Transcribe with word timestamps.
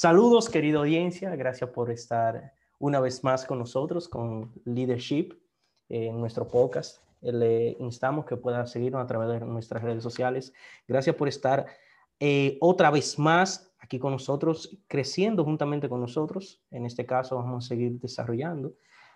Saludos, 0.00 0.48
querida 0.48 0.78
audiencia. 0.78 1.34
Gracias 1.34 1.70
por 1.70 1.90
estar 1.90 2.52
una 2.78 3.00
vez 3.00 3.24
más 3.24 3.44
con 3.44 3.58
nosotros, 3.58 4.08
con 4.08 4.52
Leadership, 4.64 5.30
en 5.88 6.20
nuestro 6.20 6.46
podcast. 6.46 7.02
Le 7.20 7.76
instamos 7.80 8.24
que 8.24 8.36
pueda 8.36 8.64
seguirnos 8.68 9.02
a 9.02 9.08
través 9.08 9.28
de 9.28 9.44
nuestras 9.44 9.82
redes 9.82 10.04
sociales. 10.04 10.52
Gracias 10.86 11.16
por 11.16 11.26
estar 11.26 11.66
eh, 12.20 12.58
otra 12.60 12.92
vez 12.92 13.18
más 13.18 13.74
aquí 13.80 13.98
con 13.98 14.12
nosotros, 14.12 14.78
creciendo 14.86 15.42
juntamente 15.42 15.88
con 15.88 16.00
nosotros. 16.00 16.62
En 16.70 16.86
este 16.86 17.04
caso, 17.04 17.34
vamos 17.34 17.64
a 17.64 17.68
seguir 17.68 17.98
desarrollando. 17.98 18.74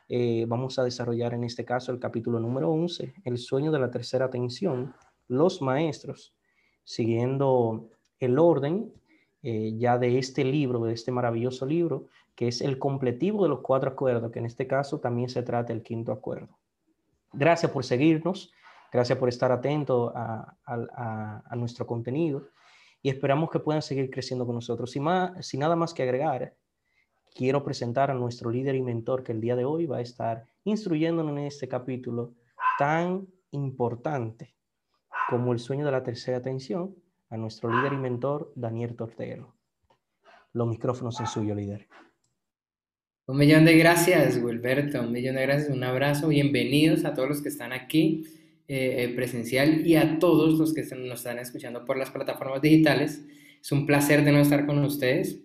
Eh, 0.09 0.47
vamos 0.49 0.81
a 0.81 0.83
desarrollar 0.83 1.33
en 1.33 1.45
este 1.45 1.65
caso 1.65 1.93
el 1.93 2.01
capítulo 2.01 2.41
número 2.41 2.73
11, 2.73 3.15
el 3.23 3.39
sueño 3.39 3.71
de 3.71 3.79
la 3.79 3.93
tercera 3.93 4.25
atención, 4.25 4.93
los 5.29 5.63
maestros, 5.63 6.35
siguiendo 6.83 7.89
el 8.19 8.37
orden 8.37 8.93
eh, 9.43 9.75
ya 9.77 9.99
de 9.99 10.19
este 10.19 10.45
libro, 10.45 10.85
de 10.85 10.95
este 10.95 11.11
maravilloso 11.11 11.67
libro, 11.67 12.07
que 12.35 12.49
es 12.49 12.61
el 12.61 12.79
completivo 12.79 13.43
de 13.43 13.49
los 13.49 13.61
cuatro 13.61 13.91
acuerdos, 13.91 14.31
que 14.31 14.39
en 14.39 14.47
este 14.47 14.67
caso 14.67 15.01
también 15.01 15.29
se 15.29 15.43
trata 15.43 15.73
del 15.73 15.83
quinto 15.83 16.13
acuerdo. 16.13 16.59
Gracias 17.33 17.71
por 17.73 17.85
seguirnos, 17.85 18.53
gracias 18.93 19.19
por 19.19 19.29
estar 19.29 19.51
atento 19.51 20.13
a, 20.15 20.57
nuestro 21.57 21.87
contenido 21.87 22.49
y 23.03 23.09
esperamos 23.09 23.51
que 23.51 23.59
puedan 23.59 23.83
seguir 23.83 24.11
creciendo 24.11 24.47
con 24.47 24.55
nosotros. 24.55 24.91
Sin, 24.91 25.03
más, 25.03 25.47
sin 25.47 25.61
nada 25.61 25.77
más 25.77 25.93
que 25.93 26.03
agregar, 26.03 26.55
quiero 27.35 27.65
presentar 27.65 28.11
a 28.11 28.15
nuestro 28.15 28.51
líder 28.51 28.75
y 28.75 28.83
mentor 28.83 29.23
que 29.23 29.33
el 29.33 29.41
día 29.41 29.57
de 29.57 29.65
hoy 29.65 29.87
va 29.87 29.99
a 29.99 30.03
estar 30.03 30.47
instruyéndonos 30.65 31.33
en 31.33 31.45
este 31.45 31.69
capítulo 31.69 32.35
tan 32.79 33.27
importante 33.51 34.55
como 35.29 35.53
el 35.53 35.59
sueño 35.59 35.85
de 35.85 35.93
la 35.93 36.03
tercera 36.03 36.39
atención, 36.39 36.95
a 37.33 37.39
nuestro 37.39 37.75
líder 37.75 37.95
y 37.95 37.97
mentor, 37.97 38.53
Daniel 38.55 38.95
Tortero. 38.95 39.55
Los 40.53 40.69
micrófonos 40.69 41.17
son 41.17 41.27
suyos, 41.27 41.57
líder. 41.57 41.89
Un 43.27 43.39
millón 43.39 43.65
de 43.65 43.79
gracias, 43.79 44.37
Wilberto. 44.37 45.01
Un 45.01 45.13
millón 45.13 45.37
de 45.37 45.43
gracias. 45.43 45.71
Un 45.71 45.83
abrazo. 45.83 46.29
Bienvenidos 46.29 47.07
a 47.07 47.15
todos 47.15 47.31
los 47.31 47.41
que 47.41 47.49
están 47.49 47.73
aquí 47.73 48.27
eh, 48.69 49.11
presencial 49.17 49.87
y 49.87 49.97
a 49.97 50.19
todos 50.19 50.59
los 50.59 50.75
que 50.75 50.83
nos 50.95 51.21
están 51.21 51.39
escuchando 51.39 51.87
por 51.87 51.97
las 51.97 52.11
plataformas 52.11 52.61
digitales. 52.61 53.25
Es 53.63 53.73
un 53.73 53.87
placer 53.87 54.25
de 54.27 54.33
no 54.33 54.41
estar 54.41 54.67
con 54.67 54.85
ustedes. 54.85 55.39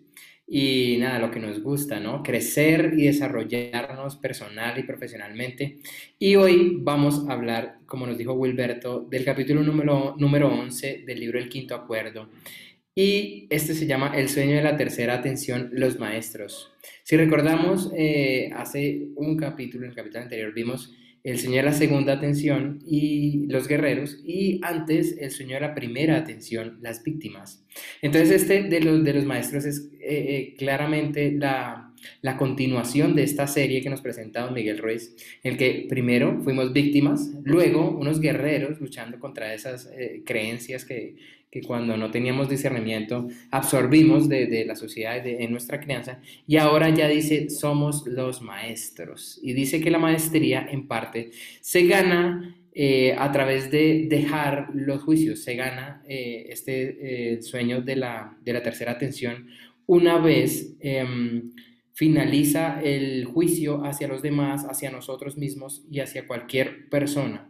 Y 0.49 0.95
nada, 0.97 1.19
lo 1.19 1.29
que 1.29 1.41
nos 1.41 1.61
gusta, 1.61 1.99
¿no? 1.99 2.23
Crecer 2.23 2.93
y 2.97 3.07
desarrollarnos 3.07 4.15
personal 4.15 4.79
y 4.79 4.83
profesionalmente. 4.83 5.79
Y 6.17 6.37
hoy 6.37 6.77
vamos 6.79 7.27
a 7.27 7.33
hablar, 7.33 7.79
como 7.85 8.07
nos 8.07 8.17
dijo 8.17 8.31
Wilberto, 8.31 9.01
del 9.01 9.25
capítulo 9.25 9.61
número, 9.61 10.15
número 10.17 10.47
11 10.47 11.03
del 11.05 11.19
libro 11.19 11.37
El 11.37 11.49
Quinto 11.49 11.75
Acuerdo. 11.75 12.29
Y 12.95 13.45
este 13.49 13.73
se 13.73 13.87
llama 13.87 14.13
El 14.15 14.29
sueño 14.29 14.55
de 14.55 14.63
la 14.63 14.77
tercera 14.77 15.15
atención, 15.15 15.69
los 15.73 15.99
maestros. 15.99 16.71
Si 17.03 17.17
recordamos, 17.17 17.91
eh, 17.95 18.49
hace 18.55 19.09
un 19.15 19.35
capítulo, 19.35 19.83
en 19.83 19.91
el 19.91 19.95
capítulo 19.95 20.23
anterior, 20.23 20.53
vimos 20.53 20.95
el 21.27 21.39
sueño 21.39 21.57
de 21.57 21.63
la 21.63 21.73
segunda 21.73 22.13
atención 22.13 22.79
y 22.85 23.47
los 23.47 23.67
guerreros, 23.67 24.17
y 24.25 24.61
antes 24.63 25.17
el 25.19 25.29
sueño 25.29 25.55
de 25.55 25.59
la 25.59 25.75
primera 25.75 26.15
atención, 26.15 26.77
las 26.81 27.03
víctimas. 27.03 27.65
Entonces 28.01 28.43
este 28.43 28.63
de 28.63 28.79
los, 28.79 29.03
de 29.03 29.13
los 29.13 29.25
maestros 29.25 29.65
es 29.65 29.89
eh, 29.99 30.07
eh, 30.07 30.55
claramente 30.57 31.33
la, 31.33 31.93
la, 32.21 32.37
continuación 32.37 33.13
de 33.13 33.23
esta 33.23 33.45
serie 33.45 33.81
que 33.81 33.89
nos 33.89 33.99
presenta 33.99 34.43
don 34.43 34.53
Miguel 34.53 34.77
Ruiz, 34.77 35.17
en 35.43 35.51
el 35.51 35.57
que 35.57 35.85
primero 35.89 36.39
fuimos 36.43 36.71
víctimas, 36.71 37.29
luego 37.43 37.91
unos 37.91 38.21
guerreros 38.21 38.79
luchando 38.79 39.19
contra 39.19 39.53
esas 39.53 39.91
eh, 39.97 40.21
creencias 40.25 40.85
que, 40.85 41.17
que 41.59 41.67
cuando 41.67 41.97
no 41.97 42.11
teníamos 42.11 42.49
discernimiento 42.49 43.27
absorbimos 43.49 44.29
de, 44.29 44.45
de 44.45 44.65
la 44.65 44.75
sociedad 44.75 45.23
de, 45.23 45.43
en 45.43 45.51
nuestra 45.51 45.79
crianza 45.79 46.19
y 46.47 46.57
ahora 46.57 46.89
ya 46.89 47.07
dice 47.07 47.49
somos 47.49 48.05
los 48.05 48.41
maestros 48.41 49.39
y 49.41 49.53
dice 49.53 49.81
que 49.81 49.89
la 49.89 49.99
maestría 49.99 50.67
en 50.69 50.87
parte 50.87 51.31
se 51.61 51.87
gana 51.87 52.55
eh, 52.79 53.15
a 53.17 53.31
través 53.31 53.71
de 53.71 54.05
dejar 54.07 54.69
los 54.75 55.01
juicios, 55.01 55.39
se 55.43 55.55
gana 55.55 56.03
eh, 56.07 56.45
este 56.49 57.33
eh, 57.33 57.41
sueño 57.41 57.81
de 57.81 57.95
la, 57.95 58.37
de 58.45 58.53
la, 58.53 58.61
tercera 58.61 58.91
atención 58.91 59.47
una 59.87 60.19
vez 60.19 60.75
em, 60.79 61.53
finaliza 61.93 62.79
el 62.83 63.25
juicio 63.25 63.83
hacia 63.83 64.07
los 64.07 64.21
demás, 64.21 64.67
hacia 64.69 64.91
nosotros 64.91 65.37
mismos 65.37 65.87
y 65.89 66.01
hacia 66.01 66.27
cualquier 66.27 66.87
persona. 66.89 67.46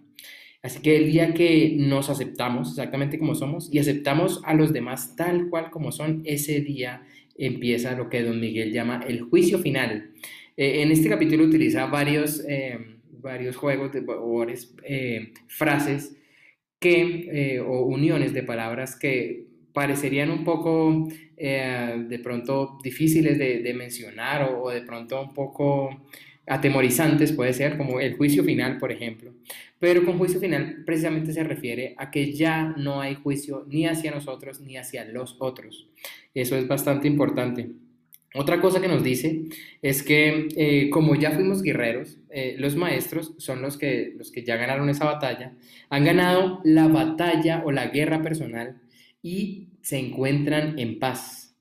Así 0.64 0.82
que 0.82 0.98
el 0.98 1.12
día 1.12 1.34
que 1.34 1.76
nos 1.78 2.10
aceptamos 2.10 2.70
exactamente 2.70 3.20
como 3.20 3.36
somos 3.36 3.70
y 3.72 3.80
aceptamos 3.80 4.42
a 4.44 4.54
los 4.54 4.74
demás 4.74 5.16
tal 5.16 5.50
cual 5.50 5.70
como 5.70 5.92
son, 5.92 6.22
ese 6.26 6.62
día 6.62 7.04
empieza 7.38 7.96
lo 7.96 8.10
que 8.10 8.24
don 8.24 8.40
Miguel 8.40 8.74
llama 8.74 9.04
el 9.08 9.22
juicio 9.22 9.60
final. 9.60 10.12
Eh, 10.58 10.82
en 10.82 10.92
este 10.92 11.08
capítulo 11.08 11.44
utiliza 11.44 11.86
varios, 11.86 12.44
eh, 12.48 12.80
varios 13.12 13.56
juegos, 13.56 13.94
de, 13.94 14.04
o 14.08 14.40
varias 14.40 14.74
eh, 14.84 15.34
frases 15.48 16.16
que, 16.80 17.60
o 17.66 17.82
uniones 17.86 18.34
de 18.34 18.44
palabras 18.44 18.96
que 18.96 19.46
parecerían 19.74 20.32
un 20.32 20.44
poco 20.44 21.08
de 21.38 22.20
pronto 22.24 22.80
difíciles 22.84 23.38
de, 23.38 23.74
mencionar 23.76 24.44
o, 24.44 24.64
o, 24.64 24.72
de 24.72 24.82
pronto 24.82 25.22
un 25.22 25.34
poco 25.34 26.06
atemorizantes, 26.48 27.32
puede 27.32 27.54
ser 27.54 27.78
como 27.78 28.00
el 28.00 28.16
juicio 28.16 28.44
final, 28.44 28.78
por 28.78 28.92
ejemplo. 28.92 29.34
Pero 29.80 30.04
con 30.04 30.18
juicio 30.18 30.40
final 30.40 30.84
precisamente 30.86 31.34
se 31.34 31.44
refiere 31.44 31.94
a 31.98 32.10
que 32.10 32.34
ya 32.34 32.74
no 32.78 33.02
hay 33.02 33.16
juicio 33.16 33.66
ni 33.68 33.86
hacia 33.86 34.12
nosotros 34.12 34.60
ni 34.62 34.78
hacia 34.78 35.06
los 35.06 35.36
otros. 35.40 35.88
Eso 36.34 36.56
es 36.56 36.68
bastante 36.68 37.08
importante. 37.08 37.70
Otra 38.36 38.60
cosa 38.60 38.82
que 38.82 38.88
nos 38.88 39.04
dice 39.04 39.44
es 39.82 40.04
que 40.04 40.48
eh, 40.58 40.90
como 40.90 41.16
ya 41.16 41.32
fuimos 41.32 41.62
guerreros, 41.62 42.18
eh, 42.30 42.56
los 42.60 42.76
maestros 42.76 43.34
son 43.38 43.62
los 43.62 43.78
que, 43.78 44.14
los 44.18 44.32
que 44.32 44.44
ya 44.44 44.58
ganaron 44.58 44.90
esa 44.90 45.06
batalla, 45.06 45.54
han 45.90 46.06
ganado 46.06 46.62
la 46.64 46.88
batalla 46.88 47.64
o 47.66 47.72
la 47.72 47.88
guerra 47.88 48.22
personal 48.22 48.82
y 49.22 49.70
se 49.82 49.98
encuentran 49.98 50.78
en 50.78 51.00
paz. 51.00 51.56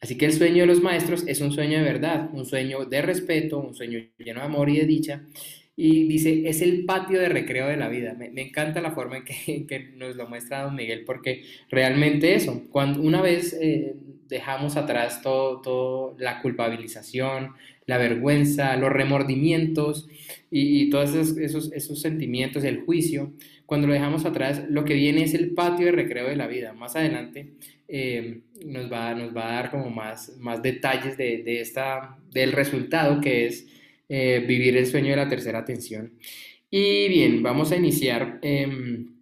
Así 0.00 0.16
que 0.16 0.26
el 0.26 0.32
sueño 0.32 0.62
de 0.62 0.66
los 0.66 0.82
maestros 0.82 1.24
es 1.26 1.40
un 1.40 1.52
sueño 1.52 1.78
de 1.78 1.84
verdad, 1.84 2.30
un 2.32 2.44
sueño 2.44 2.86
de 2.86 3.02
respeto, 3.02 3.58
un 3.58 3.74
sueño 3.74 4.00
lleno 4.18 4.40
de 4.40 4.46
amor 4.46 4.68
y 4.70 4.78
de 4.78 4.86
dicha, 4.86 5.26
y 5.82 6.06
dice, 6.06 6.42
es 6.44 6.60
el 6.60 6.84
patio 6.84 7.18
de 7.18 7.30
recreo 7.30 7.66
de 7.66 7.78
la 7.78 7.88
vida. 7.88 8.12
Me, 8.12 8.42
encanta 8.42 8.82
la 8.82 8.90
forma 8.90 9.16
en 9.16 9.24
que, 9.66 9.92
nos 9.96 10.14
lo 10.14 10.28
muestra 10.28 10.64
don 10.64 10.74
Miguel, 10.74 11.04
porque 11.06 11.42
realmente 11.70 12.34
eso, 12.34 12.64
cuando 12.70 13.00
una 13.00 13.22
vez 13.22 13.56
eh, 13.58 13.94
dejamos 14.28 14.76
atrás 14.76 15.22
todo, 15.22 15.62
todo, 15.62 16.16
la 16.18 16.42
culpabilización, 16.42 17.54
la 17.86 17.96
vergüenza, 17.96 18.76
los 18.76 18.92
remordimientos 18.92 20.06
y, 20.50 20.90
todos 20.90 21.14
esos, 21.14 21.72
esos, 21.72 22.02
sentimientos, 22.02 22.62
el 22.64 22.82
juicio, 22.82 23.32
cuando 23.64 23.86
lo 23.86 23.94
dejamos 23.94 24.26
atrás, 24.26 24.62
lo 24.68 24.84
que 24.84 24.92
viene 24.92 25.22
es 25.24 25.32
el 25.32 25.52
patio 25.54 25.86
de 25.86 25.92
recreo 25.92 26.28
de 26.28 26.36
la 26.36 26.46
vida. 26.46 26.74
Más 26.74 26.94
adelante 26.94 27.54
eh, 27.88 28.40
nos, 28.66 28.92
va, 28.92 29.14
nos 29.14 29.34
va 29.34 29.48
a 29.48 29.54
dar 29.54 29.70
como 29.70 29.88
más, 29.88 30.36
más 30.40 30.60
detalles 30.60 31.16
de, 31.16 31.42
de 31.42 31.62
esta, 31.62 32.18
del 32.30 32.52
resultado 32.52 33.22
que 33.22 33.46
es 33.46 33.79
eh, 34.12 34.44
vivir 34.44 34.76
el 34.76 34.86
sueño 34.86 35.10
de 35.10 35.16
la 35.16 35.28
tercera 35.28 35.60
atención. 35.60 36.14
Y 36.68 37.08
bien, 37.08 37.44
vamos 37.44 37.70
a 37.70 37.76
iniciar 37.76 38.40
em, 38.42 39.14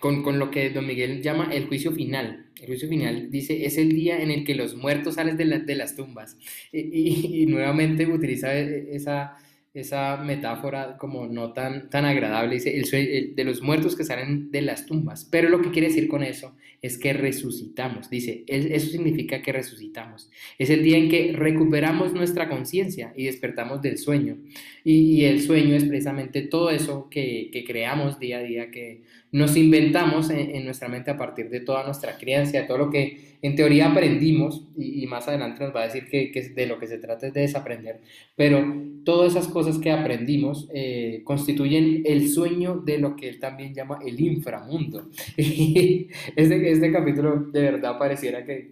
con, 0.00 0.24
con, 0.24 0.40
lo 0.40 0.50
que 0.50 0.70
don 0.70 0.86
Miguel 0.88 1.22
llama 1.22 1.50
el 1.52 1.66
juicio 1.66 1.92
final. 1.92 2.50
El 2.60 2.66
juicio 2.66 2.88
final 2.88 3.30
dice, 3.30 3.64
es 3.64 3.78
el 3.78 3.90
día 3.90 4.20
en 4.20 4.32
el 4.32 4.44
que 4.44 4.56
los 4.56 4.74
muertos 4.74 5.14
salen 5.14 5.36
de, 5.36 5.60
de 5.60 5.74
las 5.76 5.94
tumbas. 5.94 6.36
Y, 6.72 7.42
y, 7.42 7.46
nuevamente 7.46 8.08
utiliza 8.08 8.52
e, 8.58 8.96
esa, 8.96 9.36
esa 9.74 10.16
metáfora 10.18 10.96
como 10.96 11.26
no 11.26 11.52
tan, 11.52 11.90
tan 11.90 12.04
agradable, 12.04 12.54
dice 12.54 12.78
el, 12.78 13.34
de 13.34 13.44
los 13.44 13.60
muertos 13.60 13.96
que 13.96 14.04
salen 14.04 14.52
de 14.52 14.62
las 14.62 14.86
tumbas. 14.86 15.26
Pero 15.28 15.48
lo 15.48 15.60
que 15.60 15.72
quiere 15.72 15.88
decir 15.88 16.06
con 16.06 16.22
eso 16.22 16.54
es 16.80 16.96
que 16.96 17.12
resucitamos. 17.12 18.08
Dice, 18.08 18.44
eso 18.46 18.90
significa 18.90 19.42
que 19.42 19.52
resucitamos. 19.52 20.30
Es 20.58 20.70
el 20.70 20.84
día 20.84 20.96
en 20.96 21.08
que 21.08 21.32
recuperamos 21.32 22.12
nuestra 22.12 22.48
conciencia 22.48 23.12
y 23.16 23.24
despertamos 23.24 23.82
del 23.82 23.98
sueño. 23.98 24.38
Y, 24.84 25.24
el 25.24 25.40
sueño 25.40 25.74
es 25.74 25.84
precisamente 25.84 26.42
todo 26.42 26.70
eso 26.70 27.08
que, 27.10 27.50
que 27.52 27.64
creamos 27.64 28.20
día 28.20 28.38
a 28.38 28.42
día, 28.42 28.70
que 28.70 29.02
nos 29.34 29.56
inventamos 29.56 30.30
en, 30.30 30.64
nuestra 30.64 30.86
mente 30.86 31.10
a 31.10 31.16
partir 31.16 31.50
de 31.50 31.58
toda 31.58 31.82
nuestra 31.82 32.16
creencia, 32.16 32.60
de 32.60 32.68
todo 32.68 32.78
lo 32.78 32.90
que 32.90 33.34
en 33.42 33.56
teoría 33.56 33.90
aprendimos, 33.90 34.62
y, 34.76 35.04
más 35.08 35.26
adelante 35.26 35.64
nos 35.64 35.74
va 35.74 35.82
a 35.82 35.86
decir 35.86 36.06
que, 36.06 36.30
de 36.54 36.66
lo 36.68 36.78
que 36.78 36.86
se 36.86 36.98
trata 36.98 37.26
es 37.26 37.34
de 37.34 37.40
desaprender, 37.40 37.98
pero 38.36 38.64
todas 39.04 39.32
esas 39.32 39.48
cosas 39.48 39.78
que 39.78 39.90
aprendimos 39.90 40.68
eh, 40.72 41.22
constituyen 41.24 42.04
el 42.06 42.28
sueño 42.28 42.76
de 42.76 42.98
lo 42.98 43.16
que 43.16 43.28
él 43.28 43.40
también 43.40 43.74
llama 43.74 43.98
el 44.06 44.20
inframundo. 44.20 45.10
este, 45.36 46.70
este 46.70 46.92
capítulo 46.92 47.46
de 47.50 47.60
verdad 47.60 47.98
pareciera 47.98 48.44
que, 48.44 48.70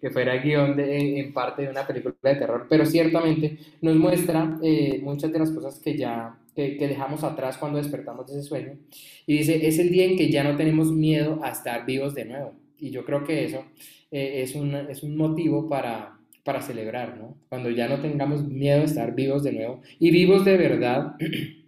que, 0.00 0.10
fuera 0.10 0.36
guion 0.36 0.76
de, 0.76 1.18
en 1.18 1.32
parte 1.32 1.62
de 1.62 1.68
una 1.68 1.84
película 1.84 2.14
de 2.22 2.36
terror, 2.36 2.68
pero 2.70 2.86
ciertamente 2.86 3.58
nos 3.82 3.96
muestra 3.96 4.56
eh, 4.62 5.00
muchas 5.02 5.32
de 5.32 5.38
las 5.40 5.50
cosas 5.50 5.80
que 5.80 5.96
ya 5.96 6.38
que, 6.54 6.76
dejamos 6.78 7.24
atrás 7.24 7.58
cuando 7.58 7.78
despertamos 7.78 8.26
de 8.26 8.38
ese 8.38 8.48
sueño. 8.48 8.78
Y 9.26 9.38
dice, 9.38 9.66
es 9.66 9.78
el 9.78 9.90
día 9.90 10.04
en 10.04 10.16
que 10.16 10.30
ya 10.30 10.44
no 10.44 10.56
tenemos 10.56 10.92
miedo 10.92 11.40
a 11.42 11.50
estar 11.50 11.86
vivos 11.86 12.14
de 12.14 12.24
nuevo. 12.24 12.54
Y 12.78 12.90
yo 12.90 13.04
creo 13.04 13.24
que 13.24 13.44
eso 13.44 13.64
eh, 14.10 14.42
es, 14.42 14.54
un, 14.54 14.74
es 14.74 15.02
un 15.02 15.16
motivo 15.16 15.68
para, 15.68 16.18
para 16.44 16.62
celebrar, 16.62 17.16
¿no? 17.18 17.36
Cuando 17.48 17.70
ya 17.70 17.88
no 17.88 18.00
tengamos 18.00 18.44
miedo 18.46 18.80
a 18.80 18.84
estar 18.84 19.14
vivos 19.14 19.42
de 19.44 19.52
nuevo 19.52 19.80
y 19.98 20.10
vivos 20.10 20.44
de 20.44 20.56
verdad. 20.56 21.14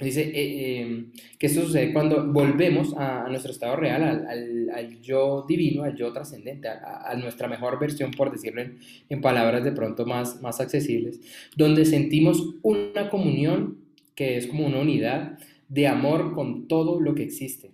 Dice 0.00 0.22
eh, 0.22 0.80
em, 0.80 1.12
que 1.38 1.46
esto 1.46 1.60
sucede 1.60 1.92
cuando 1.92 2.32
volvemos 2.32 2.94
a, 2.96 3.28
nuestro 3.28 3.52
estado 3.52 3.76
real, 3.76 4.02
al, 4.02 4.70
al, 4.74 5.00
yo 5.02 5.44
divino, 5.46 5.82
al 5.82 5.94
yo 5.94 6.10
trascendente, 6.10 6.68
a, 6.68 7.14
nuestra 7.16 7.48
mejor 7.48 7.78
versión, 7.78 8.10
por 8.10 8.32
decirlo 8.32 8.62
en, 8.62 8.78
en, 9.10 9.20
palabras 9.20 9.62
de 9.62 9.72
pronto 9.72 10.06
más, 10.06 10.40
más 10.40 10.58
accesibles, 10.58 11.20
donde 11.54 11.84
sentimos 11.84 12.54
una 12.62 13.10
comunión 13.10 13.79
que 14.20 14.36
es 14.36 14.46
como 14.48 14.66
una 14.66 14.80
unidad 14.80 15.38
de 15.66 15.86
amor 15.86 16.34
con 16.34 16.68
todo 16.68 17.00
lo 17.00 17.14
que 17.14 17.22
existe. 17.22 17.70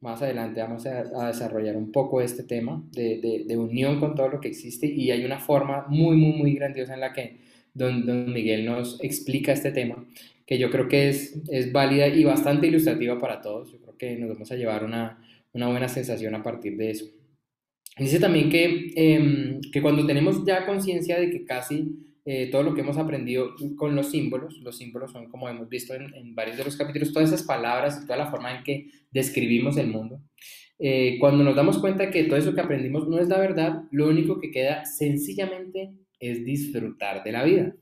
Más 0.00 0.22
adelante 0.22 0.62
vamos 0.62 0.86
a, 0.86 1.26
desarrollar 1.26 1.76
un 1.76 1.92
poco 1.92 2.22
este 2.22 2.42
tema 2.42 2.82
de, 2.92 3.44
de, 3.46 3.56
unión 3.58 4.00
con 4.00 4.14
todo 4.14 4.30
lo 4.30 4.40
que 4.40 4.48
existe 4.48 4.86
y 4.86 5.10
hay 5.10 5.26
una 5.26 5.38
forma 5.38 5.84
muy, 5.90 6.16
muy, 6.16 6.38
muy 6.38 6.54
grandiosa 6.54 6.94
en 6.94 7.00
la 7.00 7.12
que 7.12 7.36
don, 7.74 8.06
don 8.06 8.32
Miguel 8.32 8.64
nos 8.64 8.98
explica 9.04 9.52
este 9.52 9.72
tema, 9.72 10.08
que 10.46 10.56
yo 10.56 10.70
creo 10.70 10.88
que 10.88 11.10
es, 11.10 11.38
es 11.50 11.70
válida 11.70 12.08
y 12.08 12.24
bastante 12.24 12.66
ilustrativa 12.66 13.20
para 13.20 13.42
todos. 13.42 13.70
Yo 13.70 13.78
creo 13.82 13.98
que 13.98 14.16
nos 14.16 14.30
vamos 14.30 14.50
a 14.52 14.56
llevar 14.56 14.84
una, 14.84 15.22
una 15.52 15.68
buena 15.68 15.88
sensación 15.88 16.34
a 16.34 16.42
partir 16.42 16.78
de 16.78 16.92
eso. 16.92 17.04
Dice 17.98 18.18
también 18.18 18.48
que, 18.48 18.90
em, 18.96 19.60
que 19.70 19.82
cuando 19.82 20.06
tenemos 20.06 20.46
ya 20.46 20.64
conciencia 20.64 21.20
de 21.20 21.28
que 21.28 21.44
casi 21.44 22.13
eh, 22.26 22.48
todo 22.50 22.62
lo 22.62 22.74
que 22.74 22.80
hemos 22.80 22.96
aprendido 22.96 23.54
con 23.76 23.94
los 23.94 24.10
símbolos. 24.10 24.58
Los 24.60 24.78
símbolos 24.78 25.12
son, 25.12 25.28
como 25.28 25.48
hemos 25.48 25.68
visto 25.68 25.94
en, 25.94 26.34
varios 26.34 26.56
de 26.56 26.64
los 26.64 26.76
capítulos, 26.76 27.12
todas 27.12 27.32
esas 27.32 27.46
palabras 27.46 28.00
y 28.02 28.06
toda 28.06 28.16
la 28.18 28.30
forma 28.30 28.56
en 28.56 28.64
que 28.64 28.86
describimos 29.10 29.76
el 29.76 29.88
mundo. 29.88 30.20
Eh, 30.78 31.18
cuando 31.20 31.44
nos 31.44 31.54
damos 31.54 31.78
cuenta 31.78 32.10
que 32.10 32.24
todo 32.24 32.36
eso 32.36 32.54
que 32.54 32.60
aprendimos 32.60 33.08
no 33.08 33.18
es 33.18 33.28
la 33.28 33.38
verdad, 33.38 33.82
lo 33.90 34.08
único 34.08 34.40
que 34.40 34.50
queda 34.50 34.84
sencillamente 34.86 35.92
es 36.18 36.44
disfrutar 36.44 37.22
de 37.22 37.32
la 37.32 37.44
vida. 37.44 37.74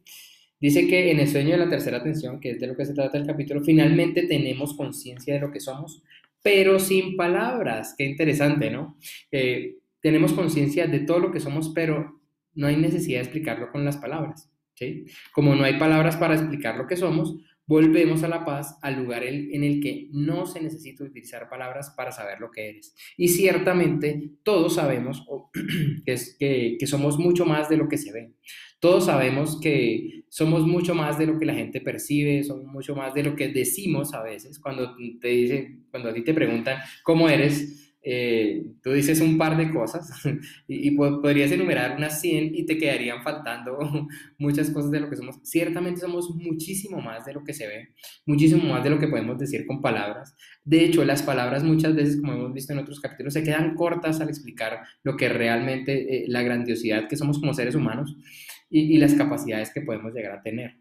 Dice 0.61 0.87
que 0.87 1.11
en 1.11 1.21
el 1.21 1.29
sueño 1.29 1.53
de 1.53 1.59
la 1.59 1.69
tercera 1.69 1.99
atención, 1.99 2.39
que 2.39 2.51
es 2.51 2.61
de 2.61 2.67
lo 2.67 2.77
que 2.77 2.85
se 2.85 2.95
trata 2.95 3.19
el 3.19 3.27
capítulo, 3.27 3.63
finalmente 3.63 4.27
tenemos 4.27 4.75
conciencia 4.75 5.35
de 5.35 5.41
lo 5.41 5.51
que 5.51 5.61
somos, 5.61 6.03
pero 6.43 6.79
sin 6.79 7.17
palabras. 7.17 7.95
Qué 7.97 8.05
interesante, 8.05 8.71
¿no? 8.71 8.97
Eh, 9.31 9.77
tenemos 10.01 10.33
conciencia 10.33 10.87
de 10.87 11.01
todo 11.01 11.19
lo 11.21 11.33
que 11.33 11.41
somos, 11.41 11.71
pero 11.75 12.22
no 12.55 12.67
hay 12.67 12.77
necesidad 12.77 13.19
de 13.19 13.25
explicarlo 13.25 13.71
con 13.71 13.85
las 13.85 13.97
palabras. 13.97 14.51
¿sí? 14.75 15.05
Como 15.33 15.55
no 15.55 15.65
hay 15.65 15.79
palabras 15.79 16.17
para 16.17 16.35
explicar 16.35 16.77
lo 16.77 16.87
que 16.87 16.97
somos, 16.97 17.37
volvemos 17.67 18.23
a 18.23 18.29
la 18.29 18.45
paz, 18.45 18.77
al 18.83 19.03
lugar 19.03 19.25
en 19.25 19.65
el 19.65 19.81
que 19.81 20.09
no 20.13 20.47
se 20.47 20.61
necesita 20.61 21.05
utilizar 21.05 21.49
palabras 21.49 21.95
para 21.97 22.13
saber 22.13 22.41
lo 22.41 22.51
que 22.51 22.69
eres. 22.69 22.95
Y 23.17 23.29
ciertamente 23.29 24.33
todos 24.43 24.75
sabemos 24.75 25.25
que, 26.39 26.77
que, 26.79 26.87
somos 26.87 27.19
mucho 27.19 27.47
más 27.47 27.69
de 27.69 27.77
lo 27.77 27.89
que 27.89 27.99
se 27.99 28.13
ve. 28.13 28.33
Todos 28.81 29.07
sabemos 29.07 29.61
que 29.61 30.25
somos 30.29 30.67
mucho 30.67 30.95
más 30.95 31.19
de 31.19 31.27
lo 31.27 31.39
que 31.39 31.47
la 31.47 31.55
gente 31.55 31.81
percibe, 31.81 32.43
somos 32.43 32.67
mucho 32.67 32.97
más 32.97 33.15
de 33.15 33.23
lo 33.23 33.37
que 33.37 33.49
decimos 33.49 34.13
a 34.13 34.23
veces. 34.23 34.59
Cuando 34.59 34.95
te 35.21 35.29
dicen, 35.29 35.87
cuando 35.91 36.11
a 36.11 36.15
ti 36.15 36.23
te 36.23 36.35
preguntan 36.35 36.79
cómo 37.05 37.29
eres, 37.29 37.82
eh, 38.05 38.67
tú 38.83 38.91
dices 38.91 39.21
un 39.21 39.39
par 39.39 39.57
de 39.57 39.71
cosas 39.71 40.11
y, 40.67 40.91
podrías 40.97 41.53
enumerar 41.53 41.97
unas 41.97 42.21
100 42.21 42.53
y 42.53 42.67
te 42.67 42.77
quedarían 42.77 43.23
faltando 43.23 43.79
muchas 44.39 44.71
cosas 44.71 44.91
de 44.91 45.01
lo 45.01 45.09
que 45.09 45.17
somos. 45.17 45.39
Ciertamente 45.45 46.01
somos 46.01 46.31
muchísimo 46.35 47.01
más 47.01 47.25
de 47.25 47.35
lo 47.35 47.45
que 47.45 47.55
se 47.55 47.67
ve, 47.69 47.89
muchísimo 48.27 48.65
más 48.65 48.83
de 48.83 48.91
lo 48.91 48.99
que 48.99 49.07
podemos 49.07 49.39
decir 49.39 49.67
con 49.67 49.81
palabras. 49.81 50.35
De 50.65 50.85
hecho, 50.85 51.05
las 51.05 51.23
palabras 51.23 51.63
muchas 51.63 51.95
veces, 51.95 52.21
como 52.21 52.33
hemos 52.33 52.53
visto 52.53 52.73
en 52.73 52.81
otros 52.81 52.99
capítulos, 52.99 53.35
se 53.35 53.45
quedan 53.45 53.77
cortas 53.77 54.21
al 54.21 54.29
explicar 54.29 54.81
lo 55.05 55.17
que 55.17 55.29
realmente, 55.29 56.25
eh, 56.25 56.25
la 56.27 56.43
grandiosidad 56.43 57.09
que 57.09 57.17
somos 57.17 57.39
como 57.39 57.55
seres 57.55 57.77
humanos 57.77 58.17
y, 58.69 58.99
las 58.99 59.15
capacidades 59.15 59.71
que 59.73 59.83
podemos 59.83 60.13
llegar 60.13 60.33
a 60.33 60.43
tener. 60.43 60.77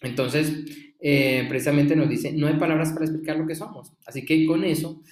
Entonces, 0.00 0.64
eh, 1.00 1.44
precisamente 1.48 1.94
nos 1.94 2.08
dice, 2.08 2.32
no 2.32 2.48
hay 2.48 2.54
palabras 2.54 2.92
para 2.92 3.04
explicar 3.04 3.36
lo 3.36 3.46
que 3.46 3.54
somos. 3.54 3.92
Así 4.06 4.24
que 4.24 4.44
con 4.46 4.64
eso 4.64 5.02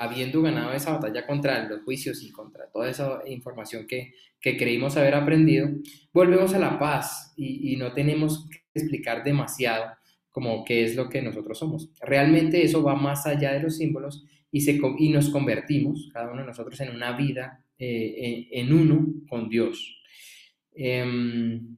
habiendo 0.00 0.40
ganado 0.40 0.72
esa 0.72 0.92
batalla 0.92 1.26
contra 1.26 1.68
los 1.68 1.82
juicios 1.82 2.22
y 2.22 2.32
contra 2.32 2.70
toda 2.70 2.88
esa 2.88 3.20
información 3.26 3.86
que, 3.86 4.14
que 4.40 4.56
creímos 4.56 4.96
haber 4.96 5.14
aprendido, 5.14 5.68
volvemos 6.10 6.54
a 6.54 6.58
la 6.58 6.78
paz 6.78 7.34
y, 7.36 7.76
no 7.76 7.92
tenemos 7.92 8.48
que 8.48 8.62
explicar 8.74 9.22
demasiado 9.22 9.92
como 10.30 10.64
qué 10.64 10.84
es 10.84 10.96
lo 10.96 11.10
que 11.10 11.20
nosotros 11.20 11.58
somos. 11.58 11.90
Realmente 12.00 12.62
eso 12.62 12.82
va 12.82 12.94
más 12.94 13.26
allá 13.26 13.52
de 13.52 13.60
los 13.60 13.76
símbolos 13.76 14.24
y, 14.50 14.62
se, 14.62 14.80
y 14.98 15.10
nos 15.10 15.28
convertimos, 15.28 16.08
cada 16.14 16.32
uno 16.32 16.40
de 16.40 16.46
nosotros, 16.46 16.80
en 16.80 16.96
una 16.96 17.14
vida 17.14 17.62
eh, 17.78 18.48
en, 18.52 18.72
uno 18.72 19.06
con 19.28 19.50
Dios. 19.50 20.00
Em, 20.72 21.76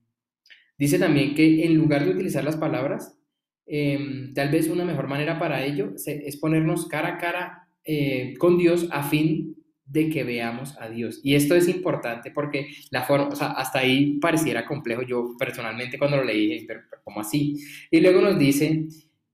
dice 0.78 1.00
también 1.00 1.34
que 1.34 1.64
en 1.64 1.74
lugar 1.74 2.04
de 2.04 2.12
utilizar 2.12 2.44
las 2.44 2.56
palabras, 2.56 3.18
em, 3.66 4.32
tal 4.32 4.48
vez 4.52 4.68
una 4.68 4.84
mejor 4.84 5.08
manera 5.08 5.40
para 5.40 5.64
ello 5.64 5.94
es 5.96 6.36
ponernos 6.36 6.86
cara 6.86 7.08
a 7.08 7.18
cara 7.18 7.61
eh, 7.84 8.34
con 8.38 8.58
Dios 8.58 8.88
a 8.90 9.02
fin 9.02 9.56
de 9.84 10.08
que 10.08 10.24
veamos 10.24 10.74
a 10.80 10.88
Dios. 10.88 11.20
Y 11.22 11.34
esto 11.34 11.54
es 11.54 11.68
importante 11.68 12.30
porque 12.30 12.68
la 12.90 13.02
forma, 13.02 13.28
hasta 13.28 13.78
ahí 13.78 14.18
pareciera 14.20 14.64
complejo. 14.64 15.02
Yo 15.02 15.36
personalmente 15.38 15.98
cuando 15.98 16.16
lo 16.16 16.24
leí, 16.24 16.64
pero, 16.66 16.80
¿cómo 17.04 17.20
así? 17.20 17.56
Y 17.90 18.00
luego 18.00 18.22
nos 18.22 18.38
dice, 18.38 18.86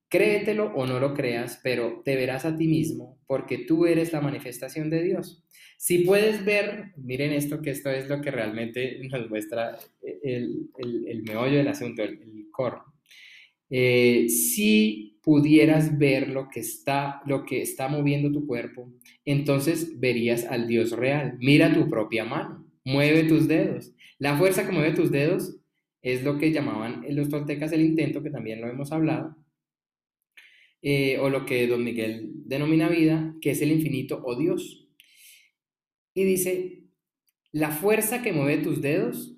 créetelo 0.08 0.72
o 0.74 0.86
no 0.86 0.98
lo 0.98 1.14
creas, 1.14 1.60
pero 1.62 2.02
te 2.04 2.16
verás 2.16 2.44
a 2.44 2.56
ti 2.56 2.66
mismo 2.66 3.18
porque 3.26 3.58
tú 3.58 3.86
eres 3.86 4.12
la 4.12 4.20
manifestación 4.20 4.90
de 4.90 5.02
Dios. 5.02 5.44
Si 5.76 5.98
puedes 5.98 6.44
ver, 6.44 6.92
miren 6.96 7.32
esto, 7.32 7.62
que 7.62 7.70
esto 7.70 7.90
es 7.90 8.08
lo 8.08 8.20
que 8.20 8.32
realmente 8.32 8.98
nos 9.08 9.30
muestra 9.30 9.78
el, 10.24 10.70
el, 10.76 11.22
meollo 11.22 11.58
del 11.58 11.68
asunto, 11.68 12.02
el, 12.02 12.20
el 12.20 12.50
core. 12.50 12.78
Eh, 13.70 14.28
si 14.28 15.07
pudieras 15.22 15.98
ver 15.98 16.28
lo 16.28 16.48
que 16.48 16.60
está 16.60 17.22
lo 17.26 17.44
que 17.44 17.62
está 17.62 17.88
moviendo 17.88 18.32
tu 18.32 18.46
cuerpo, 18.46 18.92
entonces 19.24 19.98
verías 20.00 20.44
al 20.44 20.66
Dios 20.68 20.92
real. 20.92 21.36
Mira 21.40 21.72
tu 21.72 21.88
propia 21.88 22.24
mano, 22.24 22.66
mueve 22.84 23.24
tus 23.24 23.48
dedos. 23.48 23.92
La 24.18 24.36
fuerza 24.36 24.66
que 24.66 24.72
mueve 24.72 24.92
tus 24.94 25.10
dedos 25.10 25.56
es 26.02 26.22
lo 26.24 26.38
que 26.38 26.52
llamaban 26.52 27.04
los 27.10 27.28
toltecas 27.28 27.72
el 27.72 27.82
intento, 27.82 28.22
que 28.22 28.30
también 28.30 28.60
lo 28.60 28.68
hemos 28.68 28.92
hablado, 28.92 29.36
eh, 30.82 31.18
o 31.18 31.28
lo 31.28 31.44
que 31.44 31.66
don 31.66 31.84
Miguel 31.84 32.30
denomina 32.46 32.88
vida, 32.88 33.34
que 33.40 33.50
es 33.50 33.62
el 33.62 33.72
infinito 33.72 34.22
o 34.24 34.36
Dios. 34.36 34.88
Y 36.14 36.24
dice, 36.24 36.84
la 37.52 37.70
fuerza 37.70 38.22
que 38.22 38.32
mueve 38.32 38.62
tus 38.62 38.80
dedos 38.80 39.36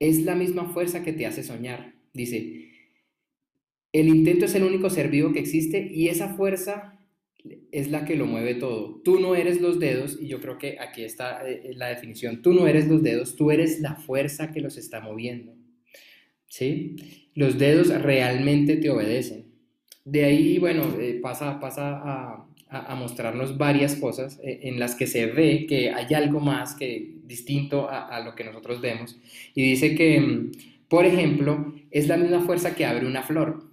es 0.00 0.24
la 0.24 0.34
misma 0.34 0.66
fuerza 0.72 1.02
que 1.02 1.12
te 1.12 1.26
hace 1.26 1.42
soñar. 1.42 1.99
Dice, 2.12 2.70
el 3.92 4.08
intento 4.08 4.44
es 4.44 4.54
el 4.54 4.62
único 4.62 4.90
ser 4.90 5.10
vivo 5.10 5.32
que 5.32 5.40
existe 5.40 5.90
y 5.92 6.08
esa 6.08 6.34
fuerza 6.34 7.00
es 7.72 7.90
la 7.90 8.04
que 8.04 8.16
lo 8.16 8.26
mueve 8.26 8.54
todo. 8.54 9.00
Tú 9.04 9.20
no 9.20 9.34
eres 9.34 9.60
los 9.60 9.78
dedos, 9.78 10.18
y 10.20 10.28
yo 10.28 10.40
creo 10.40 10.58
que 10.58 10.78
aquí 10.78 11.02
está 11.02 11.48
eh, 11.48 11.72
la 11.74 11.88
definición, 11.88 12.42
tú 12.42 12.52
no 12.52 12.66
eres 12.66 12.88
los 12.88 13.02
dedos, 13.02 13.36
tú 13.36 13.50
eres 13.50 13.80
la 13.80 13.94
fuerza 13.96 14.52
que 14.52 14.60
los 14.60 14.76
está 14.76 15.00
moviendo. 15.00 15.54
¿Sí? 16.46 16.96
Los 17.34 17.58
dedos 17.58 17.88
realmente 17.88 18.76
te 18.76 18.90
obedecen. 18.90 19.46
De 20.04 20.24
ahí, 20.24 20.58
bueno, 20.58 20.96
eh, 21.00 21.18
pasa, 21.22 21.60
pasa 21.60 22.00
a, 22.02 22.46
mostrarnos 22.94 23.58
varias 23.58 23.96
cosas 23.96 24.38
eh, 24.44 24.60
en 24.62 24.78
las 24.78 24.94
que 24.94 25.08
se 25.08 25.26
ve 25.26 25.66
que 25.68 25.90
hay 25.90 26.14
algo 26.14 26.38
más 26.38 26.76
que 26.76 27.16
distinto 27.24 27.88
a, 27.90 28.06
a 28.06 28.24
lo 28.24 28.36
que 28.36 28.44
nosotros 28.44 28.80
vemos. 28.80 29.18
Y 29.54 29.62
dice 29.62 29.96
que, 29.96 30.20
mm, 30.20 30.52
por 30.88 31.04
ejemplo, 31.04 31.74
es 31.90 32.08
la 32.08 32.16
misma 32.16 32.40
fuerza 32.40 32.74
que 32.74 32.86
abre 32.86 33.06
una 33.06 33.22
flor, 33.22 33.70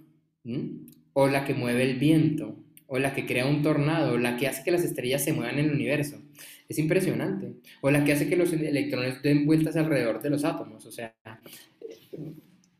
o 1.12 1.28
la 1.28 1.44
que 1.44 1.54
mueve 1.54 1.82
el 1.82 1.98
viento, 1.98 2.56
o 2.86 2.98
la 2.98 3.14
que 3.14 3.26
crea 3.26 3.46
un 3.46 3.62
tornado, 3.62 4.14
o 4.14 4.18
la 4.18 4.36
que 4.36 4.48
hace 4.48 4.64
que 4.64 4.70
las 4.70 4.84
estrellas 4.84 5.22
se 5.22 5.32
muevan 5.32 5.58
en 5.58 5.66
el 5.66 5.72
universo. 5.72 6.20
Es 6.68 6.78
impresionante. 6.78 7.54
O 7.80 7.90
la 7.90 8.04
que 8.04 8.12
hace 8.12 8.28
que 8.28 8.36
los 8.36 8.52
electrones 8.52 9.22
den 9.22 9.46
vueltas 9.46 9.76
alrededor 9.76 10.22
de 10.22 10.30
los 10.30 10.44
átomos. 10.44 10.84
O 10.86 10.92
sea, 10.92 11.14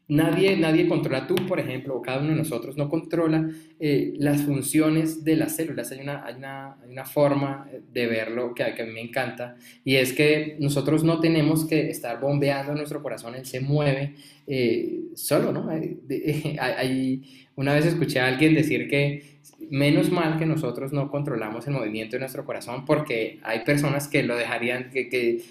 Nadie, 0.09 0.57
nadie 0.57 0.89
controla, 0.89 1.27
tú 1.27 1.35
por 1.47 1.61
ejemplo, 1.61 1.95
o 1.95 2.01
cada 2.01 2.21
uno 2.21 2.31
de 2.31 2.37
nosotros 2.37 2.79
no 2.79 2.89
controla 2.89 3.51
eh, 3.79 4.15
las 4.17 4.41
funciones 4.41 5.23
de 5.23 5.37
las 5.37 5.55
células. 5.57 5.93
Hay 5.93 6.01
una, 6.01 6.25
hay 6.25 6.35
una, 6.37 6.79
hay 6.83 6.91
una 6.91 7.05
forma 7.05 7.69
de 7.93 8.07
verlo 8.07 8.55
que, 8.55 8.65
que, 8.75 8.83
a 8.83 8.87
mí 8.87 8.93
me 8.93 9.03
encanta 9.03 9.57
y 9.85 9.97
es 9.97 10.15
que 10.15 10.57
nosotros 10.61 11.05
no 11.05 11.21
tenemos 11.21 11.67
que 11.67 11.91
estar 11.91 12.21
bombeando 12.21 12.75
nuestro 12.75 13.03
corazón, 13.03 13.35
él 13.35 13.45
se 13.45 13.61
mueve 13.61 14.15
eh, 14.47 15.01
solo, 15.15 15.53
¿no? 15.53 15.69
Hay, 16.59 17.49
una 17.57 17.75
vez 17.75 17.85
escuché 17.85 18.21
a 18.21 18.29
alguien 18.29 18.55
decir 18.55 18.89
que 18.89 19.41
menos 19.69 20.11
mal 20.11 20.39
que 20.39 20.47
nosotros 20.47 20.91
no 20.91 21.11
controlamos 21.11 21.67
el 21.67 21.75
movimiento 21.75 22.17
de 22.17 22.21
nuestro 22.21 22.47
corazón 22.47 22.87
porque 22.87 23.41
hay 23.43 23.61
personas 23.65 24.09
que 24.09 24.23
lo 24.23 24.37
dejarían, 24.37 24.91
que, 24.91 25.09
que 25.11 25.43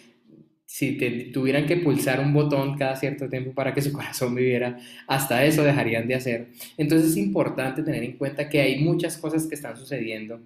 si 0.67 1.31
tuvieran 1.31 1.65
que 1.65 1.77
pulsar 1.77 2.19
un 2.19 2.33
botón 2.33 2.77
cada 2.77 2.97
cierto 2.97 3.29
tiempo 3.29 3.53
para 3.53 3.74
que 3.74 3.81
su 3.81 3.91
corazón 3.93 4.36
viviera, 4.36 4.77
hasta 5.07 5.45
eso 5.45 5.63
dejarían 5.63 6.07
de 6.07 6.15
hacer. 6.15 6.50
Entonces 6.77 7.12
es 7.12 7.17
importante 7.17 7.81
tener 7.83 8.03
en 8.03 8.17
cuenta 8.17 8.50
que 8.50 8.59
hay 8.59 8.83
muchas 8.83 9.17
cosas 9.17 9.47
que 9.47 9.55
están 9.55 9.77
sucediendo 9.77 10.41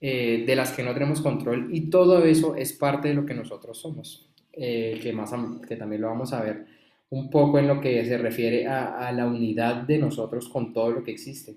eh, 0.00 0.42
de 0.44 0.56
las 0.56 0.72
que 0.72 0.82
no 0.82 0.92
tenemos 0.92 1.20
control 1.20 1.68
y 1.72 1.82
todo 1.82 2.24
eso 2.24 2.56
es 2.56 2.72
parte 2.72 3.08
de 3.08 3.14
lo 3.14 3.24
que 3.24 3.32
nosotros 3.32 3.78
somos, 3.78 4.28
eh, 4.52 4.98
que, 5.00 5.12
más, 5.12 5.32
que 5.66 5.76
también 5.76 6.02
lo 6.02 6.08
vamos 6.08 6.32
a 6.32 6.42
ver 6.42 6.66
un 7.10 7.30
poco 7.30 7.58
en 7.60 7.68
lo 7.68 7.80
que 7.80 8.04
se 8.04 8.18
refiere 8.18 8.66
a, 8.66 9.10
la 9.12 9.26
unidad 9.26 9.82
de 9.82 9.98
nosotros 9.98 10.48
con 10.48 10.72
todo 10.72 10.90
lo 10.90 11.04
que 11.04 11.12
existe. 11.12 11.54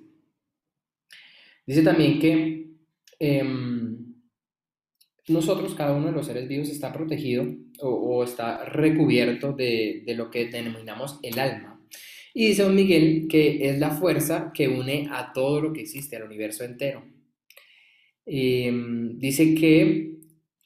Dice 1.65 1.81
también 1.81 2.19
que... 2.19 2.73
Em, 3.19 4.13
nosotros, 5.29 5.73
cada 5.73 5.93
uno 5.93 6.07
de 6.07 6.11
los 6.11 6.25
seres 6.25 6.49
vivos, 6.49 6.67
está 6.67 6.91
protegido 6.91 7.45
o, 7.79 8.23
está 8.23 8.65
recubierto 8.65 9.53
de, 9.53 10.03
lo 10.15 10.29
que 10.29 10.45
denominamos 10.45 11.19
el 11.21 11.39
alma. 11.39 11.79
Y 12.33 12.47
dice 12.47 12.63
don 12.63 12.75
Miguel 12.75 13.27
que 13.29 13.69
es 13.69 13.79
la 13.79 13.91
fuerza 13.91 14.51
que 14.53 14.67
une 14.67 15.07
a 15.11 15.31
todo 15.33 15.61
lo 15.61 15.73
que 15.73 15.81
existe, 15.81 16.15
al 16.15 16.23
universo 16.23 16.63
entero. 16.63 17.05
Em, 18.25 19.19
dice 19.19 19.53
que 19.53 20.13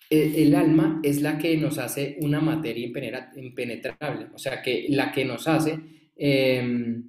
e, 0.09 0.43
el, 0.43 0.55
alma 0.55 1.01
es 1.03 1.21
la 1.21 1.37
que 1.37 1.57
nos 1.57 1.77
hace 1.77 2.17
una 2.21 2.39
materia 2.39 2.85
impenetrable, 3.35 4.27
o 4.33 4.37
sea, 4.37 4.61
que 4.61 4.85
la 4.89 5.11
que 5.11 5.25
nos 5.25 5.47
hace 5.47 5.79
em, 6.15 7.07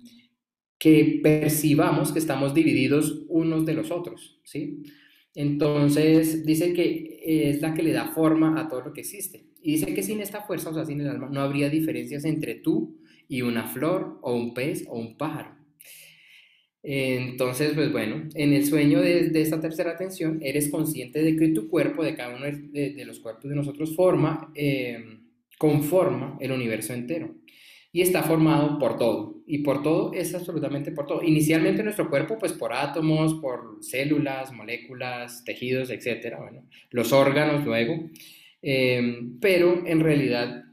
que 0.78 1.20
percibamos 1.22 2.12
que 2.12 2.18
estamos 2.18 2.54
divididos 2.54 3.24
unos 3.28 3.66
de 3.66 3.74
los 3.74 3.90
otros, 3.90 4.40
¿sí? 4.44 4.82
Entonces, 5.34 6.44
dice 6.44 6.72
que 6.72 7.07
es 7.22 7.60
la 7.60 7.74
que 7.74 7.82
le 7.82 7.92
da 7.92 8.08
forma 8.08 8.60
a 8.60 8.68
todo 8.68 8.82
lo 8.82 8.92
que 8.92 9.00
existe. 9.00 9.44
Y 9.62 9.72
dice 9.72 9.94
que 9.94 10.02
sin 10.02 10.20
esta 10.20 10.42
fuerza, 10.42 10.70
o 10.70 10.74
sea, 10.74 10.84
sin 10.84 11.00
el 11.00 11.08
alma, 11.08 11.28
no 11.30 11.40
habría 11.40 11.68
diferencias 11.68 12.24
entre 12.24 12.54
tú 12.54 12.98
y 13.28 13.42
una 13.42 13.66
flor, 13.66 14.18
o 14.22 14.34
un 14.34 14.54
pez, 14.54 14.86
o 14.88 14.98
un 14.98 15.16
pájaro. 15.16 15.50
Entonces, 16.82 17.72
pues 17.74 17.92
bueno, 17.92 18.28
en 18.34 18.52
el 18.52 18.64
sueño 18.64 19.00
de, 19.00 19.30
esta 19.34 19.60
tercera 19.60 19.90
atención, 19.90 20.38
eres 20.42 20.70
consciente 20.70 21.22
de 21.22 21.36
que 21.36 21.48
tu 21.48 21.68
cuerpo, 21.68 22.02
de 22.02 22.14
cada 22.14 22.34
uno 22.34 22.46
de, 22.46 23.04
los 23.04 23.20
cuerpos 23.20 23.50
de 23.50 23.56
nosotros, 23.56 23.94
forma, 23.94 24.50
eh, 24.54 25.18
conforma 25.58 26.38
el 26.40 26.52
universo 26.52 26.94
entero 26.94 27.34
y 27.92 28.02
está 28.02 28.22
formado 28.22 28.78
por 28.78 28.98
todo. 28.98 29.42
Y 29.46 29.58
por 29.58 29.82
todo 29.82 30.12
es 30.12 30.34
absolutamente 30.34 30.92
por 30.92 31.06
todo. 31.06 31.22
Inicialmente 31.22 31.82
nuestro 31.82 32.10
cuerpo, 32.10 32.36
pues 32.38 32.52
por 32.52 32.72
átomos, 32.72 33.34
por 33.34 33.78
células, 33.80 34.52
moléculas, 34.52 35.42
tejidos, 35.44 35.90
etcétera, 35.90 36.38
bueno, 36.40 36.66
los 36.90 37.12
órganos 37.12 37.64
luego. 37.64 38.10
Em, 38.60 39.38
pero 39.40 39.86
en 39.86 40.00
realidad 40.00 40.64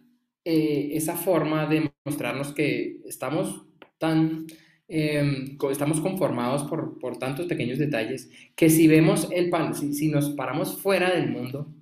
eh, 0.44 0.90
esa 0.94 1.16
forma 1.16 1.68
de 1.68 1.92
mostrarnos 2.04 2.54
que 2.54 2.98
estamos 3.06 3.66
tan... 3.98 4.46
Em, 4.88 5.58
estamos 5.72 6.00
conformados 6.00 6.64
por, 6.64 7.00
por, 7.00 7.18
tantos 7.18 7.48
pequeños 7.48 7.80
detalles 7.80 8.30
que 8.56 8.70
si 8.70 8.88
vemos 8.88 9.28
el 9.32 9.50
pan, 9.50 9.74
si, 9.74 9.94
si 9.94 10.10
nos 10.10 10.30
paramos 10.32 10.80
fuera 10.80 11.10
del 11.12 11.32
mundo, 11.32 11.74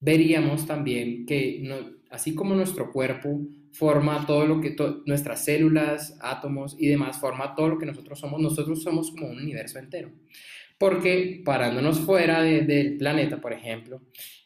veríamos 0.00 0.66
también 0.66 1.24
que 1.24 1.62
así 2.10 2.34
como 2.34 2.54
nuestro 2.54 2.92
cuerpo 2.92 3.40
forma 3.76 4.24
todo 4.26 4.46
lo 4.46 4.60
que 4.60 4.74
nuestras 5.04 5.44
células, 5.44 6.16
átomos 6.20 6.76
y 6.78 6.88
demás, 6.88 7.20
forma 7.20 7.54
todo 7.54 7.68
lo 7.68 7.78
que 7.78 7.86
nosotros 7.86 8.18
somos, 8.18 8.40
nosotros 8.40 8.82
somos 8.82 9.10
como 9.10 9.28
un 9.28 9.38
universo 9.38 9.78
entero. 9.78 10.10
Porque 10.78 11.42
parándonos 11.44 12.00
fuera 12.00 12.42
del 12.42 12.96
planeta, 12.96 13.40
por 13.40 13.52
ejemplo, 13.52 14.02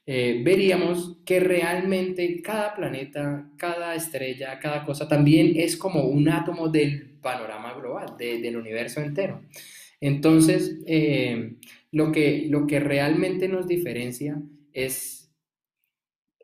eh, 0.06 0.40
veríamos 0.44 1.18
que 1.24 1.38
realmente 1.40 2.40
cada 2.42 2.74
planeta, 2.74 3.48
cada 3.56 3.94
estrella, 3.94 4.58
cada 4.58 4.84
cosa 4.84 5.06
también 5.06 5.52
es 5.56 5.76
como 5.76 6.04
un 6.04 6.28
átomo 6.28 6.68
del 6.68 7.18
panorama 7.20 7.74
global, 7.74 8.16
del 8.18 8.56
universo 8.56 9.00
entero. 9.00 9.42
Entonces, 10.00 10.80
eh, 10.86 11.56
lo, 11.92 12.10
que, 12.10 12.46
lo 12.48 12.66
que 12.66 12.80
realmente 12.80 13.48
nos 13.48 13.68
diferencia 13.68 14.40
es 14.72 15.19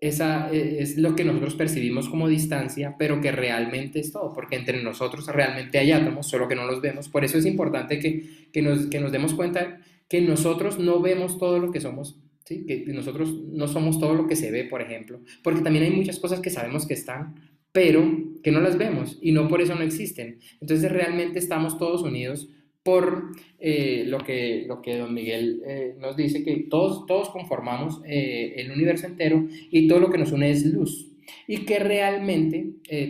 esa 0.00 0.52
e, 0.52 0.82
es 0.82 0.98
lo 0.98 1.16
que 1.16 1.24
nosotros 1.24 1.54
percibimos 1.54 2.08
como 2.08 2.28
distancia, 2.28 2.96
pero 2.98 3.20
que 3.20 3.32
realmente 3.32 4.00
es 4.00 4.12
todo, 4.12 4.32
porque 4.32 4.56
entre 4.56 4.82
nosotros 4.82 5.26
realmente 5.26 5.78
hay 5.78 5.92
átomos, 5.92 6.28
solo 6.28 6.48
que 6.48 6.54
no 6.54 6.66
los 6.66 6.80
vemos. 6.80 7.08
Por 7.08 7.24
eso 7.24 7.38
es 7.38 7.46
importante 7.46 7.98
que, 7.98 8.48
que, 8.52 8.62
nos, 8.62 8.86
que 8.86 9.00
nos 9.00 9.12
demos 9.12 9.34
cuenta 9.34 9.80
que 10.08 10.20
nosotros 10.20 10.78
no 10.78 11.00
vemos 11.00 11.38
todo 11.38 11.58
lo 11.58 11.70
que 11.72 11.80
somos, 11.80 12.20
¿sí? 12.44 12.64
que 12.66 12.84
nosotros 12.88 13.32
no 13.52 13.66
somos 13.68 13.98
todo 13.98 14.14
lo 14.14 14.26
que 14.26 14.36
se 14.36 14.50
ve, 14.50 14.64
por 14.64 14.82
ejemplo, 14.82 15.20
porque 15.42 15.62
también 15.62 15.84
hay 15.84 15.90
muchas 15.90 16.18
cosas 16.18 16.40
que 16.40 16.50
sabemos 16.50 16.86
que 16.86 16.94
están, 16.94 17.34
pero 17.72 18.02
que 18.42 18.52
no 18.52 18.60
las 18.60 18.78
vemos 18.78 19.18
y 19.20 19.32
no 19.32 19.48
por 19.48 19.60
eso 19.60 19.74
no 19.74 19.82
existen. 19.82 20.38
Entonces 20.60 20.90
realmente 20.90 21.38
estamos 21.38 21.76
todos 21.78 22.02
unidos 22.02 22.48
por 22.86 23.32
eh, 23.58 24.04
lo, 24.06 24.18
que, 24.18 24.64
lo 24.68 24.80
que 24.80 24.96
don 24.96 25.12
Miguel 25.12 25.60
eh, 25.66 25.96
nos 25.98 26.16
dice, 26.16 26.44
que 26.44 26.68
todos, 26.70 27.04
todos 27.04 27.30
conformamos 27.30 28.00
eh, 28.06 28.54
el 28.58 28.70
universo 28.70 29.08
entero 29.08 29.44
y 29.72 29.88
todo 29.88 29.98
lo 29.98 30.08
que 30.08 30.18
nos 30.18 30.30
une 30.30 30.52
es 30.52 30.64
luz. 30.64 31.08
Y 31.48 31.64
que 31.64 31.80
realmente 31.80 32.64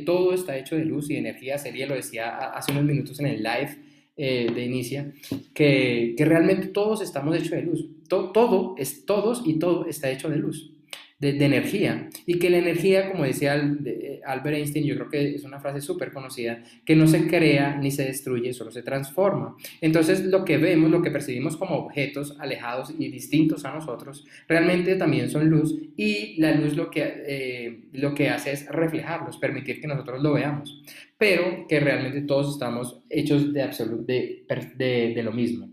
todo 0.06 0.33
está 0.33 0.56
hecho 0.56 0.76
de 0.76 0.87
luz 0.87 1.11
y 1.11 1.16
energía. 1.16 1.59
Sería, 1.59 1.87
lo 1.87 1.95
decía 1.95 2.37
hace 2.37 2.73
unos 2.73 2.85
minutos 2.85 3.21
en 3.21 3.26
el 3.26 3.42
live 3.42 3.76
de 4.16 4.64
Inicia, 4.64 5.12
que, 5.54 6.14
que, 6.16 6.25
realmente 6.25 6.68
todos 6.68 7.02
estamos 7.02 7.37
hechos 7.37 7.50
de 7.50 7.62
luz. 7.62 7.87
Todo, 8.09 8.33
todo, 8.33 8.75
es, 8.78 9.04
todos 9.04 9.42
y 9.45 9.59
todo 9.59 9.87
está 9.87 10.11
hecho 10.11 10.30
de 10.30 10.37
luz 10.37 10.75
de, 11.18 11.44
energía. 11.44 12.08
Y 12.26 12.38
que 12.38 12.50
la 12.50 12.58
energía, 12.58 13.11
como 13.11 13.25
decía 13.25 13.54
Albert 13.54 14.56
Einstein, 14.56 14.85
yo 14.85 14.94
creo 14.96 15.08
que 15.08 15.35
es 15.35 15.44
una 15.44 15.61
frase 15.61 15.80
súper 15.80 16.12
conocida, 16.12 16.62
que 16.85 16.96
no 16.96 17.06
se 17.06 17.26
crea 17.26 17.76
ni 17.76 17.90
se 17.90 18.04
destruye, 18.04 18.52
solo 18.52 18.70
se 18.70 18.82
transforma. 18.82 19.56
Entonces, 19.80 20.25
lo 20.25 20.44
que 20.44 20.58
vemos, 20.58 20.90
lo 20.90 21.02
que 21.02 21.11
percibimos 21.11 21.56
como 21.56 21.76
objetos 21.76 22.37
alejados 22.38 22.92
y 22.99 23.08
distintos 23.08 23.64
a 23.64 23.73
nosotros, 23.73 24.26
realmente 24.49 24.96
también 24.96 25.30
son 25.30 25.49
luz 25.49 25.75
y 25.96 26.40
la 26.40 26.52
luz 26.52 26.76
lo 26.76 26.90
que, 26.90 27.23
eh, 27.26 27.80
lo 27.92 28.14
que 28.14 28.28
hace 28.28 28.52
es 28.52 28.66
reflejarlos, 28.68 29.38
permitir 29.38 29.80
que 29.80 29.87
nosotros 29.87 30.23
lo 30.23 30.35
veamos, 30.35 30.82
pero 31.16 31.66
que 31.66 31.80
realmente 31.80 32.23
todos 32.23 32.52
estamos 32.52 33.02
hechos 33.08 33.52
de, 33.52 33.66
de, 34.06 35.12
de, 35.14 35.23
lo 35.23 35.32
mismo. 35.32 35.70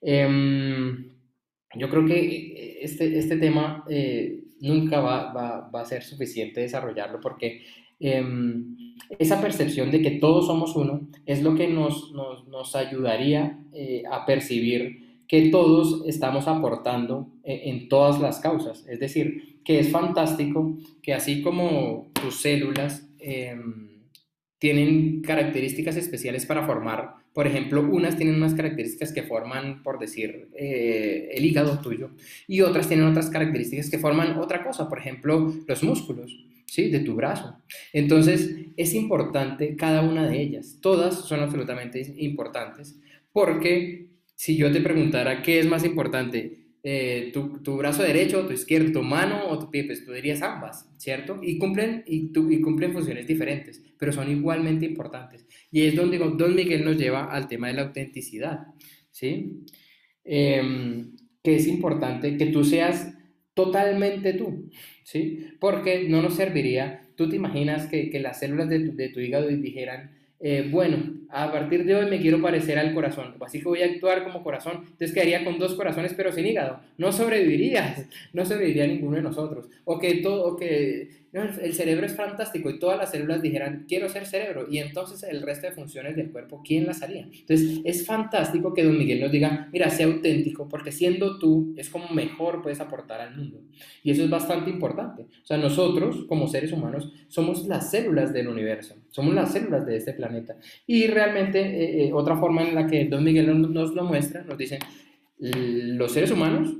Em, 0.00 1.10
yo 1.76 1.88
creo 1.88 2.04
que 2.04 2.78
este, 2.82 3.18
este 3.18 3.36
tema 3.36 3.84
eh, 3.88 4.43
nunca 4.60 5.00
va, 5.00 5.32
va, 5.32 5.70
va 5.74 5.80
a 5.80 5.84
ser 5.84 6.02
suficiente 6.02 6.60
desarrollarlo 6.60 7.20
porque 7.20 7.62
em, 8.00 8.76
esa 9.18 9.40
percepción 9.40 9.90
de 9.90 10.02
que 10.02 10.12
todos 10.12 10.46
somos 10.46 10.76
uno 10.76 11.08
es 11.26 11.42
lo 11.42 11.54
que 11.54 11.68
nos, 11.68 12.12
nos, 12.12 12.46
nos 12.48 12.76
ayudaría 12.76 13.60
eh, 13.72 14.02
a 14.10 14.26
percibir 14.26 15.22
que 15.26 15.50
todos 15.50 16.04
estamos 16.06 16.48
aportando 16.48 17.28
en, 17.42 17.74
en 17.74 17.88
todas 17.88 18.20
las 18.20 18.40
causas. 18.40 18.86
Es 18.86 19.00
decir, 19.00 19.60
que 19.64 19.78
es 19.80 19.90
fantástico 19.90 20.76
que 21.02 21.14
así 21.14 21.42
como 21.42 22.10
tus 22.12 22.42
células 22.42 23.08
em, 23.18 24.04
tienen 24.58 25.22
características 25.22 25.96
especiales 25.96 26.46
para 26.46 26.66
formar 26.66 27.23
por 27.34 27.48
ejemplo, 27.48 27.82
unas 27.82 28.16
tienen 28.16 28.36
unas 28.36 28.54
características 28.54 29.12
que 29.12 29.24
forman, 29.24 29.82
por 29.82 29.98
decir, 29.98 30.48
eh, 30.56 31.30
el 31.32 31.44
hígado 31.44 31.80
tuyo, 31.80 32.10
y 32.46 32.60
otras 32.60 32.86
tienen 32.86 33.06
otras 33.06 33.28
características 33.28 33.90
que 33.90 33.98
forman 33.98 34.38
otra 34.38 34.64
cosa, 34.64 34.88
por 34.88 35.00
ejemplo, 35.00 35.52
los 35.66 35.82
músculos, 35.82 36.32
¿sí? 36.66 36.90
De 36.90 37.00
tu 37.00 37.16
brazo. 37.16 37.56
Entonces, 37.92 38.54
es 38.76 38.94
importante 38.94 39.74
cada 39.74 40.02
una 40.02 40.28
de 40.28 40.40
ellas. 40.40 40.78
Todas 40.80 41.26
son 41.26 41.40
absolutamente 41.40 42.14
importantes, 42.18 43.00
Porque 43.32 44.10
si 44.36 44.56
yo 44.56 44.70
te 44.70 44.80
preguntara 44.80 45.42
qué 45.42 45.58
es 45.58 45.66
más 45.66 45.84
importante, 45.84 46.63
eh, 46.86 47.30
tu, 47.32 47.62
tu, 47.62 47.78
brazo 47.78 48.02
derecho, 48.02 48.46
tu 48.46 48.52
izquierdo, 48.52 48.92
tu 48.92 49.02
mano 49.02 49.48
o 49.48 49.58
tu 49.58 49.70
pie, 49.70 49.84
pues 49.84 50.04
tú 50.04 50.12
dirías 50.12 50.42
ambas, 50.42 50.86
¿cierto? 50.98 51.40
Y 51.42 51.56
cumplen, 51.58 52.04
y, 52.06 52.30
tu, 52.30 52.50
y 52.50 52.60
cumplen 52.60 52.92
funciones 52.92 53.26
diferentes, 53.26 53.82
pero 53.98 54.12
son 54.12 54.30
igualmente 54.30 54.84
importantes. 54.84 55.46
Y 55.70 55.86
es 55.86 55.96
donde 55.96 56.18
Don 56.18 56.54
Miguel 56.54 56.84
nos 56.84 56.98
lleva 56.98 57.24
al 57.24 57.48
tema 57.48 57.68
de 57.68 57.72
la 57.72 57.82
autenticidad, 57.84 58.66
¿sí? 59.10 59.64
Eh, 60.24 61.06
que 61.42 61.56
es 61.56 61.66
importante 61.66 62.36
que 62.36 62.46
tú 62.46 62.64
seas 62.64 63.14
totalmente 63.54 64.34
tú, 64.34 64.70
¿sí? 65.04 65.46
Porque 65.58 66.06
no 66.06 66.20
nos 66.20 66.34
serviría, 66.34 67.08
tú 67.16 67.30
te 67.30 67.36
imaginas 67.36 67.86
que, 67.86 68.10
que 68.10 68.20
las 68.20 68.40
células 68.40 68.68
de 68.68 68.80
tu, 68.80 68.94
de 68.94 69.08
tu 69.08 69.20
hígado 69.20 69.48
dijeran, 69.48 70.10
eh, 70.40 70.68
bueno, 70.70 71.23
a 71.34 71.50
partir 71.50 71.84
de 71.84 71.96
hoy 71.96 72.06
me 72.08 72.20
quiero 72.20 72.40
parecer 72.40 72.78
al 72.78 72.94
corazón, 72.94 73.34
así 73.44 73.58
que 73.58 73.64
voy 73.64 73.82
a 73.82 73.86
actuar 73.86 74.22
como 74.22 74.44
corazón, 74.44 74.82
entonces 74.84 75.12
quedaría 75.12 75.44
con 75.44 75.58
dos 75.58 75.74
corazones 75.74 76.14
pero 76.14 76.30
sin 76.30 76.46
hígado, 76.46 76.80
no 76.96 77.10
sobrevivirías, 77.10 78.06
no 78.32 78.44
sobreviviría 78.44 78.86
ninguno 78.86 79.16
de 79.16 79.22
nosotros, 79.22 79.68
o 79.84 79.98
que, 79.98 80.14
todo, 80.16 80.44
o 80.44 80.56
que 80.56 81.24
el 81.34 81.74
cerebro 81.74 82.06
es 82.06 82.14
fantástico 82.14 82.70
y 82.70 82.78
todas 82.78 82.96
las 82.96 83.10
células 83.10 83.42
dijeran, 83.42 83.84
quiero 83.88 84.08
ser 84.08 84.26
cerebro, 84.26 84.68
y 84.70 84.78
entonces 84.78 85.24
el 85.24 85.42
resto 85.42 85.66
de 85.66 85.72
funciones 85.72 86.14
del 86.14 86.30
cuerpo, 86.30 86.62
¿quién 86.64 86.86
las 86.86 87.02
haría? 87.02 87.22
Entonces, 87.22 87.80
es 87.84 88.06
fantástico 88.06 88.72
que 88.72 88.84
don 88.84 88.96
Miguel 88.96 89.20
nos 89.20 89.32
diga, 89.32 89.68
mira, 89.72 89.90
sea 89.90 90.06
auténtico, 90.06 90.68
porque 90.68 90.92
siendo 90.92 91.40
tú 91.40 91.74
es 91.76 91.90
como 91.90 92.08
mejor 92.10 92.62
puedes 92.62 92.78
aportar 92.78 93.20
al 93.20 93.36
mundo. 93.36 93.60
Y 94.04 94.12
eso 94.12 94.22
es 94.22 94.30
bastante 94.30 94.70
importante. 94.70 95.22
O 95.22 95.46
sea, 95.46 95.56
nosotros, 95.56 96.24
como 96.28 96.46
seres 96.46 96.70
humanos, 96.72 97.12
somos 97.28 97.66
las 97.66 97.90
células 97.90 98.32
del 98.32 98.46
universo, 98.46 98.94
somos 99.10 99.34
las 99.34 99.52
células 99.52 99.84
de 99.86 99.96
este 99.96 100.12
planeta. 100.12 100.56
Y 100.86 101.08
realmente, 101.08 101.23
eh, 101.26 102.06
eh, 102.06 102.12
otra 102.12 102.36
forma 102.36 102.62
en 102.62 102.74
la 102.74 102.86
que 102.86 103.06
don 103.06 103.24
Miguel 103.24 103.72
nos 103.72 103.94
lo 103.94 104.04
muestra, 104.04 104.42
nos 104.44 104.58
dice, 104.58 104.78
los 105.38 106.12
seres 106.12 106.30
humanos 106.30 106.76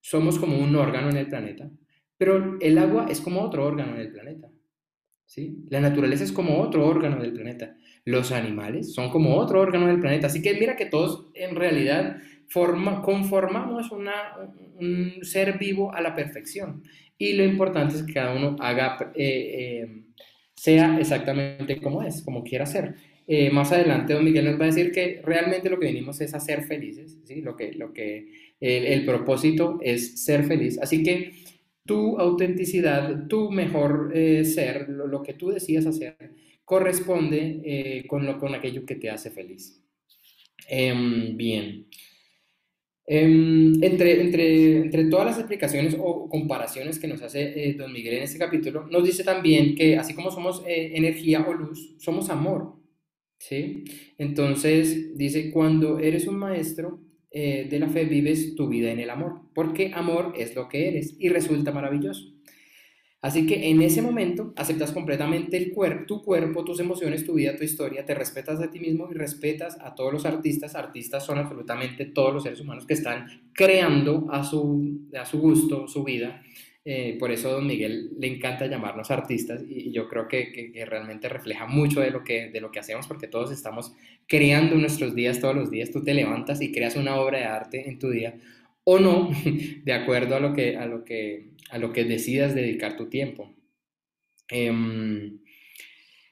somos 0.00 0.38
como 0.38 0.58
un 0.58 0.74
órgano 0.76 1.10
en 1.10 1.16
el 1.16 1.28
planeta 1.28 1.70
pero 2.18 2.58
el 2.60 2.76
agua 2.78 3.06
es 3.08 3.20
como 3.20 3.40
otro 3.40 3.64
órgano 3.64 3.96
del 3.96 4.10
planeta. 4.10 4.50
¿sí? 5.24 5.64
La 5.70 5.80
naturaleza 5.80 6.24
es 6.24 6.32
como 6.32 6.60
otro 6.60 6.86
órgano 6.86 7.22
del 7.22 7.32
planeta. 7.32 7.76
Los 8.04 8.32
animales 8.32 8.92
son 8.92 9.10
como 9.10 9.36
otro 9.36 9.60
órgano 9.60 9.86
del 9.86 10.00
planeta. 10.00 10.26
Así 10.26 10.42
que 10.42 10.54
mira 10.54 10.76
que 10.76 10.86
todos 10.86 11.28
en 11.34 11.54
realidad 11.54 12.16
forma, 12.48 13.02
conformamos 13.02 13.92
una, 13.92 14.36
un 14.80 15.20
ser 15.22 15.58
vivo 15.58 15.94
a 15.94 16.00
la 16.00 16.16
perfección. 16.16 16.82
Y 17.16 17.34
lo 17.34 17.44
importante 17.44 17.94
es 17.94 18.02
que 18.02 18.14
cada 18.14 18.34
uno 18.34 18.56
haga, 18.58 19.12
eh, 19.14 19.84
eh, 19.84 20.02
sea 20.56 20.98
exactamente 20.98 21.80
como 21.80 22.02
es, 22.02 22.22
como 22.22 22.42
quiera 22.42 22.66
ser. 22.66 22.96
Eh, 23.30 23.50
más 23.50 23.70
adelante, 23.72 24.14
don 24.14 24.24
Miguel 24.24 24.46
nos 24.46 24.58
va 24.58 24.64
a 24.64 24.68
decir 24.68 24.90
que 24.90 25.20
realmente 25.22 25.68
lo 25.68 25.78
que 25.78 25.88
venimos 25.88 26.18
es 26.22 26.32
a 26.32 26.40
ser 26.40 26.62
felices, 26.62 27.18
¿sí? 27.24 27.42
Lo 27.42 27.56
que, 27.56 27.76
el, 28.58 29.04
propósito 29.04 29.78
es 29.82 30.24
ser 30.24 30.44
feliz. 30.44 30.78
Así 30.80 31.02
que 31.02 31.32
tu 31.84 32.18
autenticidad, 32.18 33.28
tu 33.28 33.50
mejor 33.50 34.12
eh, 34.14 34.46
ser, 34.46 34.88
lo, 34.88 35.22
que 35.22 35.34
tú 35.34 35.50
decías 35.50 35.84
hacer, 35.84 36.16
corresponde 36.64 37.60
eh, 37.62 38.04
con, 38.06 38.24
lo, 38.24 38.38
con 38.38 38.54
aquello 38.54 38.86
que 38.86 38.94
te 38.94 39.10
hace 39.10 39.30
feliz. 39.30 39.78
Em, 40.66 41.36
bien. 41.36 41.86
Em, 43.04 43.74
entre, 43.84 45.04
todas 45.10 45.26
las 45.26 45.38
explicaciones 45.38 45.94
o 45.98 46.30
comparaciones 46.30 46.98
que 46.98 47.08
nos 47.08 47.20
hace 47.20 47.68
eh, 47.68 47.74
don 47.74 47.92
Miguel 47.92 48.14
en 48.14 48.22
este 48.22 48.38
capítulo, 48.38 48.86
nos 48.86 49.04
dice 49.04 49.22
también 49.22 49.74
que 49.74 49.98
así 49.98 50.14
como 50.14 50.30
somos 50.30 50.62
energía 50.66 51.46
o 51.46 51.52
luz, 51.52 51.94
somos 51.98 52.30
amor. 52.30 52.78
¿Sí? 53.38 53.84
Entonces, 54.18 55.16
dice, 55.16 55.50
cuando 55.50 55.98
eres 55.98 56.26
un 56.26 56.38
maestro, 56.38 57.00
eh, 57.30 57.66
de 57.68 57.78
la 57.78 57.88
fe 57.88 58.04
vives 58.04 58.54
tu 58.54 58.68
vida 58.68 58.90
en 58.90 59.00
el 59.00 59.10
amor, 59.10 59.42
porque 59.54 59.92
amor 59.94 60.32
es 60.36 60.54
lo 60.54 60.68
que 60.68 60.88
eres 60.88 61.14
y 61.18 61.28
resulta 61.28 61.72
maravilloso. 61.72 62.32
Así 63.20 63.46
que 63.46 63.68
en 63.68 63.82
ese 63.82 64.00
momento 64.00 64.52
aceptas 64.56 64.92
completamente 64.92 65.56
el 65.56 65.72
cuerpo, 65.72 66.06
tu 66.06 66.22
cuerpo, 66.22 66.64
tus 66.64 66.78
emociones, 66.78 67.26
tu 67.26 67.34
vida, 67.34 67.56
tu 67.56 67.64
historia, 67.64 68.06
te 68.06 68.14
respetas 68.14 68.60
a 68.60 68.70
ti 68.70 68.78
mismo 68.78 69.08
y 69.10 69.14
respetas 69.14 69.76
a 69.80 69.94
todos 69.94 70.12
los 70.12 70.24
artistas. 70.24 70.76
Artistas 70.76 71.26
son 71.26 71.38
absolutamente 71.38 72.06
todos 72.06 72.32
los 72.32 72.44
seres 72.44 72.60
humanos 72.60 72.86
que 72.86 72.94
están 72.94 73.26
creando 73.52 74.28
a 74.30 74.44
su, 74.44 75.08
a 75.18 75.26
su 75.26 75.40
gusto 75.40 75.88
su 75.88 76.04
vida 76.04 76.42
eh, 76.90 77.18
por 77.18 77.30
eso 77.30 77.52
don 77.52 77.66
Miguel 77.66 78.12
le 78.18 78.28
encanta 78.28 78.66
llamarnos 78.66 79.10
artistas 79.10 79.60
y, 79.68 79.92
yo 79.92 80.08
creo 80.08 80.26
que, 80.26 80.72
realmente 80.86 81.28
refleja 81.28 81.66
mucho 81.66 82.00
de 82.00 82.10
lo, 82.10 82.24
que, 82.24 82.48
de 82.48 82.62
lo 82.62 82.70
que 82.70 82.78
hacemos 82.78 83.06
porque 83.06 83.28
todos 83.28 83.50
estamos 83.50 83.92
creando 84.26 84.74
nuestros 84.74 85.14
días 85.14 85.38
todos 85.38 85.54
los 85.54 85.70
días. 85.70 85.90
Tú 85.90 86.02
te 86.02 86.14
levantas 86.14 86.62
y 86.62 86.72
creas 86.72 86.96
una 86.96 87.16
obra 87.16 87.40
de 87.40 87.44
arte 87.44 87.90
en 87.90 87.98
tu 87.98 88.08
día 88.08 88.38
o 88.84 88.98
no, 88.98 89.28
de 89.84 89.92
acuerdo 89.92 90.36
a 90.36 90.40
lo 90.40 90.54
que, 90.54 90.78
a 90.78 90.86
lo 90.86 91.04
que, 91.04 91.50
a 91.68 91.76
lo 91.76 91.92
que 91.92 92.04
decidas 92.04 92.54
dedicar 92.54 92.96
tu 92.96 93.10
tiempo. 93.10 93.54
Em, 94.48 95.40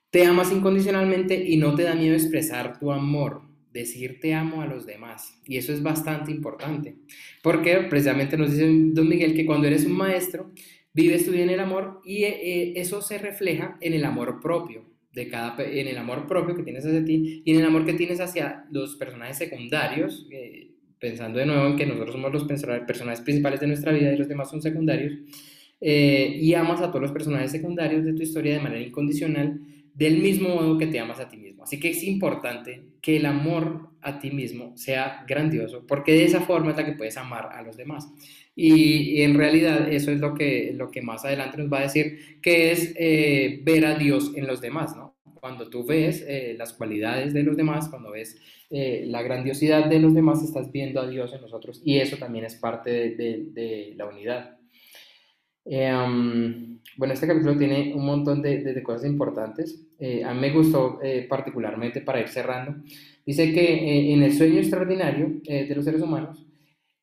te 0.09 0.25
amas 0.25 0.53
incondicionalmente 0.53 1.35
y 1.35 1.59
no 1.59 1.75
te 1.75 1.83
da 1.83 1.95
miedo 1.95 2.15
expresar 2.15 2.79
tu 2.79 2.93
amor 2.93 3.43
decir 3.81 4.19
te 4.21 4.35
amo 4.35 4.63
a 4.63 4.67
los 4.67 4.87
demás. 4.87 5.41
Y 5.47 5.57
eso 5.57 5.73
es 5.73 5.83
bastante 5.83 6.31
importante, 6.31 6.97
porque 7.43 7.77
precisamente 7.89 8.37
nos 8.37 8.53
dice 8.53 8.67
Don 8.93 9.09
Miguel 9.09 9.35
que 9.35 9.47
cuando 9.47 9.67
eres 9.67 9.85
un 9.85 9.97
maestro, 9.97 10.53
vives 10.97 11.27
tu 11.27 11.31
vida 11.31 11.43
en 11.43 11.51
el 11.51 11.61
amor 11.61 12.01
y 12.05 12.25
eh, 12.25 12.41
eh, 12.43 12.73
eso 12.77 13.03
se 13.03 13.19
refleja 13.19 13.77
en 13.83 13.93
el 13.93 14.05
amor 14.05 14.41
propio, 14.41 14.85
de 15.13 15.29
cada, 15.29 15.55
en 15.63 15.89
el 15.89 15.99
amor 15.99 16.27
propio 16.27 16.57
que 16.57 16.63
tienes 16.63 16.85
hacia 16.87 17.05
ti 17.05 17.43
y 17.45 17.53
en 17.53 17.61
el 17.61 17.67
amor 17.67 17.85
que 17.85 17.93
tienes 17.93 18.19
hacia 18.21 18.65
los 18.71 18.97
personajes 18.97 19.37
secundarios, 19.37 20.27
eh, 20.31 20.73
pensando 20.99 21.39
de 21.39 21.47
nuevo 21.47 21.67
en 21.67 21.77
que 21.77 21.85
nosotros 21.85 22.13
somos 22.13 22.33
los 22.33 22.45
personajes 22.45 23.21
principales 23.21 23.61
de 23.61 23.67
nuestra 23.67 23.93
vida 23.93 24.13
y 24.13 24.17
los 24.17 24.29
demás 24.29 24.51
son 24.51 24.63
secundarios, 24.63 25.13
y 25.79 26.55
amas 26.55 26.81
a 26.81 26.89
todos 26.89 27.03
los 27.03 27.13
personajes 27.13 27.51
secundarios 27.51 28.03
de 28.03 28.15
tu 28.15 28.23
historia 28.23 28.55
de 28.55 28.61
manera 28.61 28.81
incondicional 28.81 29.61
del 29.93 30.19
mismo 30.19 30.49
modo 30.49 30.79
que 30.79 30.87
te 30.87 30.99
amas 30.99 31.21
a 31.21 31.29
ti 31.29 31.37
mismo. 31.37 31.65
Así 31.65 31.79
que 31.79 31.91
es 31.91 32.03
importante 32.05 32.83
que 33.07 33.19
el 33.19 33.27
amor 33.27 33.91
a 34.03 34.19
ti 34.19 34.33
mismo 34.33 34.77
sea 34.77 35.25
grandioso, 35.29 35.87
porque 35.87 36.11
de 36.11 36.25
esa 36.25 36.41
forma 36.41 36.73
es 36.73 36.77
la 36.77 36.85
que 36.85 36.95
puedes 36.95 37.17
amar 37.17 37.51
a 37.53 37.63
los 37.63 37.77
demás. 37.77 38.13
Y, 38.57 39.23
en 39.23 39.37
realidad 39.39 39.89
eso 39.89 40.11
es 40.11 40.19
lo 40.19 40.35
que, 40.35 40.73
lo 40.75 40.91
que 40.91 41.03
más 41.03 41.25
adelante 41.25 41.57
nos 41.57 41.73
va 41.73 41.79
a 41.79 41.83
decir, 41.83 42.41
que 42.43 42.73
es 42.73 42.93
eh, 42.99 43.61
ver 43.63 43.87
a 43.87 43.97
Dios 43.97 44.33
en 44.35 44.49
los 44.49 44.61
demás, 44.61 44.97
¿no? 44.97 45.15
Cuando 45.39 45.71
tú 45.71 45.87
ves 45.87 46.25
eh, 46.27 46.57
las 46.59 46.73
cualidades 46.73 47.33
de 47.33 47.45
los 47.45 47.57
demás, 47.57 47.89
cuando 47.89 48.11
ves 48.11 48.41
eh, 48.71 49.05
la 49.07 49.23
grandiosidad 49.23 49.85
de 49.87 50.01
los 50.01 50.13
demás, 50.13 50.43
estás 50.43 50.73
viendo 50.73 51.01
a 51.01 51.07
Dios 51.07 51.33
en 51.33 51.43
nosotros 51.43 51.81
y 51.85 51.99
eso 51.99 52.17
también 52.17 52.45
es 52.45 52.57
parte 52.57 52.91
de, 52.91 53.95
la 53.97 54.07
unidad. 54.07 54.59
Em, 55.65 56.81
bueno, 56.97 57.15
este 57.15 57.29
capítulo 57.29 57.57
tiene 57.57 57.95
un 57.95 58.05
montón 58.05 58.43
de, 58.43 58.65
de, 58.65 58.83
cosas 58.83 59.07
importantes. 59.07 59.86
Eh, 59.99 60.25
a 60.25 60.35
mí 60.35 60.41
me 60.41 60.53
gustó 60.53 61.01
eh, 61.03 61.27
particularmente 61.29 62.01
para 62.01 62.21
ir 62.21 62.29
cerrando. 62.29 62.83
Dice 63.25 63.53
que 63.53 63.75
eh, 63.75 64.13
en 64.13 64.23
el 64.23 64.33
sueño 64.33 64.59
extraordinario 64.59 65.41
de 65.45 65.75
los 65.75 65.85
seres 65.85 66.03
humanos, 66.03 66.47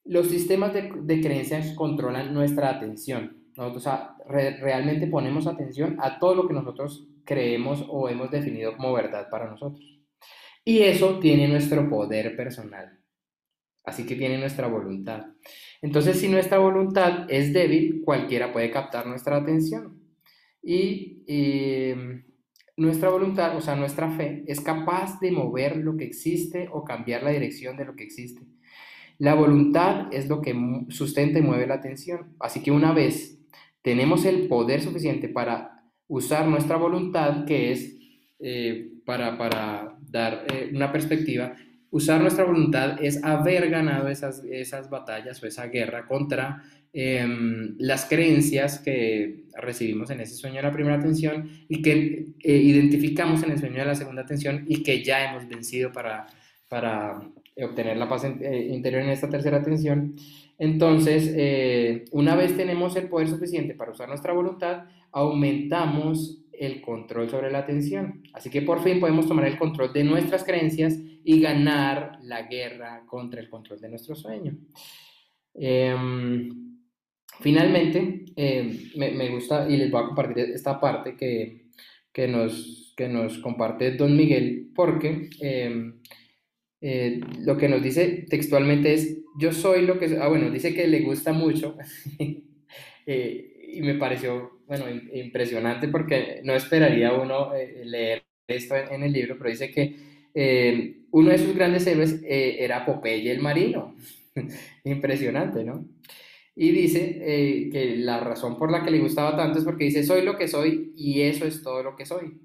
los 0.06 0.28
sistemas 0.28 0.74
de, 0.74 0.92
de 1.02 1.22
creencias 1.22 1.74
controlan 1.76 2.34
nuestra 2.34 2.70
atención. 2.70 3.38
Nosotros 3.56 3.88
realmente 4.28 5.08
ponemos 5.08 5.48
atención 5.48 5.98
a 6.00 6.20
todo 6.20 6.36
lo 6.36 6.48
que 6.48 6.54
nosotros 6.54 7.08
creemos 7.24 7.86
o 7.88 8.10
hemos 8.10 8.32
definido 8.32 8.76
como 8.76 8.94
verdad 8.94 9.30
para 9.30 9.50
nosotros. 9.50 10.00
Y 10.66 10.80
eso 10.80 11.20
tiene 11.20 11.48
nuestro 11.48 11.90
poder 11.90 12.36
personal. 12.36 13.00
Así 13.86 14.06
que 14.06 14.16
tiene 14.16 14.38
nuestra 14.38 14.68
voluntad. 14.68 15.26
Entonces, 15.82 16.20
si 16.20 16.30
nuestra 16.30 16.58
voluntad 16.58 17.30
es 17.30 17.52
débil, 17.52 18.02
cualquiera 18.06 18.54
puede 18.54 18.72
captar 18.72 19.06
nuestra 19.06 19.38
atención. 19.38 20.00
Y 20.62 21.24
em, 21.28 22.24
nuestra 22.76 23.10
voluntad, 23.10 23.56
o 23.56 23.62
sea, 23.62 23.76
nuestra 23.76 24.10
fe, 24.12 24.44
es 24.48 24.62
capaz 24.62 25.20
de 25.20 25.32
mover 25.32 25.78
lo 25.78 25.96
que 25.96 26.06
existe 26.06 26.70
o 26.72 26.84
cambiar 26.84 27.24
la 27.24 27.32
dirección 27.32 27.78
de 27.78 27.86
lo 27.86 27.96
que 27.96 28.04
existe. 28.04 28.42
La 29.20 29.36
voluntad 29.36 30.08
es 30.12 30.28
lo 30.28 30.42
que 30.42 30.56
sustenta 30.90 31.40
y 31.40 31.44
mueve 31.44 31.68
la 31.68 31.76
atención. 31.76 32.36
Así 32.40 32.62
que 32.62 32.72
una 32.72 32.94
vez 32.94 33.40
tenemos 33.82 34.26
el 34.26 34.48
poder 34.48 34.82
suficiente 34.82 35.30
para 35.30 35.84
usar 36.08 36.48
nuestra 36.48 36.78
voluntad, 36.78 37.46
que 37.46 37.72
es 37.72 37.96
eh, 38.40 38.92
para, 39.06 39.38
para, 39.38 39.98
dar 40.02 40.46
eh, 40.52 40.72
una 40.74 40.92
perspectiva, 40.92 41.56
usar 41.90 42.22
nuestra 42.22 42.44
voluntad 42.44 43.04
es 43.04 43.24
haber 43.24 43.70
ganado 43.70 44.10
esas, 44.10 44.44
esas 44.44 44.90
batallas 44.90 45.42
o 45.42 45.48
esa 45.48 45.68
guerra 45.68 46.06
contra 46.06 46.64
em, 46.94 47.76
las 47.80 48.06
creencias 48.06 48.80
que 48.80 49.46
recibimos 49.56 50.10
en 50.12 50.22
ese 50.22 50.36
sueño 50.36 50.58
de 50.58 50.64
la 50.64 50.72
primera 50.72 50.96
atención 50.96 51.50
y 51.68 51.82
que 51.82 52.28
eh, 52.40 52.56
identificamos 52.56 53.44
en 53.44 53.52
el 53.52 53.60
sueño 53.60 53.80
de 53.80 53.86
la 53.86 53.96
segunda 53.96 54.22
atención 54.22 54.66
y 54.68 54.84
que 54.84 55.04
ya 55.04 55.30
hemos 55.30 55.48
vencido 55.48 55.92
para, 55.92 56.28
para 56.68 57.22
obtener 57.62 57.98
la 57.98 58.08
paz 58.08 58.24
eh, 58.24 58.70
interior 58.72 59.02
en 59.02 59.10
esta 59.10 59.30
tercera 59.30 59.58
atención. 59.58 60.16
Entonces, 60.58 61.34
eh, 61.36 62.06
una 62.12 62.36
vez 62.36 62.56
tenemos 62.56 62.96
el 62.96 63.10
poder 63.10 63.28
suficiente 63.28 63.74
para 63.74 63.92
usar 63.92 64.08
nuestra 64.08 64.34
voluntad, 64.34 64.86
aumentamos 65.12 66.44
el 66.52 66.82
control 66.82 67.30
sobre 67.30 67.52
la 67.52 67.60
atención. 67.60 68.24
Así 68.34 68.50
que 68.50 68.62
por 68.62 68.84
fin 68.84 69.00
podemos 69.00 69.28
tomar 69.28 69.46
el 69.46 69.58
control 69.58 69.92
de 69.92 70.04
nuestras 70.04 70.44
creencias 70.44 70.98
y 71.24 71.42
ganar 71.42 72.20
la 72.22 72.44
guerra 72.44 73.04
contra 73.08 73.42
el 73.42 73.50
control 73.50 73.80
de 73.82 73.90
nuestro 73.90 74.16
sueño. 74.16 74.56
Em, 75.56 76.73
finalmente, 77.42 78.26
em, 78.36 78.92
me, 78.96 79.30
gusta 79.30 79.70
y 79.70 79.78
les 79.78 79.92
voy 79.92 80.04
a 80.04 80.08
compartir 80.08 80.46
esta 80.54 80.80
parte 80.80 81.16
que, 81.16 81.70
que, 82.12 82.28
nos, 82.28 82.94
que 82.98 83.08
nos 83.08 83.38
comparte 83.40 83.92
Don 83.92 84.16
Miguel, 84.16 84.72
porque 84.76 85.30
em, 85.42 86.00
eh, 86.82 87.20
lo 87.40 87.58
que 87.58 87.70
nos 87.70 87.82
dice 87.82 88.26
textualmente 88.30 88.94
es, 88.94 89.20
yo 89.40 89.52
soy 89.52 89.86
lo 89.86 90.00
que... 90.00 90.18
Ah, 90.20 90.28
bueno, 90.28 90.50
dice 90.52 90.74
que 90.74 90.88
le 90.88 91.02
gusta 91.02 91.34
mucho. 91.34 91.78
eh, 93.06 93.54
y 93.74 93.82
me 93.82 93.96
pareció, 93.96 94.60
bueno, 94.68 94.86
impresionante 95.14 95.88
porque 95.88 96.42
no 96.44 96.54
esperaría 96.54 97.14
uno 97.14 97.54
eh, 97.56 97.82
leer 97.86 98.24
esto 98.48 98.76
en, 98.76 99.04
el 99.04 99.12
libro, 99.12 99.36
pero 99.38 99.50
dice 99.50 99.72
que 99.72 99.96
eh, 100.34 101.06
uno 101.12 101.32
de 101.32 101.38
sus 101.38 101.56
grandes 101.56 101.86
héroes 101.88 102.22
eh, 102.24 102.58
era 102.60 102.86
Popeye 102.86 103.32
el 103.32 103.40
marino. 103.40 103.96
impresionante, 104.84 105.64
¿no? 105.64 105.86
Y 106.56 106.72
dice 106.72 107.70
que 107.72 107.96
la 107.98 108.20
razón 108.20 108.58
por 108.58 108.72
la 108.72 108.84
que 108.84 108.92
le 108.92 109.00
gustaba 109.00 109.36
tanto 109.36 109.60
es 109.60 109.66
porque 109.66 109.86
dice, 109.86 110.04
soy 110.04 110.22
lo 110.22 110.38
que 110.38 110.48
soy 110.48 110.94
y 110.96 111.22
eso 111.22 111.46
es 111.46 111.64
todo 111.64 111.82
lo 111.82 111.96
que 111.96 112.06
soy. 112.06 112.40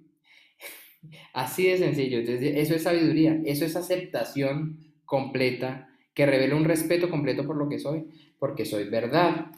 Así 1.35 1.67
de 1.67 1.77
sencillo. 1.77 2.19
Entonces, 2.19 2.55
eso 2.57 2.75
es 2.75 2.83
sabiduría, 2.83 3.41
eso 3.45 3.65
es 3.65 3.77
aceptación 3.77 4.79
completa 5.05 5.89
que 6.15 6.27
revela 6.27 6.57
un 6.57 6.65
respeto 6.65 7.11
completo 7.11 7.47
por 7.47 7.57
lo 7.57 7.69
que 7.69 7.79
soy, 7.79 8.05
porque 8.39 8.65
soy 8.65 8.89
verdad. 8.89 9.53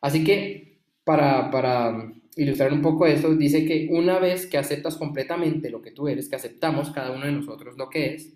Así 0.00 0.24
que 0.24 0.80
para, 1.04 2.12
ilustrar 2.36 2.72
un 2.72 2.82
poco 2.82 3.06
esto, 3.06 3.34
dice 3.36 3.64
que 3.66 3.88
una 3.90 4.18
vez 4.18 4.46
que 4.46 4.58
aceptas 4.58 4.96
completamente 4.96 5.70
lo 5.70 5.82
que 5.82 5.90
tú 5.90 6.08
eres, 6.08 6.28
que 6.28 6.36
aceptamos 6.36 6.90
cada 6.90 7.12
uno 7.12 7.26
de 7.26 7.32
nosotros 7.32 7.76
lo 7.76 7.88
que 7.88 8.14
es, 8.14 8.34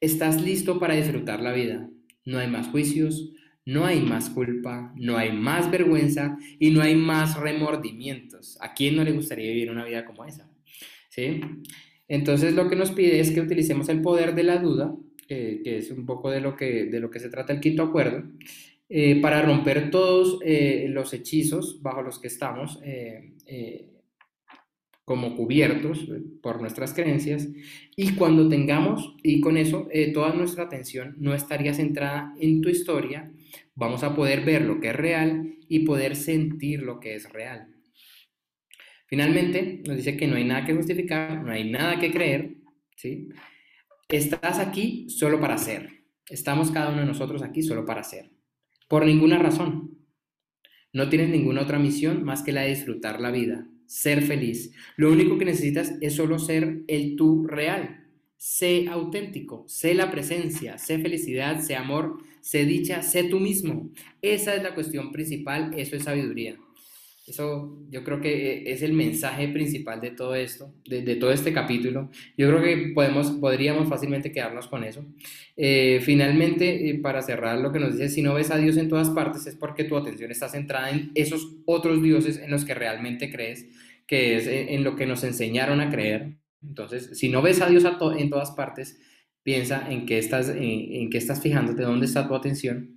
estás 0.00 0.40
listo 0.40 0.78
para 0.78 0.94
disfrutar 0.94 1.40
la 1.40 1.52
vida. 1.52 1.88
No 2.24 2.38
hay 2.38 2.48
más 2.48 2.68
juicios, 2.68 3.32
no 3.66 3.86
hay 3.86 4.00
más 4.00 4.30
culpa, 4.30 4.92
no 4.96 5.16
hay 5.16 5.32
más 5.32 5.70
vergüenza 5.70 6.38
y 6.58 6.70
no 6.70 6.82
hay 6.82 6.94
más 6.94 7.38
remordimientos. 7.38 8.58
¿A 8.60 8.74
quién 8.74 8.96
no 8.96 9.04
le 9.04 9.12
gustaría 9.12 9.50
vivir 9.50 9.70
una 9.70 9.84
vida 9.84 10.04
como 10.04 10.24
esa? 10.24 10.50
¿Sí? 11.08 11.40
Entonces 12.08 12.54
lo 12.54 12.68
que 12.68 12.76
nos 12.76 12.90
pide 12.90 13.20
es 13.20 13.30
que 13.30 13.40
utilicemos 13.40 13.88
el 13.88 14.02
poder 14.02 14.34
de 14.34 14.42
la 14.42 14.58
duda, 14.58 14.94
que 15.26 15.78
es 15.78 15.90
un 15.90 16.04
poco 16.04 16.30
de 16.30 16.40
lo 16.40 16.54
que, 16.56 16.84
de 16.84 17.00
lo 17.00 17.10
que 17.10 17.20
se 17.20 17.30
trata 17.30 17.52
el 17.52 17.60
quinto 17.60 17.82
acuerdo, 17.82 18.24
eh, 18.88 19.20
para 19.20 19.40
romper 19.42 19.90
todos 19.90 20.38
eh, 20.44 20.86
los 20.90 21.14
hechizos 21.14 21.80
bajo 21.82 22.02
los 22.02 22.18
que 22.18 22.28
estamos 22.28 22.78
eh, 22.84 23.32
como 25.06 25.34
cubiertos 25.36 26.06
por 26.42 26.60
nuestras 26.60 26.92
creencias 26.92 27.48
y 27.96 28.14
cuando 28.14 28.48
tengamos, 28.48 29.16
y 29.22 29.40
con 29.40 29.56
eso 29.56 29.88
toda 30.12 30.34
nuestra 30.34 30.64
atención 30.64 31.16
no 31.18 31.34
estaría 31.34 31.74
centrada 31.74 32.34
en 32.38 32.60
tu 32.60 32.68
historia, 32.68 33.30
vamos 33.74 34.02
a 34.02 34.14
poder 34.14 34.44
ver 34.44 34.62
lo 34.62 34.80
que 34.80 34.88
es 34.88 34.96
real 34.96 35.58
y 35.68 35.80
poder 35.80 36.16
sentir 36.16 36.82
lo 36.82 37.00
que 37.00 37.14
es 37.14 37.32
real. 37.32 37.74
Finalmente, 39.06 39.82
nos 39.86 39.96
dice 39.96 40.16
que 40.16 40.26
no 40.26 40.36
hay 40.36 40.44
nada 40.44 40.64
que 40.64 40.74
justificar, 40.74 41.42
no 41.42 41.52
hay 41.52 41.70
nada 41.70 41.98
que 41.98 42.10
creer, 42.10 42.56
¿sí? 42.96 43.28
Estás 44.08 44.58
aquí 44.58 45.08
solo 45.08 45.40
para 45.40 45.58
ser. 45.58 46.04
Estamos 46.28 46.70
cada 46.70 46.90
uno 46.90 47.00
de 47.00 47.06
nosotros 47.06 47.42
aquí 47.42 47.62
solo 47.62 47.84
para 47.84 48.02
ser. 48.02 48.30
Por 48.88 49.04
ninguna 49.04 49.38
razón. 49.38 49.98
No 50.92 51.08
tienes 51.08 51.28
ninguna 51.28 51.62
otra 51.62 51.78
misión 51.78 52.22
más 52.22 52.42
que 52.42 52.52
la 52.52 52.62
de 52.62 52.70
disfrutar 52.70 53.20
la 53.20 53.30
vida, 53.30 53.66
ser 53.86 54.22
feliz. 54.22 54.72
Lo 54.96 55.10
único 55.10 55.38
que 55.38 55.44
necesitas 55.44 55.94
es 56.00 56.14
solo 56.14 56.38
ser 56.38 56.82
el 56.86 57.16
tú 57.16 57.46
real. 57.46 58.06
Sé 58.36 58.86
auténtico, 58.88 59.64
sé 59.66 59.94
la 59.94 60.10
presencia, 60.10 60.78
sé 60.78 60.98
felicidad, 60.98 61.60
sé 61.60 61.76
amor, 61.76 62.18
sé 62.44 62.66
dicha, 62.66 63.02
sé 63.02 63.24
tú 63.24 63.40
mismo. 63.40 63.90
Esa 64.20 64.54
es 64.54 64.62
la 64.62 64.74
cuestión 64.74 65.10
principal, 65.12 65.72
eso 65.78 65.96
es 65.96 66.04
sabiduría. 66.04 66.56
Eso 67.26 67.78
yo 67.88 68.04
creo 68.04 68.20
que 68.20 68.52
eh, 68.52 68.62
es 68.66 68.82
el 68.82 68.92
mensaje 68.92 69.48
principal 69.48 69.98
de 70.02 70.10
todo 70.10 70.34
esto, 70.34 70.74
de, 70.84 71.16
todo 71.16 71.32
este 71.32 71.54
capítulo. 71.54 72.10
Yo 72.36 72.48
creo 72.48 72.62
que 72.62 72.92
podemos, 72.92 73.30
podríamos 73.30 73.88
fácilmente 73.88 74.30
quedarnos 74.30 74.68
con 74.68 74.84
eso. 74.84 75.06
Eh, 75.56 76.00
finalmente, 76.02 76.90
eh, 76.90 76.98
para 76.98 77.22
cerrar 77.22 77.58
lo 77.60 77.72
que 77.72 77.78
nos 77.78 77.94
dice, 77.94 78.10
si 78.10 78.20
no 78.20 78.34
ves 78.34 78.50
a 78.50 78.58
Dios 78.58 78.76
en 78.76 78.90
todas 78.90 79.08
partes 79.08 79.46
es 79.46 79.56
porque 79.56 79.84
tu 79.84 79.96
atención 79.96 80.30
está 80.30 80.50
centrada 80.50 80.90
en 80.90 81.12
esos 81.14 81.56
otros 81.64 82.02
dioses 82.02 82.38
en 82.38 82.50
los 82.50 82.66
que 82.66 82.74
realmente 82.74 83.32
crees, 83.32 83.68
que 84.06 84.36
es 84.36 84.46
en, 84.46 84.84
lo 84.84 84.96
que 84.96 85.06
nos 85.06 85.24
enseñaron 85.24 85.80
a 85.80 85.88
creer. 85.88 86.36
Entonces, 86.62 87.18
si 87.18 87.30
no 87.30 87.40
ves 87.40 87.62
a 87.62 87.70
Dios 87.70 87.84
en 88.18 88.28
todas 88.28 88.50
partes, 88.50 88.98
piensa 89.44 89.86
en 89.88 90.06
qué 90.06 90.18
estás, 90.18 90.48
en, 90.48 90.58
en 90.58 91.10
qué 91.10 91.18
estás 91.18 91.40
fijándote, 91.40 91.84
dónde 91.84 92.06
está 92.06 92.26
tu 92.26 92.34
atención 92.34 92.94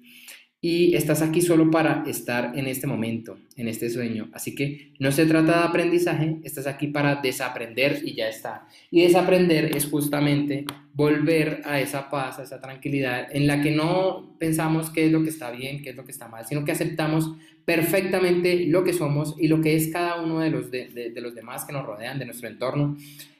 y 0.60 0.96
estás 0.96 1.22
aquí 1.22 1.42
solo 1.42 1.70
para 1.70 2.04
estar 2.08 2.58
en 2.58 2.66
este 2.66 2.88
momento, 2.88 3.38
en 3.56 3.68
este 3.68 3.90
sueño. 3.92 4.30
Así 4.34 4.56
que 4.56 4.94
no 5.00 5.12
se 5.12 5.28
trata 5.28 5.60
de 5.60 5.68
aprendizaje, 5.68 6.40
estás 6.44 6.66
aquí 6.66 6.88
para 6.88 7.18
desaprender 7.18 8.02
y 8.04 8.16
ya 8.16 8.28
está. 8.28 8.68
Y 8.90 9.04
desaprender 9.04 9.78
es 9.78 9.86
justamente 9.86 10.66
volver 10.94 11.62
a 11.64 11.80
esa 11.80 12.10
paz, 12.10 12.40
a 12.40 12.44
esa 12.44 12.60
tranquilidad 12.60 13.28
en 13.32 13.46
la 13.46 13.62
que 13.62 13.70
no 13.70 14.36
pensamos 14.40 14.90
qué 14.90 15.06
es 15.06 15.12
lo 15.12 15.22
que 15.22 15.30
está 15.30 15.52
bien, 15.52 15.84
qué 15.84 15.92
es 15.92 15.96
lo 15.96 16.06
que 16.06 16.12
está 16.12 16.28
mal, 16.28 16.46
sino 16.48 16.66
que 16.66 16.72
aceptamos 16.72 17.36
perfectamente 17.64 18.66
lo 18.66 18.84
que 18.84 18.94
somos 18.94 19.36
y 19.38 19.48
lo 19.50 19.62
que 19.62 19.76
es 19.76 19.90
cada 19.90 20.22
uno 20.22 20.40
de 20.40 20.50
los, 20.50 20.72
de, 20.72 21.14
los 21.18 21.36
demás 21.36 21.66
que 21.66 21.74
nos 21.74 21.86
rodean, 21.86 22.18
de 22.18 22.26
nuestro 22.26 22.48
entorno. 22.48 22.98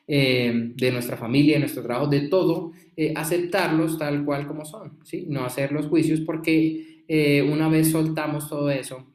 Eh, 0.10 0.72
de 0.74 0.92
nuestra 0.94 1.18
familia, 1.18 1.56
de 1.56 1.60
nuestro 1.60 1.84
trabajo, 1.84 2.08
de 2.08 2.30
todo, 2.30 2.72
eh, 2.96 3.12
aceptarlos 3.14 3.98
tal 3.98 4.24
cual 4.24 4.48
como 4.48 4.64
son, 4.64 5.00
¿sí? 5.04 5.26
No 5.28 5.44
hacer 5.44 5.74
los 5.74 5.88
juicios 5.88 6.22
porque 6.22 7.04
eh, 7.10 7.42
una 7.42 7.68
vez 7.68 7.92
soltamos 7.92 8.48
todo 8.48 8.72
eso, 8.72 9.08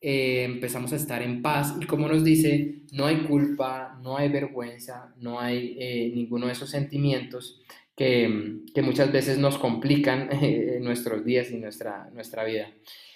empezamos 0.00 0.92
a 0.92 0.96
estar 0.96 1.22
en 1.22 1.42
paz 1.42 1.74
y 1.80 1.86
como 1.86 2.06
nos 2.06 2.22
dice, 2.22 2.82
no 2.92 3.06
hay 3.06 3.16
culpa, 3.22 3.98
no 4.00 4.16
hay 4.16 4.28
vergüenza, 4.28 5.12
no 5.18 5.40
hay 5.40 6.12
ninguno 6.14 6.46
de 6.46 6.52
esos 6.52 6.70
sentimientos 6.70 7.60
que, 7.96 8.60
que 8.72 8.82
muchas 8.82 9.10
veces 9.10 9.38
nos 9.38 9.58
complican 9.58 10.28
nuestros 10.82 11.24
días 11.24 11.50
y 11.50 11.56
nuestra, 11.56 12.10
nuestra 12.14 12.44
vida. 12.44 12.70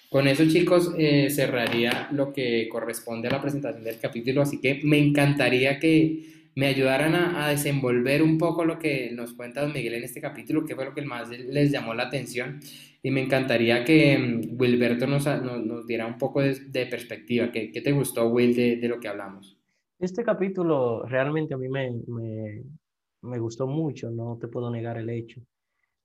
Con 0.09 0.27
eso, 0.27 0.45
chicos, 0.45 0.93
cerraría 1.29 2.09
lo 2.11 2.33
que 2.33 2.67
corresponde 2.69 3.29
a 3.29 3.31
la 3.31 3.41
presentación 3.41 3.85
del 3.85 3.97
capítulo, 3.97 4.41
así 4.41 4.59
que 4.59 4.81
me 4.83 4.97
encantaría 4.99 5.79
que 5.79 6.32
me 6.55 6.67
ayudaran 6.67 7.15
a, 7.15 7.47
desenvolver 7.49 8.21
un 8.21 8.37
poco 8.37 8.65
lo 8.65 8.77
que 8.77 9.11
nos 9.11 9.33
cuenta 9.33 9.61
don 9.61 9.73
Miguel 9.73 9.95
en 9.95 10.03
este 10.03 10.21
capítulo, 10.21 10.65
que 10.65 10.75
fue 10.75 10.85
lo 10.85 10.93
que 10.93 11.01
más 11.01 11.29
les 11.29 11.71
llamó 11.71 11.93
la 11.93 12.03
atención 12.03 12.59
y 13.01 13.11
me 13.11 13.23
encantaría 13.23 13.83
que 13.83 14.17
mm, 14.17 14.59
Wilberto 14.59 15.07
nos, 15.07 15.25
nos, 15.25 15.87
diera 15.87 16.05
un 16.05 16.17
poco 16.17 16.41
de, 16.41 16.85
perspectiva. 16.85 17.51
¿Qué, 17.51 17.71
¿Qué, 17.71 17.81
te 17.81 17.91
gustó, 17.91 18.27
Will, 18.29 18.55
de, 18.55 18.77
de, 18.77 18.87
lo 18.87 18.99
que 18.99 19.07
hablamos? 19.07 19.57
Este 19.99 20.23
capítulo 20.23 21.05
realmente 21.05 21.53
a 21.53 21.57
mí 21.57 21.69
me, 21.69 21.91
me, 22.07 22.63
me 23.21 23.39
gustó 23.39 23.67
mucho, 23.67 24.11
no 24.11 24.37
te 24.39 24.47
puedo 24.47 24.69
negar 24.69 24.97
el 24.97 25.09
hecho 25.09 25.41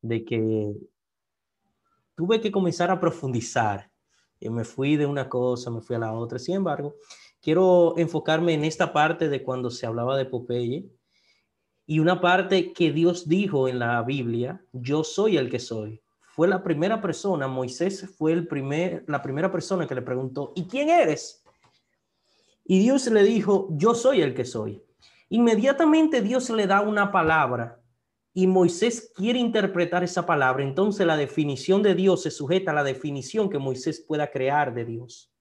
de 0.03 0.25
que 0.25 0.73
tuve 2.15 2.41
que 2.41 2.51
comenzar 2.51 2.91
a 2.91 3.01
profundizar. 3.01 3.91
Y 4.41 4.51
me 4.51 4.65
fui 4.65 4.97
de 4.97 5.07
una 5.07 5.29
cosa, 5.29 5.71
me 5.71 5.81
fui 5.81 5.97
a 5.97 5.99
la 5.99 6.13
otra. 6.13 6.39
Sin 6.39 6.57
embargo, 6.57 6.95
quiero 7.41 7.97
enfocarme 7.99 8.55
en 8.55 8.65
esta 8.65 8.93
parte 8.93 9.29
de 9.29 9.43
cuando 9.43 9.71
se 9.71 9.87
hablaba 9.87 10.17
de 10.17 10.27
Popeye 10.27 10.89
y 11.87 12.01
una 12.01 12.21
parte 12.21 12.73
que 12.73 12.93
Dios 12.93 13.29
dijo 13.29 13.69
en 13.69 13.79
la 13.79 14.03
Biblia, 14.03 14.63
yo 14.73 15.05
soy 15.05 15.37
el 15.37 15.49
que 15.51 15.59
soy 15.59 16.03
fue 16.39 16.47
la 16.47 16.63
primera 16.63 17.01
persona, 17.01 17.49
Moisés 17.49 18.15
fue 18.17 18.33
el 18.33 18.47
primer, 18.47 19.03
la 19.09 19.21
primera 19.21 19.51
persona 19.51 19.89
que 19.89 19.95
le 19.97 20.03
preguntó, 20.03 20.53
¿y 20.55 20.69
quién 20.69 20.89
eres? 20.89 21.43
Y 22.65 22.79
Dios 22.79 23.09
le 23.09 23.25
dijo, 23.25 23.67
yo 23.73 23.93
soy 23.93 24.23
el 24.23 24.35
que 24.35 24.45
soy. 24.45 24.81
Inmediatamente 25.31 26.23
Dios 26.23 26.49
le 26.51 26.69
da 26.69 26.81
una 26.81 27.11
palabra 27.11 27.83
y 28.33 28.47
Moisés 28.47 29.11
quiere 29.17 29.41
interpretar 29.41 30.05
esa 30.05 30.27
palabra. 30.27 30.63
Entonces 30.63 31.05
la 31.05 31.17
definición 31.17 31.83
de 31.83 31.97
Dios 31.97 32.23
se 32.23 32.31
sujeta 32.31 32.71
a 32.71 32.75
la 32.75 32.85
definición 32.85 33.51
que 33.51 33.59
Moisés 33.59 34.05
pueda 34.07 34.31
crear 34.31 34.73
de 34.73 34.85
Dios. 34.85 35.33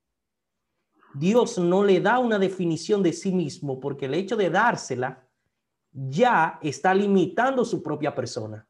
Dios 1.17 1.57
no 1.57 1.83
le 1.83 1.99
da 1.99 2.19
una 2.19 2.37
definición 2.37 3.01
de 3.01 3.13
sí 3.13 3.31
mismo 3.31 3.79
porque 3.79 4.05
el 4.05 4.13
hecho 4.13 4.35
de 4.35 4.49
dársela 4.49 5.27
ya 5.91 6.59
está 6.61 6.93
limitando 6.93 7.65
su 7.65 7.81
propia 7.81 8.13
persona. 8.13 8.67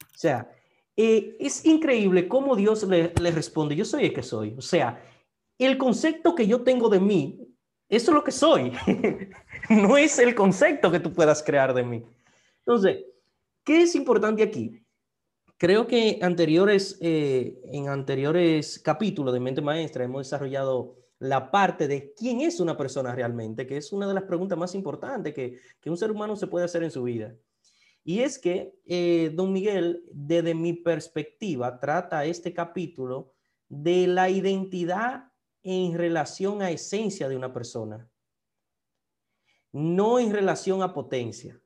O 0.00 0.18
sea, 0.18 0.50
eh, 0.96 1.36
es 1.38 1.64
increíble 1.64 2.26
cómo 2.26 2.56
Dios 2.56 2.82
le, 2.82 3.12
responde, 3.30 3.76
yo 3.76 3.84
soy 3.84 4.06
el 4.06 4.12
que 4.12 4.22
soy. 4.22 4.54
O 4.58 4.60
sea, 4.60 5.00
el 5.56 5.78
concepto 5.78 6.34
que 6.34 6.46
yo 6.46 6.62
tengo 6.62 6.88
de 6.88 6.98
mí, 6.98 7.38
eso 7.88 8.10
es 8.10 8.14
lo 8.14 8.24
que 8.24 8.32
soy. 8.32 8.72
no 9.70 9.96
es 9.96 10.18
el 10.18 10.34
concepto 10.34 10.90
que 10.90 11.00
tú 11.00 11.12
puedas 11.12 11.42
crear 11.42 11.72
de 11.72 11.84
mí. 11.84 12.04
Entonces, 12.66 13.04
¿qué 13.62 13.82
es 13.82 13.94
importante 13.94 14.42
aquí? 14.42 14.82
Creo 15.56 15.86
que 15.86 16.18
anteriores, 16.20 16.98
eh, 17.00 17.60
en 17.66 17.88
anteriores 17.88 18.80
capítulos 18.80 19.32
de 19.32 19.40
Mente 19.40 19.60
Maestra 19.60 20.04
hemos 20.04 20.26
desarrollado 20.26 20.97
la 21.18 21.50
parte 21.50 21.88
de 21.88 22.12
quién 22.14 22.40
es 22.40 22.60
una 22.60 22.76
persona 22.76 23.14
realmente, 23.14 23.66
que 23.66 23.76
es 23.76 23.92
una 23.92 24.06
de 24.06 24.14
las 24.14 24.24
preguntas 24.24 24.58
más 24.58 24.74
importantes 24.74 25.34
que, 25.34 25.58
un 25.86 25.96
ser 25.96 26.10
humano 26.10 26.36
se 26.36 26.46
puede 26.46 26.64
hacer 26.64 26.82
en 26.82 26.90
su 26.90 27.02
vida. 27.02 27.34
Y 28.04 28.20
es 28.20 28.38
que 28.38 28.74
eh, 28.86 29.32
don 29.34 29.52
Miguel, 29.52 30.04
desde 30.12 30.54
mi 30.54 30.72
perspectiva, 30.72 31.80
trata 31.80 32.24
este 32.24 32.54
capítulo 32.54 33.32
de 33.68 34.06
la 34.06 34.30
identidad 34.30 35.32
en 35.62 35.98
relación 35.98 36.62
a 36.62 36.70
esencia 36.70 37.28
de 37.28 37.36
una 37.36 37.52
persona, 37.52 38.08
no 39.72 40.18
en 40.18 40.32
relación 40.32 40.82
a 40.82 40.94
potencia. 40.94 41.60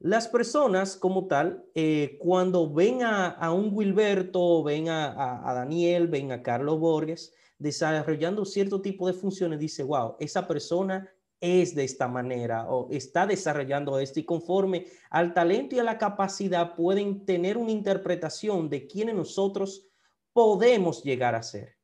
Las 0.00 0.28
personas 0.28 0.96
como 0.96 1.26
tal, 1.26 1.64
eh, 1.74 2.18
cuando 2.20 2.72
ven 2.72 3.02
a, 3.02 3.52
un 3.52 3.70
Wilberto, 3.72 4.62
ven 4.62 4.88
a, 4.88 5.50
a, 5.50 5.54
Daniel, 5.54 6.06
ven 6.06 6.30
a 6.30 6.42
Carlos 6.42 6.78
Borges 6.78 7.34
desarrollando 7.58 8.44
cierto 8.44 8.80
tipo 8.80 9.06
de 9.06 9.12
funciones, 9.12 9.58
dice, 9.58 9.82
wow, 9.82 10.16
esa 10.20 10.46
persona 10.46 11.08
es 11.40 11.74
de 11.74 11.84
esta 11.84 12.08
manera 12.08 12.68
o 12.68 12.88
está 12.90 13.26
desarrollando 13.26 13.98
esto 13.98 14.18
y 14.20 14.24
conforme 14.24 14.86
al 15.10 15.34
talento 15.34 15.76
y 15.76 15.78
a 15.78 15.84
la 15.84 15.98
capacidad 15.98 16.74
pueden 16.74 17.24
tener 17.24 17.56
una 17.56 17.70
interpretación 17.70 18.68
de 18.68 18.86
quiénes 18.86 19.14
nosotros 19.14 19.86
podemos 20.32 21.02
llegar 21.02 21.34
a 21.34 21.42
ser. 21.42 21.76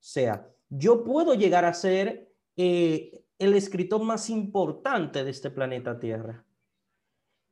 sea, 0.00 0.48
yo 0.68 1.02
puedo 1.02 1.34
llegar 1.34 1.64
a 1.64 1.74
ser 1.74 2.32
eh, 2.56 3.24
el 3.38 3.54
escritor 3.54 4.02
más 4.02 4.30
importante 4.30 5.24
de 5.24 5.30
este 5.30 5.50
planeta 5.50 5.98
Tierra. 5.98 6.44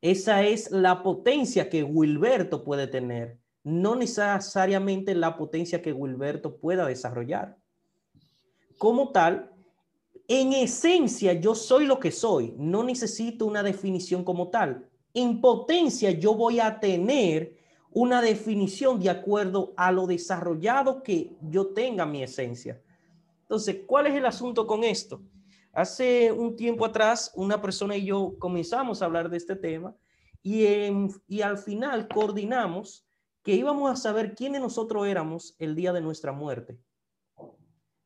Esa 0.01 0.45
es 0.45 0.71
la 0.71 1.03
potencia 1.03 1.69
que 1.69 1.83
Wilberto 1.83 2.63
puede 2.63 2.87
tener, 2.87 3.41
no 3.67 3.97
necesariamente 3.97 5.13
la 5.17 5.37
potencia 5.37 5.83
que 5.83 5.93
Wilberto 5.93 6.57
pueda 6.57 6.87
desarrollar. 6.87 7.57
Como 8.79 9.11
tal, 9.11 9.51
en 10.29 10.53
esencia 10.53 11.33
yo 11.33 11.57
soy 11.57 11.85
lo 11.85 11.99
que 11.99 12.13
soy, 12.13 12.55
no 12.57 12.85
necesito 12.85 13.45
una 13.45 13.65
definición 13.65 14.23
como 14.23 14.51
tal. 14.51 14.89
En 15.13 15.41
potencia 15.41 16.13
yo 16.13 16.35
voy 16.35 16.61
a 16.61 16.79
tener 16.79 17.57
una 17.91 18.23
definición 18.23 19.01
de 19.01 19.11
acuerdo 19.11 19.75
a 19.77 19.91
lo 19.91 20.07
desarrollado 20.07 21.03
que 21.03 21.37
yo 21.43 21.67
tenga 21.67 22.07
mi 22.07 22.23
esencia. 22.23 22.81
Entonces, 23.41 23.79
¿cuál 23.85 24.07
es 24.07 24.15
el 24.15 24.27
asunto 24.27 24.65
con 24.65 24.85
esto? 24.85 25.23
Hace 25.73 26.31
un 26.31 26.55
tiempo 26.55 26.85
atrás, 26.85 27.33
una 27.35 27.61
persona 27.61 27.97
y 27.97 28.05
yo 28.05 28.37
comenzamos 28.39 29.03
a 29.03 29.07
hablar 29.07 29.29
de 29.29 29.39
este 29.39 29.57
tema 29.57 29.93
y, 30.41 30.67
y 31.27 31.41
al 31.41 31.59
final 31.59 32.07
coordinamos 32.07 33.06
que 33.47 33.55
íbamos 33.55 33.89
a 33.89 33.95
saber 33.95 34.35
quiénes 34.35 34.61
nosotros 34.61 35.07
éramos 35.07 35.55
el 35.61 35.77
día 35.77 35.93
de 35.93 36.01
nuestra 36.01 36.33
muerte. 36.33 36.81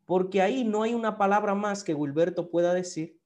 Porque 0.04 0.42
ahí 0.42 0.64
no 0.64 0.82
hay 0.82 0.92
una 0.92 1.16
palabra 1.16 1.54
más 1.54 1.82
que 1.82 1.94
Wilberto 1.94 2.50
pueda 2.50 2.74
decir, 2.74 3.18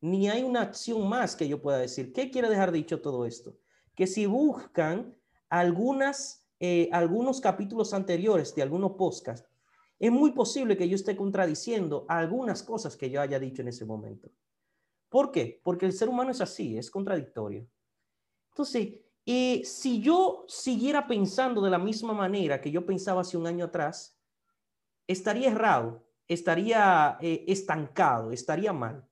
ni 0.00 0.30
hay 0.30 0.42
una 0.42 0.62
acción 0.62 1.06
más 1.06 1.36
que 1.36 1.46
yo 1.46 1.60
pueda 1.60 1.76
decir. 1.76 2.14
¿Qué 2.14 2.30
quiere 2.30 2.48
dejar 2.48 2.72
dicho 2.72 3.02
todo 3.02 3.26
esto? 3.26 3.58
Que 3.94 4.06
si 4.06 4.24
buscan 4.24 5.14
algunas, 5.50 6.48
eh, 6.60 6.88
algunos 6.92 7.42
capítulos 7.42 7.92
anteriores 7.92 8.54
de 8.54 8.62
algunos 8.62 8.92
podcasts, 8.92 9.46
es 9.98 10.10
muy 10.10 10.32
posible 10.32 10.78
que 10.78 10.88
yo 10.88 10.94
esté 10.94 11.14
contradiciendo 11.14 12.06
algunas 12.08 12.62
cosas 12.62 12.96
que 12.96 13.10
yo 13.10 13.20
haya 13.20 13.38
dicho 13.38 13.60
en 13.60 13.68
ese 13.68 13.84
momento. 13.84 14.30
¿Por 15.10 15.30
qué? 15.30 15.60
Porque 15.62 15.84
el 15.84 15.92
ser 15.92 16.08
humano 16.08 16.30
es 16.30 16.40
así, 16.40 16.78
es 16.78 16.90
contradictorio. 16.90 17.66
Entonces, 18.48 18.94
eh, 19.32 19.64
si 19.64 20.00
yo 20.00 20.44
siguiera 20.48 21.06
pensando 21.06 21.60
de 21.60 21.70
la 21.70 21.78
misma 21.78 22.12
manera 22.12 22.60
que 22.60 22.72
yo 22.72 22.84
pensaba 22.84 23.20
hace 23.20 23.36
un 23.36 23.46
año 23.46 23.66
atrás, 23.66 24.18
estaría 25.06 25.50
errado, 25.50 26.04
estaría 26.26 27.16
eh, 27.20 27.44
estancado, 27.46 28.32
estaría 28.32 28.72
mal. 28.72 29.06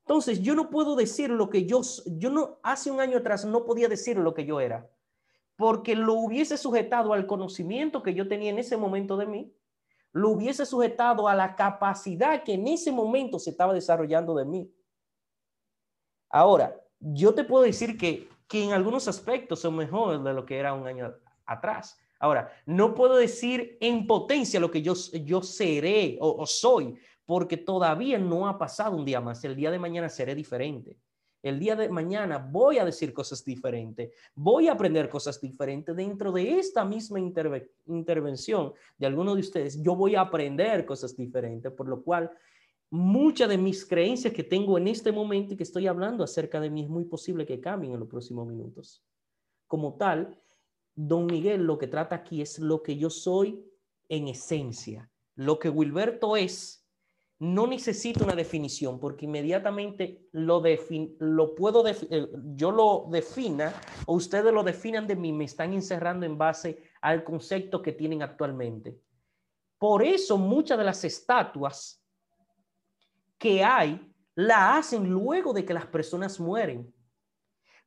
Entonces, 0.00 0.42
yo 0.42 0.54
no 0.54 0.68
puedo 0.68 0.94
decir 0.94 1.30
lo 1.30 1.48
que 1.48 1.64
yo, 1.64 1.80
yo 2.04 2.30
no, 2.30 2.58
hace 2.62 2.90
un 2.90 3.00
año 3.00 3.16
atrás 3.16 3.46
no 3.46 3.64
podía 3.64 3.88
decir 3.88 4.18
lo 4.18 4.34
que 4.34 4.44
yo 4.44 4.60
era, 4.60 4.90
porque 5.56 5.94
lo 5.94 6.14
hubiese 6.14 6.58
sujetado 6.58 7.14
al 7.14 7.26
conocimiento 7.26 8.02
que 8.02 8.12
yo 8.12 8.28
tenía 8.28 8.50
en 8.50 8.58
ese 8.58 8.76
momento 8.76 9.16
de 9.16 9.26
mí 9.26 9.54
lo 10.12 10.30
hubiese 10.30 10.66
sujetado 10.66 11.28
a 11.28 11.34
la 11.34 11.54
capacidad 11.54 12.42
que 12.42 12.54
en 12.54 12.66
ese 12.66 12.90
momento 12.90 13.38
se 13.38 13.50
estaba 13.50 13.72
desarrollando 13.72 14.34
de 14.34 14.44
mí. 14.44 14.74
Ahora, 16.28 16.76
yo 16.98 17.34
te 17.34 17.44
puedo 17.44 17.64
decir 17.64 17.96
que, 17.96 18.28
que 18.50 18.64
en 18.64 18.72
algunos 18.72 19.06
aspectos 19.06 19.60
son 19.60 19.76
mejores 19.76 20.24
de 20.24 20.34
lo 20.34 20.44
que 20.44 20.58
era 20.58 20.74
un 20.74 20.84
año 20.84 21.14
atrás. 21.46 21.96
Ahora, 22.18 22.52
no 22.66 22.96
puedo 22.96 23.14
decir 23.16 23.78
en 23.80 24.08
potencia 24.08 24.58
lo 24.58 24.72
que 24.72 24.82
yo, 24.82 24.94
yo 25.24 25.40
seré 25.40 26.18
o 26.20 26.44
soy, 26.46 26.98
porque 27.24 27.56
todavía 27.56 28.18
no 28.18 28.48
ha 28.48 28.58
pasado 28.58 28.96
un 28.96 29.04
día 29.04 29.20
más. 29.20 29.44
El 29.44 29.54
día 29.54 29.70
de 29.70 29.78
mañana 29.78 30.08
seré 30.08 30.34
diferente. 30.34 30.98
El 31.42 31.58
día 31.58 31.74
de 31.74 31.88
mañana 31.88 32.38
voy 32.38 32.78
a 32.78 32.84
decir 32.84 33.14
cosas 33.14 33.44
diferentes, 33.44 34.10
voy 34.34 34.68
a 34.68 34.72
aprender 34.72 35.08
cosas 35.08 35.40
diferentes 35.40 35.96
dentro 35.96 36.32
de 36.32 36.58
esta 36.58 36.84
misma 36.84 37.18
intervención 37.86 38.74
de 38.98 39.06
alguno 39.06 39.34
de 39.34 39.40
ustedes. 39.40 39.80
Yo 39.82 39.96
voy 39.96 40.16
a 40.16 40.22
aprender 40.22 40.84
cosas 40.84 41.16
diferentes, 41.16 41.72
por 41.72 41.88
lo 41.88 42.02
cual 42.02 42.30
muchas 42.90 43.48
de 43.48 43.56
mis 43.56 43.86
creencias 43.86 44.34
que 44.34 44.42
tengo 44.42 44.76
en 44.76 44.88
este 44.88 45.12
momento 45.12 45.54
y 45.54 45.56
que 45.56 45.62
estoy 45.62 45.86
hablando 45.86 46.24
acerca 46.24 46.60
de 46.60 46.70
mí 46.70 46.82
es 46.82 46.88
muy 46.88 47.04
posible 47.04 47.46
que 47.46 47.60
cambien 47.60 47.94
en 47.94 48.00
los 48.00 48.08
próximos 48.08 48.46
minutos. 48.46 49.04
Como 49.66 49.94
tal, 49.94 50.38
don 50.94 51.26
Miguel 51.26 51.64
lo 51.64 51.78
que 51.78 51.86
trata 51.86 52.16
aquí 52.16 52.42
es 52.42 52.58
lo 52.58 52.82
que 52.82 52.96
yo 52.96 53.08
soy 53.08 53.64
en 54.08 54.28
esencia. 54.28 55.10
Lo 55.36 55.58
que 55.58 55.70
Wilberto 55.70 56.36
es 56.36 56.80
no 57.38 57.66
necesito 57.66 58.24
una 58.24 58.34
definición 58.34 59.00
porque 59.00 59.24
inmediatamente 59.24 60.28
lo, 60.32 60.62
lo 61.20 61.54
puedo, 61.54 61.86
eh, 61.86 62.28
yo 62.54 62.70
lo 62.70 63.06
defina 63.10 63.72
o 64.06 64.14
ustedes 64.14 64.52
lo 64.52 64.62
definan 64.62 65.06
de 65.06 65.16
mí, 65.16 65.32
me 65.32 65.44
están 65.44 65.72
encerrando 65.72 66.26
en 66.26 66.36
base 66.36 66.82
al 67.00 67.24
concepto 67.24 67.80
que 67.80 67.92
tienen 67.92 68.22
actualmente. 68.22 69.00
Por 69.78 70.02
eso 70.02 70.36
muchas 70.36 70.76
de 70.76 70.84
las 70.84 71.02
estatuas 71.04 71.99
que 73.40 73.64
hay 73.64 73.98
la 74.34 74.76
hacen 74.76 75.08
luego 75.08 75.52
de 75.54 75.64
que 75.64 75.74
las 75.74 75.86
personas 75.86 76.38
mueren. 76.38 76.94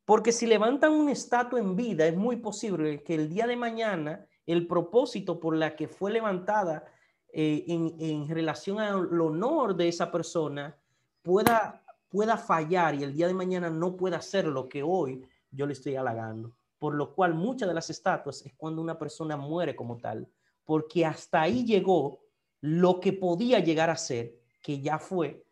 Porque 0.03 0.31
si 0.31 0.47
levantan 0.47 0.91
una 0.91 1.11
estatua 1.11 1.59
en 1.59 1.75
vida, 1.75 2.05
es 2.07 2.17
muy 2.17 2.37
posible 2.37 3.03
que 3.03 3.15
el 3.15 3.29
día 3.29 3.47
de 3.47 3.55
mañana 3.55 4.27
el 4.45 4.67
propósito 4.67 5.39
por 5.39 5.55
la 5.55 5.75
que 5.75 5.87
fue 5.87 6.11
levantada 6.11 6.83
eh, 7.31 7.63
en, 7.67 8.27
relación 8.27 8.79
al 8.79 9.21
honor 9.21 9.75
de 9.75 9.87
esa 9.87 10.11
persona 10.11 10.75
pueda, 11.21 11.85
pueda 12.09 12.35
fallar 12.35 12.95
y 12.95 13.03
el 13.03 13.13
día 13.13 13.27
de 13.27 13.33
mañana 13.33 13.69
no 13.69 13.95
pueda 13.95 14.17
hacer 14.17 14.45
lo 14.47 14.67
que 14.67 14.83
hoy 14.83 15.23
yo 15.51 15.67
le 15.67 15.73
estoy 15.73 15.95
halagando. 15.95 16.53
Por 16.79 16.95
lo 16.95 17.13
cual 17.13 17.35
muchas 17.35 17.69
de 17.69 17.75
las 17.75 17.89
estatuas 17.91 18.43
es 18.45 18.53
cuando 18.55 18.81
una 18.81 18.97
persona 18.97 19.37
muere 19.37 19.75
como 19.75 19.97
tal, 19.97 20.27
porque 20.65 21.05
hasta 21.05 21.43
ahí 21.43 21.63
llegó 21.63 22.19
lo 22.59 22.99
que 22.99 23.13
podía 23.13 23.59
llegar 23.59 23.89
a 23.89 23.95
ser, 23.95 24.42
que 24.63 24.81
ya 24.81 24.97
fue, 24.97 25.45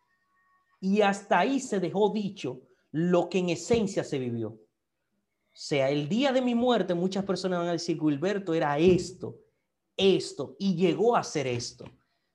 y 0.79 1.01
hasta 1.01 1.39
ahí 1.39 1.59
se 1.59 1.79
dejó 1.79 2.09
dicho 2.09 2.61
lo 2.91 3.29
que 3.29 3.37
en 3.37 3.49
esencia 3.49 4.03
se 4.03 4.17
vivió. 4.17 4.49
O 4.49 4.59
sea, 5.53 5.89
el 5.89 6.09
día 6.09 6.31
de 6.31 6.41
mi 6.41 6.55
muerte 6.55 6.95
muchas 6.95 7.23
personas 7.23 7.59
van 7.59 7.67
a 7.67 7.73
decir, 7.73 7.99
Gilberto 7.99 8.53
era 8.53 8.79
esto, 8.79 9.37
esto 9.95 10.55
y 10.57 10.75
llegó 10.75 11.15
a 11.15 11.23
ser 11.23 11.45
esto. 11.45 11.85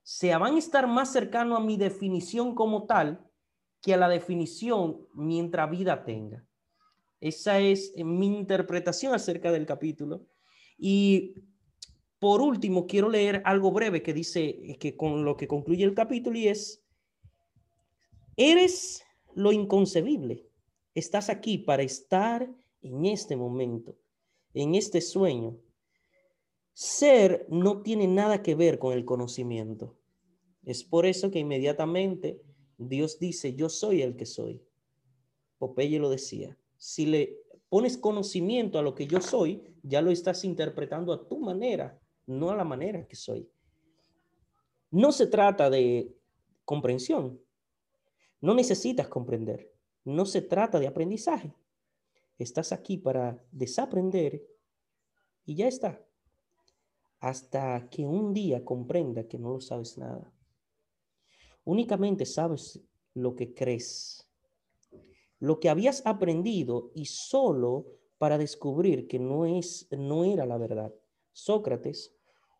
Se 0.02 0.34
van 0.36 0.54
a 0.54 0.58
estar 0.58 0.86
más 0.86 1.12
cercano 1.12 1.56
a 1.56 1.60
mi 1.60 1.76
definición 1.76 2.54
como 2.54 2.86
tal 2.86 3.26
que 3.82 3.94
a 3.94 3.96
la 3.96 4.08
definición 4.08 5.06
mientras 5.14 5.70
vida 5.70 6.04
tenga. 6.04 6.46
Esa 7.20 7.58
es 7.58 7.92
mi 7.96 8.26
interpretación 8.26 9.14
acerca 9.14 9.50
del 9.50 9.66
capítulo. 9.66 10.26
Y 10.78 11.34
por 12.18 12.40
último, 12.40 12.86
quiero 12.86 13.10
leer 13.10 13.42
algo 13.44 13.70
breve 13.70 14.02
que 14.02 14.14
dice, 14.14 14.76
que 14.80 14.96
con 14.96 15.24
lo 15.24 15.36
que 15.36 15.48
concluye 15.48 15.84
el 15.84 15.94
capítulo 15.94 16.38
y 16.38 16.48
es, 16.48 16.82
eres 18.36 19.04
lo 19.34 19.52
inconcebible. 19.52 20.46
Estás 20.94 21.28
aquí 21.28 21.58
para 21.58 21.82
estar 21.82 22.50
en 22.82 23.04
este 23.04 23.36
momento, 23.36 23.98
en 24.54 24.74
este 24.74 25.00
sueño, 25.00 25.58
ser 26.72 27.46
no 27.50 27.82
tiene 27.82 28.06
nada 28.06 28.42
que 28.42 28.54
ver 28.54 28.78
con 28.78 28.94
el 28.94 29.04
conocimiento. 29.04 29.96
Es 30.64 30.84
por 30.84 31.06
eso 31.06 31.30
que 31.30 31.38
inmediatamente 31.38 32.40
Dios 32.78 33.18
dice, 33.18 33.54
yo 33.54 33.68
soy 33.68 34.02
el 34.02 34.16
que 34.16 34.26
soy. 34.26 34.62
Popeye 35.58 35.98
lo 35.98 36.10
decía, 36.10 36.58
si 36.76 37.06
le 37.06 37.38
pones 37.68 37.98
conocimiento 37.98 38.78
a 38.78 38.82
lo 38.82 38.94
que 38.94 39.06
yo 39.06 39.20
soy, 39.20 39.62
ya 39.82 40.02
lo 40.02 40.10
estás 40.10 40.44
interpretando 40.44 41.12
a 41.12 41.28
tu 41.28 41.38
manera, 41.38 42.00
no 42.26 42.50
a 42.50 42.56
la 42.56 42.64
manera 42.64 43.06
que 43.06 43.16
soy. 43.16 43.48
No 44.90 45.12
se 45.12 45.26
trata 45.26 45.70
de 45.70 46.14
comprensión. 46.64 47.40
No 48.40 48.54
necesitas 48.54 49.08
comprender. 49.08 49.72
No 50.04 50.26
se 50.26 50.42
trata 50.42 50.78
de 50.78 50.86
aprendizaje. 50.86 51.54
Estás 52.38 52.72
aquí 52.72 52.98
para 52.98 53.42
desaprender 53.50 54.46
y 55.44 55.54
ya 55.54 55.68
está. 55.68 56.02
hasta 57.20 57.88
que 57.90 58.06
un 58.06 58.32
día 58.32 58.64
comprenda 58.64 59.26
que 59.26 59.38
no 59.38 59.50
lo 59.50 59.60
sabes 59.60 59.98
nada. 59.98 60.32
Únicamente 61.64 62.24
sabes 62.24 62.80
lo 63.14 63.34
que 63.34 63.54
crees, 63.54 64.30
lo 65.40 65.58
que 65.58 65.68
habías 65.68 66.04
aprendido 66.06 66.92
y 66.94 67.06
solo 67.06 67.86
para 68.18 68.38
descubrir 68.38 69.08
que 69.08 69.18
no, 69.18 69.46
es, 69.46 69.88
no 69.90 70.24
era 70.24 70.46
la 70.46 70.58
verdad. 70.58 70.94
Sócrates, 71.32 72.15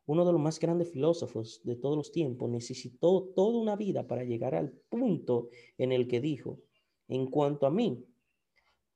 uno 0.07 0.25
de 0.25 0.33
los 0.33 0.40
más 0.40 0.59
grandes 0.59 0.90
filósofos 0.92 1.61
de 1.64 1.77
todos 1.77 1.97
los 1.97 2.12
tiempos, 2.12 2.51
necesitó 2.51 3.33
toda 3.35 3.59
una 3.59 3.77
vida 3.77 4.07
para 4.07 4.25
llegar 4.25 4.55
al 4.55 4.71
punto 4.88 5.51
en 5.79 5.92
el 5.92 6.07
que 6.09 6.21
dijo, 6.21 6.61
en 7.09 7.27
cuanto 7.27 7.66
a 7.66 7.71
mí, 7.71 8.05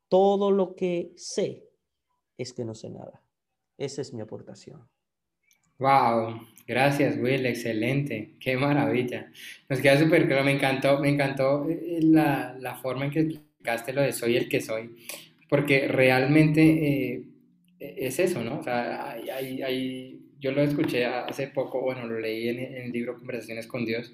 todo 0.09 0.51
lo 0.51 0.75
que 0.75 1.12
sé 1.16 1.64
es 2.38 2.53
que 2.53 2.64
no 2.64 2.75
sé 2.75 2.90
nada. 2.90 3.23
Esa 3.77 4.03
es 4.03 4.12
mi 4.12 4.20
aportación. 4.20 4.88
Wow, 5.79 6.42
gracias 6.66 7.16
Will, 7.16 7.46
excelente, 7.46 8.37
qué 8.38 8.57
maravilla. 8.57 9.33
Nos 9.68 9.81
queda 9.81 9.99
súper 9.99 10.27
claro, 10.27 10.44
me 10.44 10.53
encantó, 10.53 10.99
me 11.01 11.09
encantó 11.09 11.66
eh, 11.70 12.01
la, 12.03 12.55
la, 12.61 12.77
forma 12.77 13.07
en 13.07 13.11
que 13.11 13.20
explicaste 13.20 13.94
lo 13.94 14.03
de 14.03 14.12
soy 14.12 14.37
el 14.37 14.46
que 14.46 14.61
soy, 14.61 14.94
porque 15.49 15.88
realmente 15.88 17.14
eh, 17.14 17.25
es 17.79 18.18
eso, 18.18 18.44
¿no? 18.44 18.61
O 18.61 18.62
sea, 18.62 19.12
hay, 19.12 19.62
hay, 19.62 20.20
yo 20.40 20.53
lo 20.53 20.62
escuché 20.62 21.05
hace 21.05 21.48
poco, 21.48 21.83
bueno, 21.83 22.07
lo 22.07 22.18
leí 22.18 22.48
en, 22.48 22.59
en 22.59 22.83
el 22.85 22.92
libro 22.92 23.18
Conversaciones 23.18 23.66
con 23.66 23.85
Dios, 23.85 24.12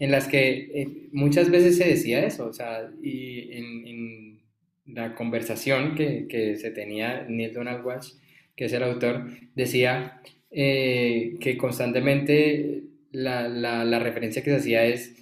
en 0.00 0.10
las 0.10 0.26
que 0.26 0.70
eh, 0.74 1.08
muchas 1.12 1.50
veces 1.50 1.76
se 1.76 1.86
decía 1.86 2.24
eso, 2.24 2.46
o 2.48 2.52
sea, 2.52 2.90
y 3.02 3.52
en, 3.52 4.40
la 4.86 5.14
conversación 5.14 5.94
que, 5.94 6.26
que 6.28 6.56
se 6.56 6.72
tenía 6.72 7.24
Neil 7.28 7.52
Donald 7.52 7.84
Walsh, 7.84 8.14
que 8.56 8.64
es 8.64 8.72
el 8.72 8.82
autor, 8.82 9.28
decía 9.54 10.20
eh, 10.50 11.36
que 11.38 11.56
constantemente 11.56 12.82
la, 13.12 13.48
la, 13.48 13.98
referencia 14.00 14.42
que 14.42 14.50
se 14.50 14.56
hacía 14.56 14.84
es, 14.84 15.14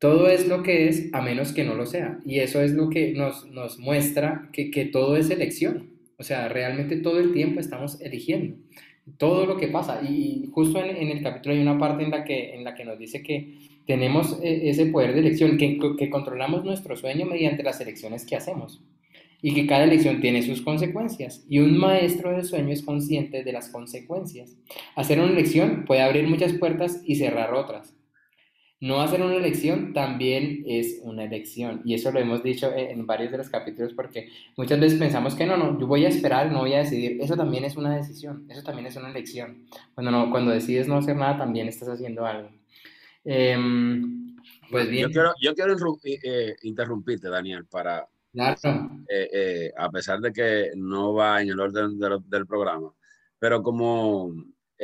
todo 0.00 0.28
es 0.28 0.48
lo 0.48 0.64
que 0.64 0.88
es 0.88 1.10
a 1.12 1.22
menos 1.22 1.52
que 1.52 1.62
no 1.62 1.76
lo 1.76 1.86
sea. 1.86 2.18
Y 2.26 2.40
eso 2.40 2.60
es 2.60 2.72
lo 2.72 2.90
que 2.90 3.12
nos, 3.12 3.48
nos 3.52 3.78
muestra 3.78 4.48
que, 4.52 4.72
que 4.72 4.84
todo 4.84 5.16
es 5.16 5.30
elección. 5.30 5.90
O 6.18 6.24
sea, 6.24 6.48
realmente 6.48 6.96
todo 6.96 7.20
el 7.20 7.32
tiempo 7.32 7.60
estamos 7.60 8.00
eligiendo 8.00 8.56
todo 9.18 9.46
lo 9.46 9.56
que 9.56 9.68
pasa. 9.68 10.00
Y 10.02 10.50
justo 10.52 10.82
en, 10.82 11.08
el 11.08 11.22
capítulo 11.22 11.54
hay 11.54 11.60
una 11.60 11.78
parte 11.78 12.04
en 12.04 12.10
la 12.10 12.24
que, 12.24 12.54
en 12.54 12.64
la 12.64 12.74
que 12.74 12.84
nos 12.84 12.98
dice 12.98 13.22
que 13.22 13.58
tenemos 13.86 14.38
eh, 14.42 14.70
ese 14.70 14.86
poder 14.86 15.12
de 15.14 15.20
elección, 15.20 15.58
que, 15.58 15.78
que 15.98 16.10
controlamos 16.10 16.64
nuestro 16.64 16.96
sueño 16.96 17.26
mediante 17.26 17.62
las 17.62 17.80
elecciones 17.80 18.24
que 18.24 18.36
hacemos 18.36 18.82
y 19.42 19.52
que 19.52 19.66
cada 19.66 19.84
elección 19.84 20.22
tiene 20.22 20.42
sus 20.42 20.62
consecuencias 20.62 21.44
y 21.50 21.58
un 21.58 21.76
maestro 21.76 22.32
del 22.32 22.44
sueño 22.44 22.72
es 22.72 22.82
consciente 22.82 23.44
de 23.44 23.52
las 23.52 23.68
consecuencias. 23.68 24.56
Hacer 24.96 25.20
una 25.20 25.32
elección 25.32 25.84
puede 25.86 26.00
abrir 26.00 26.26
muchas 26.26 26.54
puertas 26.54 27.02
y 27.04 27.16
cerrar 27.16 27.52
otras. 27.52 27.94
No 28.84 29.00
hacer 29.00 29.22
una 29.22 29.36
elección 29.36 29.94
también 29.94 30.62
es 30.66 31.00
una 31.00 31.24
elección 31.24 31.80
y 31.86 31.94
eso 31.94 32.12
lo 32.12 32.20
hemos 32.20 32.42
dicho 32.42 32.70
en 32.76 33.06
varios 33.06 33.32
de 33.32 33.38
los 33.38 33.48
capítulos 33.48 33.94
porque 33.94 34.28
muchas 34.58 34.78
veces 34.78 34.98
pensamos 34.98 35.34
que 35.34 35.46
no, 35.46 35.56
no, 35.56 35.80
yo 35.80 35.86
voy 35.86 36.04
a 36.04 36.10
esperar, 36.10 36.52
no 36.52 36.58
voy 36.58 36.74
a 36.74 36.80
decidir. 36.80 37.18
Eso 37.18 37.34
también 37.34 37.64
es 37.64 37.78
una 37.78 37.96
decisión, 37.96 38.44
eso 38.50 38.62
también 38.62 38.86
es 38.86 38.94
una 38.96 39.08
elección. 39.08 39.64
Cuando, 39.94 40.10
no, 40.10 40.30
cuando 40.30 40.50
decides 40.50 40.86
no 40.86 40.98
hacer 40.98 41.16
nada 41.16 41.38
también 41.38 41.66
estás 41.66 41.88
haciendo 41.88 42.26
algo. 42.26 42.50
Em, 43.24 44.36
pues 44.70 44.90
bien. 44.90 45.08
Yo 45.08 45.12
quiero, 45.12 45.32
yo 45.40 45.54
quiero 45.54 45.98
eh, 46.04 46.54
interrumpirte, 46.64 47.30
Daniel, 47.30 47.64
para, 47.64 48.06
eh, 48.34 49.30
eh, 49.32 49.72
a 49.78 49.90
pesar 49.90 50.20
de 50.20 50.30
que 50.30 50.72
no 50.76 51.14
va 51.14 51.40
en 51.40 51.48
el 51.48 51.58
orden 51.58 51.98
del 51.98 52.46
programa. 52.46 52.92
Pero 53.38 53.62
como 53.62 54.34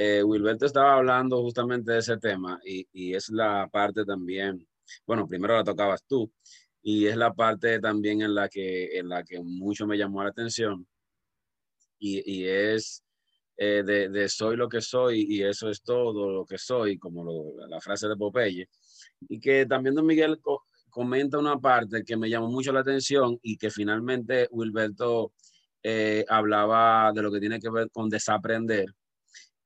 eh, 0.03 0.23
Wilberto 0.23 0.67
estaba 0.67 0.95
hablando 0.95 1.43
justamente 1.43 1.93
de 1.93 1.99
ese 1.99 2.17
tema 2.19 2.59
y, 2.65 2.87
y, 2.93 3.15
es 3.15 3.29
la 3.31 3.69
parte 3.71 4.05
también, 4.05 4.67
bueno, 5.07 5.27
primero 5.29 5.55
la 5.55 5.65
tocabas 5.65 6.03
tú 6.07 6.33
y 6.83 7.07
es 7.07 7.17
la 7.17 7.35
parte 7.35 7.79
también 7.81 8.23
en 8.23 8.35
la 8.35 8.49
que, 8.49 8.99
en 8.99 9.09
la 9.09 9.23
que 9.25 9.41
mucho 9.41 9.87
me 9.87 9.99
llamó 9.99 10.23
la 10.23 10.31
atención 10.31 10.87
y, 11.99 12.23
y 12.41 12.47
es 12.47 13.03
de, 13.57 14.09
de, 14.09 14.29
soy 14.31 14.57
lo 14.57 14.71
que 14.71 14.81
soy 14.81 15.27
y 15.29 15.43
eso 15.43 15.69
es 15.69 15.83
todo 15.83 16.31
lo 16.31 16.47
que 16.47 16.57
soy, 16.57 16.99
como 16.99 17.53
la 17.69 17.79
frase 17.79 18.09
de 18.09 18.17
Popeye. 18.17 18.67
Y 19.29 19.39
que 19.39 19.67
también 19.67 19.95
Don 19.95 20.07
Miguel 20.07 20.41
comenta 20.89 21.39
una 21.39 21.59
parte 21.59 22.03
que 22.05 22.17
me 22.17 22.31
llamó 22.31 22.49
mucho 22.49 22.73
la 22.73 22.81
atención 22.81 23.39
y 23.43 23.59
que 23.59 23.71
finalmente 23.71 24.49
Wilberto 24.51 25.35
eh, 25.83 26.25
hablaba 26.29 27.13
de 27.13 27.23
lo 27.23 27.31
que 27.31 27.41
tiene 27.41 27.61
que 27.61 27.71
ver 27.71 27.91
con 27.91 28.09
desaprender, 28.09 28.87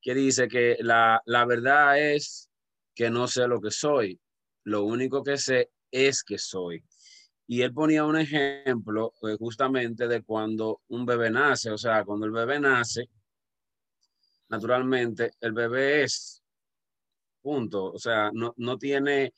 que 0.05 0.15
dice 0.15 0.49
que 0.49 0.77
la, 0.81 1.23
la 1.25 1.47
verdad 1.47 1.99
es 1.99 2.51
que 2.95 3.09
no 3.09 3.27
sé 3.27 3.49
lo 3.49 3.59
que 3.59 3.71
soy, 3.71 4.21
lo 4.65 4.85
único 4.85 5.25
que 5.25 5.39
sé 5.39 5.71
es 5.91 6.23
que 6.23 6.39
soy. 6.39 6.85
Y 7.47 7.63
él 7.63 7.73
ponía 7.73 8.05
un 8.05 8.19
ejemplo 8.19 9.15
eh, 9.23 9.37
justamente 9.39 10.07
de 10.07 10.23
cuando 10.23 10.83
un 10.89 11.07
bebé 11.07 11.31
nace, 11.31 11.71
o 11.71 11.79
sea, 11.79 12.05
cuando 12.05 12.27
el 12.27 12.33
bebé 12.33 12.61
nace, 12.61 13.09
naturalmente 14.51 15.31
el 15.41 15.53
bebé 15.53 16.03
es, 16.03 16.43
punto, 17.41 17.93
o 17.93 17.99
sea, 17.99 18.31
no, 18.33 18.53
no 18.59 18.77
tiene 18.77 19.33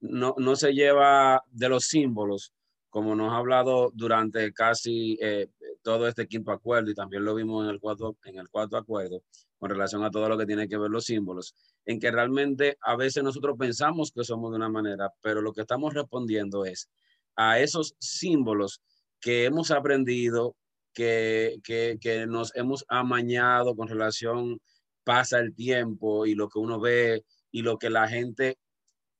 no, 0.00 0.34
no 0.36 0.54
se 0.54 0.72
lleva 0.72 1.42
de 1.50 1.68
los 1.68 1.84
símbolos, 1.84 2.52
como 2.90 3.14
nos 3.14 3.32
ha 3.32 3.36
hablado 3.36 3.90
durante 3.94 4.52
casi 4.52 5.18
eh, 5.20 5.48
todo 5.82 6.08
este 6.08 6.26
quinto 6.26 6.52
acuerdo 6.52 6.90
y 6.90 6.94
también 6.94 7.24
lo 7.24 7.34
vimos 7.34 7.64
en 7.64 7.70
el, 7.70 7.80
cuarto, 7.80 8.16
en 8.24 8.38
el 8.38 8.48
cuarto 8.48 8.76
acuerdo 8.76 9.22
con 9.58 9.70
relación 9.70 10.04
a 10.04 10.10
todo 10.10 10.28
lo 10.28 10.38
que 10.38 10.46
tiene 10.46 10.68
que 10.68 10.78
ver 10.78 10.90
los 10.90 11.04
símbolos, 11.04 11.54
en 11.84 12.00
que 12.00 12.10
realmente 12.10 12.78
a 12.80 12.96
veces 12.96 13.22
nosotros 13.22 13.56
pensamos 13.58 14.10
que 14.10 14.24
somos 14.24 14.50
de 14.50 14.56
una 14.56 14.70
manera, 14.70 15.12
pero 15.20 15.42
lo 15.42 15.52
que 15.52 15.60
estamos 15.62 15.92
respondiendo 15.92 16.64
es 16.64 16.88
a 17.36 17.60
esos 17.60 17.94
símbolos 17.98 18.80
que 19.20 19.44
hemos 19.44 19.70
aprendido, 19.70 20.56
que, 20.94 21.58
que, 21.62 21.98
que 22.00 22.26
nos 22.26 22.54
hemos 22.56 22.84
amañado 22.88 23.76
con 23.76 23.88
relación, 23.88 24.60
pasa 25.04 25.38
el 25.38 25.54
tiempo 25.54 26.26
y 26.26 26.34
lo 26.34 26.48
que 26.48 26.58
uno 26.58 26.80
ve 26.80 27.24
y 27.50 27.62
lo 27.62 27.78
que 27.78 27.90
la 27.90 28.08
gente 28.08 28.58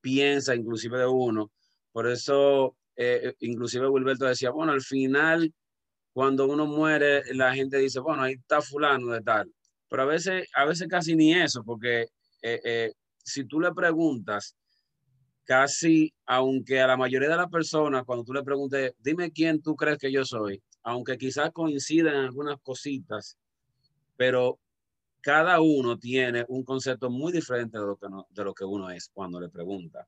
piensa 0.00 0.54
inclusive 0.54 0.98
de 0.98 1.06
uno. 1.06 1.50
Por 1.92 2.06
eso, 2.08 2.76
eh, 2.96 3.20
eh, 3.24 3.34
inclusive 3.40 3.88
Wilberto 3.88 4.26
decía, 4.26 4.50
bueno, 4.50 4.72
al 4.72 4.82
final, 4.82 5.52
cuando 6.12 6.46
uno 6.46 6.66
muere, 6.66 7.22
la 7.34 7.54
gente 7.54 7.78
dice, 7.78 8.00
bueno, 8.00 8.22
ahí 8.22 8.34
está 8.34 8.60
fulano 8.60 9.08
de 9.08 9.20
tal. 9.22 9.52
Pero 9.88 10.02
a 10.02 10.06
veces, 10.06 10.48
a 10.54 10.64
veces 10.64 10.88
casi 10.88 11.16
ni 11.16 11.34
eso, 11.34 11.62
porque 11.64 12.06
eh, 12.42 12.92
si 13.22 13.44
tú 13.44 13.60
le 13.60 13.72
preguntas, 13.72 14.56
casi, 15.50 16.14
aunque 16.26 16.80
a 16.80 16.86
la 16.86 16.96
mayoría 16.96 17.28
de 17.28 17.36
las 17.36 17.48
personas, 17.48 18.04
cuando 18.04 18.24
tú 18.24 18.32
le 18.32 18.44
preguntes, 18.44 18.92
dime 18.98 19.32
quién 19.32 19.60
tú 19.60 19.74
crees 19.74 19.98
que 19.98 20.12
yo 20.12 20.24
soy, 20.24 20.62
aunque 20.84 21.18
quizás 21.18 21.50
coinciden 21.50 22.14
en 22.14 22.20
algunas 22.20 22.60
cositas, 22.62 23.36
pero 24.16 24.60
cada 25.20 25.60
uno 25.60 25.98
tiene 25.98 26.44
un 26.46 26.64
concepto 26.64 27.10
muy 27.10 27.32
diferente 27.32 27.78
de 27.78 27.84
lo, 27.84 27.96
que 27.96 28.06
de 28.30 28.44
lo 28.44 28.54
que 28.54 28.64
uno 28.64 28.90
es 28.90 29.10
cuando 29.12 29.40
le 29.40 29.48
pregunta. 29.48 30.06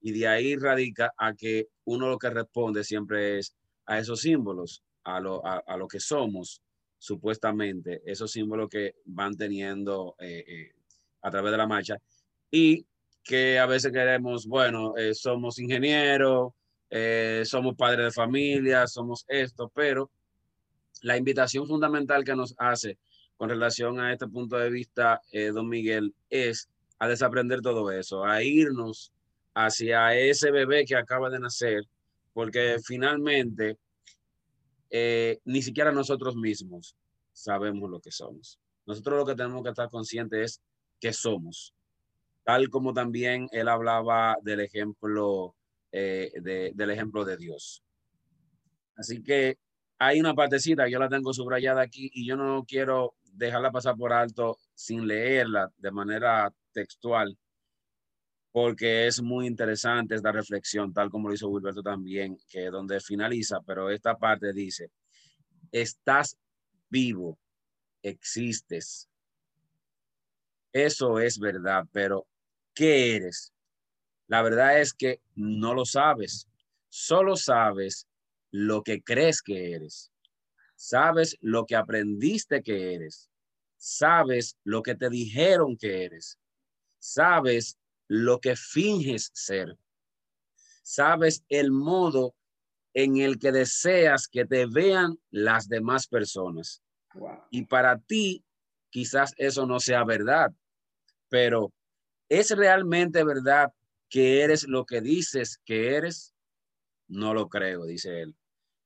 Y 0.00 0.10
de 0.10 0.26
ahí 0.26 0.56
radica 0.56 1.12
a 1.16 1.34
que 1.34 1.68
uno 1.84 2.08
lo 2.08 2.18
que 2.18 2.30
responde 2.30 2.82
siempre 2.82 3.38
es 3.38 3.54
a 3.86 3.98
esos 3.98 4.22
símbolos, 4.22 4.82
a 5.16 5.20
lo, 5.20 5.44
a, 5.44 5.76
lo 5.76 5.88
que 5.88 6.00
somos, 6.00 6.62
supuestamente, 6.98 8.02
esos 8.04 8.30
símbolos 8.30 8.68
que 8.68 8.94
van 9.04 9.36
teniendo 9.36 10.16
eh, 10.18 10.44
eh, 10.46 10.72
a 11.22 11.30
través 11.30 11.52
de 11.52 11.58
la 11.58 11.66
marcha. 11.66 11.96
Y 12.50 12.86
que 13.22 13.58
a 13.58 13.66
veces 13.66 13.92
queremos, 13.92 14.46
bueno, 14.46 14.96
eh, 14.96 15.14
somos 15.14 15.58
ingenieros, 15.58 16.52
somos 17.44 17.76
padres 17.76 18.06
de 18.06 18.10
familia, 18.10 18.86
somos 18.88 19.24
esto, 19.28 19.70
pero 19.72 20.10
la 21.02 21.16
invitación 21.16 21.66
fundamental 21.66 22.24
que 22.24 22.34
nos 22.34 22.54
hace 22.58 22.98
con 23.36 23.48
relación 23.48 24.00
a 24.00 24.12
este 24.12 24.26
punto 24.26 24.56
de 24.58 24.70
vista, 24.70 25.20
don 25.54 25.68
Miguel, 25.68 26.12
es 26.28 26.68
a 26.98 27.06
desaprender 27.06 27.60
todo 27.60 27.92
eso, 27.92 28.24
a 28.24 28.42
irnos 28.42 29.12
hacia 29.54 30.16
ese 30.16 30.50
bebé 30.50 30.84
que 30.84 30.96
acaba 30.96 31.30
de 31.30 31.38
nacer, 31.38 31.84
porque 32.32 32.76
finalmente 32.84 33.78
eh, 34.90 35.38
ni 35.44 35.62
siquiera 35.62 35.92
nosotros 35.92 36.36
mismos 36.36 36.96
sabemos 37.32 37.88
lo 37.88 38.00
que 38.00 38.10
somos. 38.10 38.58
Nosotros 38.86 39.18
lo 39.18 39.26
que 39.26 39.34
tenemos 39.34 39.62
que 39.62 39.70
estar 39.70 39.88
conscientes 39.88 40.40
es 40.40 40.62
que 41.00 41.12
somos, 41.12 41.74
tal 42.44 42.68
como 42.68 42.92
también 42.92 43.48
él 43.52 43.68
hablaba 43.68 44.36
del 44.42 44.60
ejemplo, 44.60 45.54
eh, 45.92 46.32
de, 46.42 46.72
del 46.74 46.90
ejemplo 46.90 47.24
de 47.24 47.36
Dios. 47.36 47.82
Así 48.96 49.22
que 49.22 49.58
hay 49.98 50.20
una 50.20 50.34
partecita, 50.34 50.88
yo 50.88 50.98
la 50.98 51.08
tengo 51.08 51.32
subrayada 51.32 51.82
aquí 51.82 52.10
y 52.12 52.26
yo 52.26 52.36
no 52.36 52.64
quiero 52.66 53.14
dejarla 53.32 53.70
pasar 53.70 53.96
por 53.96 54.12
alto 54.12 54.58
sin 54.74 55.06
leerla 55.06 55.70
de 55.78 55.90
manera 55.90 56.52
textual, 56.72 57.36
porque 58.52 59.06
es 59.06 59.22
muy 59.22 59.46
interesante 59.46 60.14
esta 60.14 60.32
reflexión, 60.32 60.92
tal 60.92 61.10
como 61.10 61.28
lo 61.28 61.34
hizo 61.34 61.48
Wilberto 61.48 61.82
también, 61.82 62.36
que 62.48 62.70
donde 62.70 63.00
finaliza, 63.00 63.60
pero 63.60 63.90
esta 63.90 64.16
parte 64.16 64.52
dice, 64.52 64.90
estás 65.70 66.36
vivo, 66.88 67.38
existes. 68.02 69.08
eso 70.72 71.18
es 71.18 71.38
verdad, 71.38 71.84
pero 71.92 72.26
¿qué 72.74 73.16
eres? 73.16 73.52
La 74.26 74.42
verdad 74.42 74.80
es 74.80 74.94
que 74.94 75.20
no 75.34 75.74
lo 75.74 75.84
sabes, 75.84 76.48
solo 76.88 77.36
sabes 77.36 78.06
lo 78.50 78.82
que 78.82 79.02
crees 79.02 79.42
que 79.42 79.72
eres. 79.72 80.10
Sabes 80.74 81.36
lo 81.40 81.66
que 81.66 81.76
aprendiste 81.76 82.62
que 82.62 82.94
eres. 82.94 83.28
Sabes 83.76 84.56
lo 84.64 84.82
que 84.82 84.94
te 84.94 85.10
dijeron 85.10 85.76
que 85.76 86.04
eres. 86.04 86.38
Sabes 86.98 87.78
lo 88.10 88.40
que 88.40 88.56
finges 88.56 89.30
ser. 89.34 89.78
Sabes 90.82 91.44
el 91.48 91.70
modo 91.70 92.34
en 92.92 93.18
el 93.18 93.38
que 93.38 93.52
deseas 93.52 94.26
que 94.26 94.44
te 94.44 94.66
vean 94.66 95.20
las 95.30 95.68
demás 95.68 96.08
personas. 96.08 96.82
Y 97.50 97.66
para 97.66 98.00
ti, 98.00 98.44
quizás 98.90 99.32
eso 99.36 99.64
no 99.64 99.78
sea 99.78 100.02
verdad, 100.02 100.52
pero 101.28 101.72
¿es 102.28 102.50
realmente 102.50 103.22
verdad 103.22 103.72
que 104.08 104.42
eres 104.42 104.66
lo 104.66 104.84
que 104.86 105.00
dices 105.00 105.60
que 105.64 105.94
eres? 105.94 106.34
No 107.06 107.32
lo 107.32 107.48
creo, 107.48 107.84
dice 107.84 108.22
él. 108.22 108.34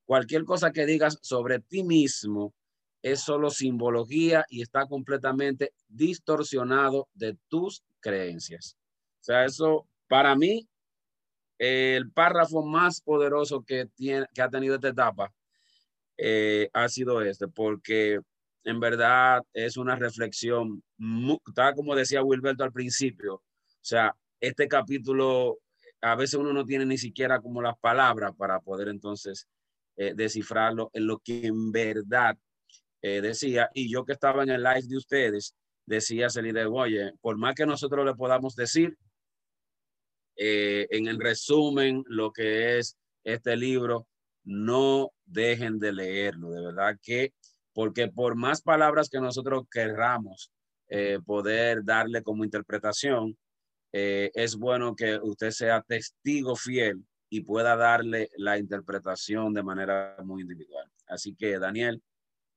Cualquier 0.04 0.44
cosa 0.44 0.70
que 0.70 0.84
digas 0.84 1.18
sobre 1.22 1.60
ti 1.60 1.82
mismo 1.82 2.54
es 3.00 3.20
solo 3.20 3.48
simbología 3.48 4.44
y 4.50 4.60
está 4.60 4.84
completamente 4.84 5.72
distorsionado 5.88 7.08
de 7.14 7.38
tus 7.48 7.82
creencias. 8.00 8.76
O 9.24 9.26
sea, 9.26 9.46
eso 9.46 9.88
para 10.06 10.36
mí, 10.36 10.68
el 11.58 12.10
párrafo 12.12 12.62
más 12.62 13.00
poderoso 13.00 13.64
que, 13.64 13.86
tiene, 13.86 14.26
que 14.34 14.42
ha 14.42 14.50
tenido 14.50 14.74
esta 14.74 14.88
etapa 14.88 15.32
eh, 16.18 16.68
ha 16.74 16.90
sido 16.90 17.22
este, 17.22 17.48
porque 17.48 18.20
en 18.64 18.80
verdad 18.80 19.42
es 19.54 19.78
una 19.78 19.96
reflexión, 19.96 20.82
tal 21.54 21.74
como 21.74 21.96
decía 21.96 22.22
Wilberto 22.22 22.64
al 22.64 22.72
principio, 22.72 23.36
o 23.36 23.42
sea, 23.80 24.14
este 24.40 24.68
capítulo, 24.68 25.58
a 26.02 26.16
veces 26.16 26.34
uno 26.34 26.52
no 26.52 26.66
tiene 26.66 26.84
ni 26.84 26.98
siquiera 26.98 27.40
como 27.40 27.62
las 27.62 27.78
palabras 27.78 28.32
para 28.36 28.60
poder 28.60 28.88
entonces 28.88 29.48
eh, 29.96 30.12
descifrarlo 30.14 30.90
en 30.92 31.06
lo 31.06 31.18
que 31.20 31.46
en 31.46 31.72
verdad 31.72 32.36
eh, 33.00 33.22
decía. 33.22 33.70
Y 33.72 33.90
yo 33.90 34.04
que 34.04 34.12
estaba 34.12 34.42
en 34.42 34.50
el 34.50 34.62
live 34.62 34.86
de 34.86 34.98
ustedes, 34.98 35.54
decía 35.86 36.28
de 36.28 36.66
oye, 36.66 37.12
por 37.22 37.38
más 37.38 37.54
que 37.54 37.64
nosotros 37.64 38.04
le 38.04 38.14
podamos 38.14 38.54
decir, 38.54 38.98
eh, 40.36 40.86
en 40.90 41.06
el 41.06 41.20
resumen, 41.20 42.04
lo 42.06 42.32
que 42.32 42.78
es 42.78 42.96
este 43.24 43.56
libro, 43.56 44.06
no 44.44 45.10
dejen 45.24 45.78
de 45.78 45.92
leerlo, 45.92 46.50
de 46.50 46.60
verdad 46.60 46.98
que, 47.02 47.32
porque 47.72 48.08
por 48.08 48.36
más 48.36 48.62
palabras 48.62 49.08
que 49.08 49.20
nosotros 49.20 49.64
querramos 49.70 50.50
poder 51.24 51.82
darle 51.82 52.22
como 52.22 52.44
interpretación, 52.44 53.36
es 53.90 54.54
bueno 54.54 54.94
que 54.94 55.18
usted 55.20 55.50
sea 55.50 55.82
testigo 55.82 56.54
fiel 56.54 57.04
y 57.30 57.40
pueda 57.40 57.74
darle 57.74 58.30
la 58.36 58.58
interpretación 58.58 59.52
de 59.54 59.62
manera 59.64 60.14
muy 60.22 60.42
individual. 60.42 60.88
Así 61.08 61.34
que, 61.34 61.58
Daniel, 61.58 62.00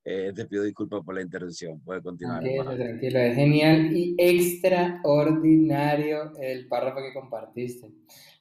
eh, 0.10 0.32
te 0.34 0.46
pido 0.46 0.64
disculpas 0.64 1.04
por 1.04 1.16
la 1.16 1.22
intervención. 1.22 1.82
Puede 1.82 2.02
continuar. 2.02 2.42
Tranquilo, 2.42 2.78
tranquilo. 2.78 3.20
Es 3.20 3.36
genial 3.36 3.92
y 3.94 4.16
extraordinario 4.18 6.32
el 6.40 6.66
párrafo 6.70 7.02
que 7.02 7.12
compartiste. 7.14 7.92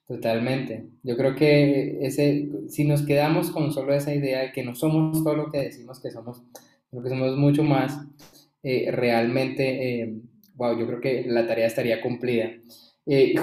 Totalmente. 0.06 0.86
Yo 1.02 1.16
creo 1.16 1.34
que 1.34 1.98
ese, 2.02 2.48
si 2.68 2.84
nos 2.84 3.02
quedamos 3.02 3.50
con 3.50 3.72
solo 3.72 3.94
esa 3.94 4.14
idea 4.14 4.42
de 4.42 4.52
que 4.52 4.62
no 4.62 4.76
somos 4.76 5.24
todo 5.24 5.34
lo 5.34 5.50
que 5.50 5.58
decimos 5.58 6.00
que 6.00 6.12
somos, 6.12 6.40
sino 6.88 7.02
que 7.02 7.08
somos 7.08 7.36
mucho 7.36 7.64
más, 7.64 7.98
eh, 8.62 8.92
realmente, 8.92 10.20
wow, 10.54 10.70
eh, 10.70 10.76
yo 10.78 10.86
creo 10.86 11.00
que 11.00 11.24
la 11.26 11.48
tarea 11.48 11.66
estaría 11.66 12.00
cumplida. 12.00 12.52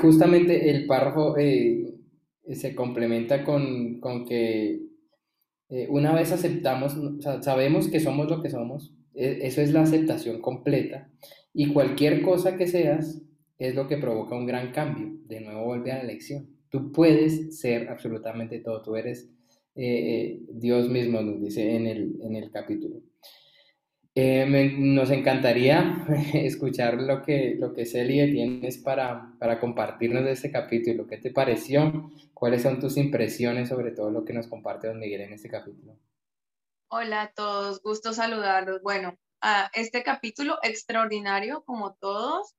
justamente 0.01 0.69
el 0.69 0.85
párrafo 0.85 1.35
se 1.35 2.73
complementa 2.73 3.43
con, 3.43 3.99
con 3.99 4.25
que 4.25 4.82
eh, 5.73 5.87
una 5.89 6.13
vez 6.13 6.31
aceptamos, 6.31 6.95
sabemos 7.41 7.87
que 7.87 7.99
somos 7.99 8.29
lo 8.29 8.43
que 8.43 8.51
somos, 8.51 8.93
e, 9.15 9.39
eso 9.41 9.59
es 9.59 9.73
la 9.73 9.81
aceptación 9.81 10.39
completa, 10.39 11.09
y 11.51 11.73
cualquier 11.73 12.21
cosa 12.21 12.57
que 12.57 12.67
seas 12.67 13.23
es 13.57 13.73
lo 13.73 13.87
que 13.87 13.97
provoca 13.97 14.35
un 14.35 14.45
gran 14.45 14.71
cambio. 14.71 15.17
De 15.25 15.41
nuevo 15.41 15.65
vuelve 15.65 15.91
a 15.91 15.97
la 15.97 16.03
lección. 16.03 16.47
Tú 16.69 16.91
puedes 16.91 17.59
ser 17.59 17.89
absolutamente 17.89 18.59
todo, 18.59 18.83
tú 18.83 18.95
eres 18.95 19.31
eh, 19.75 19.85
eh, 19.85 20.39
Dios 20.51 20.89
mismo, 20.89 21.21
nos 21.21 21.41
dice 21.41 21.75
en 21.75 21.87
el, 21.87 22.19
en 22.21 22.35
el 22.35 22.51
capítulo. 22.51 23.01
Eh, 24.15 24.45
nos 24.77 25.09
encantaría 25.09 26.05
escuchar 26.33 27.01
lo 27.01 27.23
que, 27.23 27.55
lo 27.57 27.73
que 27.73 27.85
Celia 27.85 28.25
tienes 28.25 28.77
para, 28.77 29.33
para 29.39 29.59
compartirnos 29.59 30.23
de 30.23 30.33
este 30.33 30.51
capítulo. 30.51 31.07
¿Qué 31.07 31.17
te 31.17 31.31
pareció? 31.31 32.11
¿Cuáles 32.33 32.61
son 32.61 32.79
tus 32.79 32.97
impresiones 32.97 33.69
sobre 33.69 33.91
todo 33.91 34.11
lo 34.11 34.23
que 34.23 34.33
nos 34.33 34.47
comparte 34.47 34.87
don 34.87 34.99
Miguel 34.99 35.21
en 35.21 35.33
este 35.33 35.49
capítulo? 35.49 35.97
Hola 36.89 37.23
a 37.23 37.31
todos, 37.33 37.81
gusto 37.81 38.13
saludarlos. 38.13 38.83
Bueno, 38.83 39.17
a 39.41 39.71
este 39.73 40.03
capítulo 40.03 40.59
extraordinario 40.61 41.63
como 41.63 41.95
todos. 41.95 42.53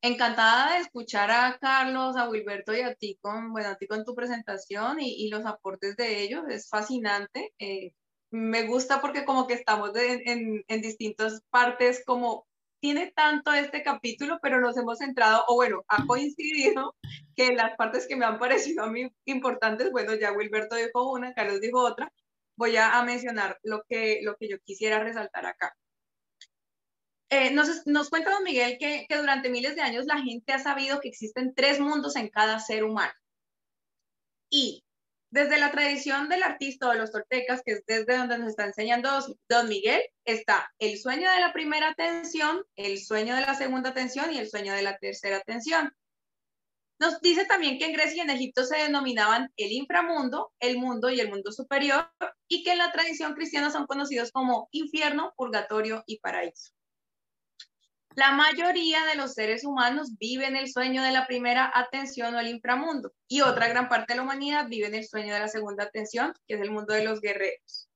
Encantada 0.00 0.74
de 0.74 0.80
escuchar 0.80 1.30
a 1.32 1.58
Carlos, 1.60 2.16
a 2.16 2.28
Wilberto 2.28 2.72
y 2.74 2.82
a 2.82 2.94
ti 2.94 3.18
con, 3.20 3.52
bueno, 3.52 3.70
a 3.70 3.76
ti 3.76 3.88
con 3.88 4.04
tu 4.04 4.14
presentación 4.14 5.00
y, 5.00 5.26
y 5.26 5.28
los 5.28 5.44
aportes 5.44 5.96
de 5.96 6.22
ellos. 6.22 6.44
Es 6.48 6.68
fascinante. 6.68 7.52
Eh, 7.58 7.94
me 8.32 8.62
gusta 8.64 9.00
porque 9.00 9.24
como 9.24 9.46
que 9.46 9.54
estamos 9.54 9.94
en, 9.94 10.64
en, 10.66 10.80
distintas 10.80 11.42
partes, 11.50 12.02
como 12.04 12.46
tiene 12.80 13.12
tanto 13.14 13.52
este 13.52 13.82
capítulo, 13.82 14.38
pero 14.42 14.58
nos 14.58 14.76
hemos 14.78 14.98
centrado, 14.98 15.44
o 15.48 15.54
bueno, 15.54 15.84
ha 15.86 16.06
coincidido 16.06 16.96
que 17.36 17.52
las 17.52 17.76
partes 17.76 18.08
que 18.08 18.16
me 18.16 18.24
han 18.24 18.38
parecido 18.38 18.84
a 18.84 18.90
mí 18.90 19.08
importantes, 19.26 19.92
bueno, 19.92 20.14
ya 20.14 20.32
Wilberto 20.32 20.76
dijo 20.76 21.12
una, 21.12 21.34
Carlos 21.34 21.60
dijo 21.60 21.80
otra, 21.80 22.10
voy 22.56 22.76
a, 22.76 23.02
mencionar 23.02 23.58
lo 23.62 23.82
que, 23.86 24.20
lo 24.22 24.36
que 24.36 24.48
yo 24.48 24.58
quisiera 24.64 24.98
resaltar 24.98 25.44
acá. 25.46 25.76
Eh, 27.28 27.50
nos, 27.52 27.86
nos, 27.86 28.08
cuenta 28.10 28.30
don 28.30 28.44
Miguel 28.44 28.78
que, 28.78 29.06
que 29.08 29.16
durante 29.18 29.50
miles 29.50 29.76
de 29.76 29.82
años 29.82 30.06
la 30.06 30.20
gente 30.22 30.52
ha 30.52 30.58
sabido 30.58 31.00
que 31.00 31.08
existen 31.08 31.54
tres 31.54 31.80
mundos 31.80 32.16
en 32.16 32.28
cada 32.30 32.58
ser 32.60 32.84
humano. 32.84 33.12
Y 34.50 34.84
desde 35.32 35.58
la 35.58 35.70
tradición 35.70 36.28
del 36.28 36.42
artista 36.42 36.90
de 36.90 36.98
los 36.98 37.10
toltecas, 37.10 37.62
que 37.64 37.72
es 37.72 37.86
desde 37.86 38.18
donde 38.18 38.38
nos 38.38 38.50
está 38.50 38.66
enseñando 38.66 39.08
Don 39.48 39.66
Miguel, 39.66 40.02
está 40.26 40.70
el 40.78 40.98
sueño 40.98 41.32
de 41.32 41.40
la 41.40 41.54
primera 41.54 41.88
atención, 41.88 42.62
el 42.76 43.02
sueño 43.02 43.34
de 43.34 43.40
la 43.40 43.54
segunda 43.54 43.90
atención 43.90 44.30
y 44.30 44.38
el 44.38 44.50
sueño 44.50 44.74
de 44.74 44.82
la 44.82 44.98
tercera 44.98 45.38
atención. 45.38 45.90
Nos 47.00 47.18
dice 47.22 47.46
también 47.46 47.78
que 47.78 47.86
en 47.86 47.94
Grecia 47.94 48.18
y 48.18 48.20
en 48.20 48.30
Egipto 48.30 48.64
se 48.64 48.76
denominaban 48.76 49.50
el 49.56 49.72
inframundo, 49.72 50.52
el 50.60 50.76
mundo 50.76 51.08
y 51.08 51.18
el 51.18 51.30
mundo 51.30 51.50
superior, 51.50 52.10
y 52.46 52.62
que 52.62 52.72
en 52.72 52.78
la 52.78 52.92
tradición 52.92 53.32
cristiana 53.32 53.70
son 53.70 53.86
conocidos 53.86 54.30
como 54.32 54.68
infierno, 54.70 55.32
purgatorio 55.34 56.04
y 56.06 56.18
paraíso. 56.20 56.74
La 58.14 58.32
mayoría 58.32 59.06
de 59.06 59.14
los 59.14 59.32
seres 59.32 59.64
humanos 59.64 60.18
viven 60.18 60.54
el 60.56 60.70
sueño 60.70 61.02
de 61.02 61.12
la 61.12 61.26
primera 61.26 61.70
atención 61.74 62.34
o 62.34 62.40
el 62.40 62.48
inframundo 62.48 63.12
y 63.26 63.40
otra 63.40 63.68
gran 63.68 63.88
parte 63.88 64.12
de 64.12 64.18
la 64.18 64.22
humanidad 64.22 64.68
vive 64.68 64.86
en 64.86 64.94
el 64.94 65.06
sueño 65.06 65.32
de 65.32 65.40
la 65.40 65.48
segunda 65.48 65.84
atención, 65.84 66.34
que 66.46 66.54
es 66.54 66.60
el 66.60 66.70
mundo 66.70 66.92
de 66.92 67.04
los 67.04 67.20
guerreros. 67.20 67.88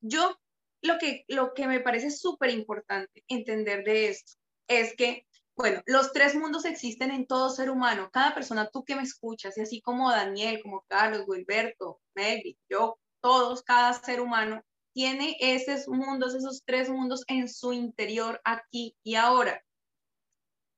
Yo 0.00 0.36
lo 0.82 0.98
que, 0.98 1.24
lo 1.28 1.54
que 1.54 1.66
me 1.66 1.80
parece 1.80 2.10
súper 2.10 2.50
importante 2.50 3.24
entender 3.28 3.84
de 3.84 4.08
esto 4.08 4.32
es 4.68 4.94
que, 4.94 5.26
bueno, 5.56 5.80
los 5.86 6.12
tres 6.12 6.34
mundos 6.34 6.64
existen 6.64 7.10
en 7.10 7.26
todo 7.26 7.50
ser 7.50 7.70
humano. 7.70 8.10
Cada 8.12 8.34
persona, 8.34 8.68
tú 8.68 8.84
que 8.84 8.96
me 8.96 9.02
escuchas, 9.02 9.56
y 9.56 9.62
así 9.62 9.80
como 9.80 10.10
Daniel, 10.10 10.60
como 10.62 10.84
Carlos, 10.88 11.24
Wilberto, 11.26 12.00
Melvin, 12.14 12.58
yo, 12.68 12.98
todos, 13.20 13.62
cada 13.62 13.92
ser 13.94 14.20
humano 14.20 14.62
tiene 14.92 15.36
esos 15.40 15.88
mundos, 15.88 16.34
esos 16.34 16.62
tres 16.64 16.88
mundos 16.88 17.24
en 17.28 17.48
su 17.48 17.72
interior 17.72 18.40
aquí 18.44 18.96
y 19.02 19.14
ahora. 19.14 19.62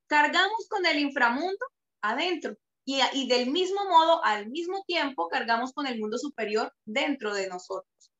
Cargamos 0.06 0.68
con 0.68 0.86
el 0.86 0.98
inframundo 0.98 1.66
adentro 2.02 2.56
y, 2.84 3.00
y 3.14 3.28
del 3.28 3.50
mismo 3.50 3.84
modo, 3.88 4.24
al 4.24 4.48
mismo 4.48 4.84
tiempo, 4.86 5.28
cargamos 5.28 5.72
con 5.72 5.86
el 5.86 5.98
mundo 5.98 6.18
superior 6.18 6.72
dentro 6.84 7.34
de 7.34 7.48
nosotros. 7.48 8.12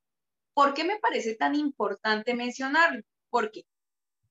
¿Por 0.54 0.72
qué 0.74 0.84
me 0.84 0.98
parece 0.98 1.34
tan 1.34 1.54
importante 1.54 2.34
mencionarlo? 2.34 3.02
Porque 3.28 3.66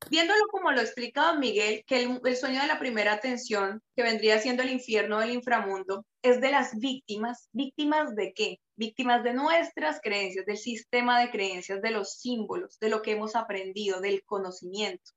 viéndolo 0.09 0.41
como 0.51 0.71
lo 0.71 0.81
explica 0.81 1.27
don 1.27 1.39
Miguel, 1.39 1.83
que 1.85 2.03
el, 2.03 2.21
el, 2.23 2.37
sueño 2.37 2.61
de 2.61 2.67
la 2.67 2.79
primera 2.79 3.13
atención, 3.13 3.81
que 3.95 4.03
vendría 4.03 4.39
siendo 4.39 4.63
el 4.63 4.71
infierno 4.71 5.19
del 5.19 5.31
inframundo, 5.31 6.05
es 6.21 6.41
de 6.41 6.51
las 6.51 6.77
víctimas. 6.77 7.49
¿Víctimas 7.51 8.15
de 8.15 8.33
qué? 8.33 8.57
Víctimas 8.75 9.23
de 9.23 9.33
nuestras 9.33 9.99
creencias, 10.01 10.45
del 10.45 10.57
sistema 10.57 11.19
de 11.19 11.31
creencias, 11.31 11.81
de 11.81 11.91
los 11.91 12.17
símbolos, 12.17 12.79
de 12.79 12.89
lo 12.89 13.01
que 13.01 13.11
hemos 13.11 13.35
aprendido, 13.35 14.01
del 14.01 14.23
conocimiento. 14.23 15.11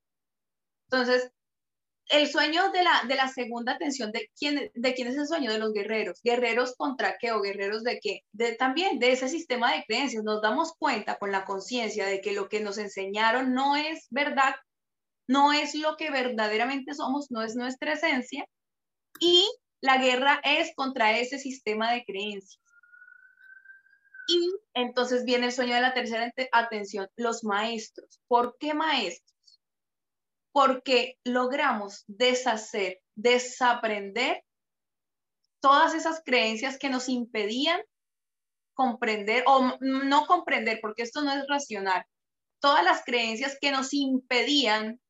Entonces, 0.91 1.30
el 2.09 2.28
sueño 2.28 2.70
de 2.70 2.84
la, 2.84 3.03
de 3.09 3.16
la 3.16 3.28
segunda 3.28 3.72
atención, 3.72 4.12
¿de 4.12 4.30
quién, 4.39 4.70
¿de 4.74 4.95
quién 4.95 5.09
es 5.09 5.16
el 5.16 5.26
sueño? 5.26 5.53
De 5.53 5.59
los 5.59 5.72
guerreros. 5.72 6.20
¿Guerreros 6.22 6.74
contra 6.76 7.16
qué 7.18 7.32
o 7.32 7.41
guerreros 7.41 7.82
de 7.82 7.99
qué? 8.01 8.20
De, 8.32 8.55
también 8.55 8.99
de 8.99 9.12
ese 9.12 9.28
sistema 9.28 9.72
de 9.72 9.84
creencias. 9.87 10.22
Nos 10.22 10.41
damos 10.41 10.74
cuenta 10.78 11.18
con 11.18 11.32
la 11.32 11.45
conciencia 11.45 12.07
de 12.07 12.20
que 12.20 12.32
lo 12.32 12.49
que 12.49 12.61
nos 12.61 12.78
enseñaron 12.78 13.55
no 13.55 13.76
es 13.76 14.07
verdad 14.11 14.55
no 15.29 15.53
es 15.53 15.74
lo 15.74 15.97
que 15.97 16.11
verdaderamente 16.11 16.95
somos, 16.95 17.31
no 17.31 17.43
es 17.43 17.57
nuestra 17.57 17.95
esencia, 17.95 18.45
y 19.20 19.49
la 19.81 19.99
guerra 19.99 20.41
es 20.45 20.72
contra 20.74 21.18
ese 21.18 21.39
sistema 21.39 21.93
de 21.93 22.05
creencias. 22.05 22.61
Y 24.29 24.53
entonces 24.74 25.24
viene 25.24 25.47
el 25.47 25.53
sueño 25.53 25.74
de 25.74 25.81
la 25.81 25.95
tercera 25.95 26.33
atención, 26.53 27.09
los 27.16 27.45
maestros. 27.45 28.20
¿Por 28.27 28.57
qué 28.59 28.74
maestros? 28.74 29.61
Porque 30.53 31.18
logramos 31.24 32.03
deshacer, 32.09 33.01
desaprender 33.14 34.43
todas 35.61 35.95
esas 35.95 36.22
creencias 36.24 36.79
que 36.79 36.91
nos 36.91 37.09
impedían 37.09 37.81
comprender 38.74 39.45
o 39.47 39.77
no 39.81 40.27
comprender, 40.27 40.81
porque 40.83 41.03
esto 41.03 41.22
no 41.22 41.33
es 41.33 41.47
racional, 41.49 42.05
todas 42.61 42.85
las 42.85 43.05
creencias 43.05 43.57
que 43.61 43.70
nos 43.70 43.95
impedían 43.95 45.01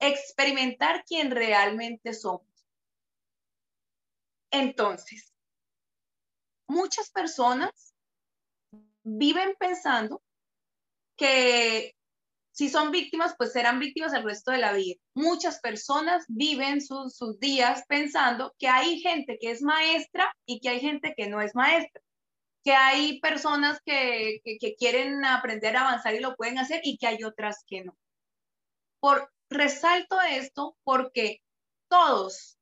experimentar 0.00 1.04
quién 1.04 1.30
realmente 1.30 2.12
somos. 2.12 2.46
Entonces, 4.50 5.34
muchas 6.66 7.10
personas 7.10 7.94
viven 9.02 9.54
pensando 9.58 10.22
que 11.16 11.94
si 12.52 12.68
son 12.68 12.90
víctimas, 12.90 13.34
pues 13.36 13.52
serán 13.52 13.78
víctimas 13.78 14.12
el 14.14 14.24
resto 14.24 14.50
de 14.50 14.58
la 14.58 14.72
vida. 14.72 14.96
Muchas 15.14 15.60
personas 15.60 16.24
viven 16.28 16.80
sus, 16.80 17.16
sus 17.16 17.38
días 17.38 17.84
pensando 17.88 18.54
que 18.58 18.68
hay 18.68 19.00
gente 19.00 19.38
que 19.40 19.50
es 19.50 19.62
maestra 19.62 20.34
y 20.46 20.60
que 20.60 20.70
hay 20.70 20.80
gente 20.80 21.14
que 21.16 21.28
no 21.28 21.40
es 21.40 21.54
maestra 21.54 22.02
que 22.68 22.74
hay 22.74 23.18
personas 23.20 23.80
que, 23.82 24.40
que, 24.44 24.74
quieren 24.76 25.24
aprender 25.24 25.74
a 25.74 25.88
avanzar 25.88 26.14
y 26.14 26.20
lo 26.20 26.36
pueden 26.36 26.58
hacer 26.58 26.80
y 26.84 26.98
que 26.98 27.06
hay 27.06 27.24
otras 27.24 27.64
que 27.66 27.82
no. 27.82 27.96
Por, 29.00 29.30
resalto 29.50 30.20
esto 30.20 30.76
porque 30.84 31.40
todos, 31.88 32.58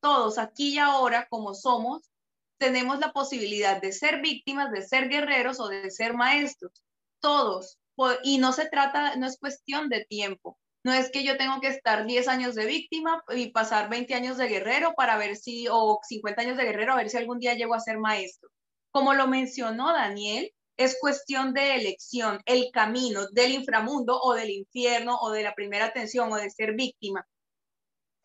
todos 0.00 0.38
aquí 0.38 0.74
y 0.74 0.78
ahora 0.78 1.26
como 1.28 1.54
somos, 1.54 2.10
tenemos 2.58 2.98
la 2.98 3.12
posibilidad 3.12 3.80
de 3.80 3.92
ser 3.92 4.20
víctimas, 4.20 4.70
de 4.72 4.82
ser 4.82 5.08
guerreros 5.08 5.60
o 5.60 5.68
de 5.68 5.90
ser 5.90 6.14
maestros. 6.14 6.72
Todos. 7.20 7.78
Y 8.24 8.38
no 8.38 8.52
se 8.52 8.68
trata, 8.68 9.16
no 9.16 9.26
es 9.26 9.38
cuestión 9.38 9.88
de 9.88 10.04
tiempo. 10.04 10.58
No 10.84 10.92
es 10.92 11.10
que 11.10 11.24
yo 11.24 11.36
tengo 11.36 11.60
que 11.60 11.68
estar 11.68 12.06
10 12.06 12.28
años 12.28 12.54
de 12.54 12.66
víctima 12.66 13.22
y 13.30 13.50
pasar 13.50 13.88
20 13.88 14.14
años 14.14 14.36
de 14.36 14.46
guerrero 14.46 14.94
para 14.94 15.16
ver 15.16 15.36
si, 15.36 15.66
o 15.68 15.98
50 16.00 16.42
años 16.42 16.56
de 16.56 16.64
guerrero, 16.64 16.92
a 16.92 16.96
ver 16.96 17.10
si 17.10 17.16
algún 17.16 17.40
día 17.40 17.54
llego 17.54 17.74
a 17.74 17.80
ser 17.80 17.98
maestro. 17.98 18.48
Como 18.92 19.12
lo 19.12 19.26
mencionó 19.26 19.92
Daniel, 19.92 20.52
es 20.76 20.98
cuestión 21.00 21.54
de 21.54 21.74
elección, 21.76 22.40
el 22.44 22.70
camino 22.72 23.28
del 23.28 23.52
inframundo 23.52 24.20
o 24.20 24.34
del 24.34 24.50
infierno 24.50 25.18
o 25.20 25.30
de 25.30 25.42
la 25.42 25.54
primera 25.54 25.86
atención 25.86 26.32
o 26.32 26.36
de 26.36 26.50
ser 26.50 26.74
víctima. 26.74 27.26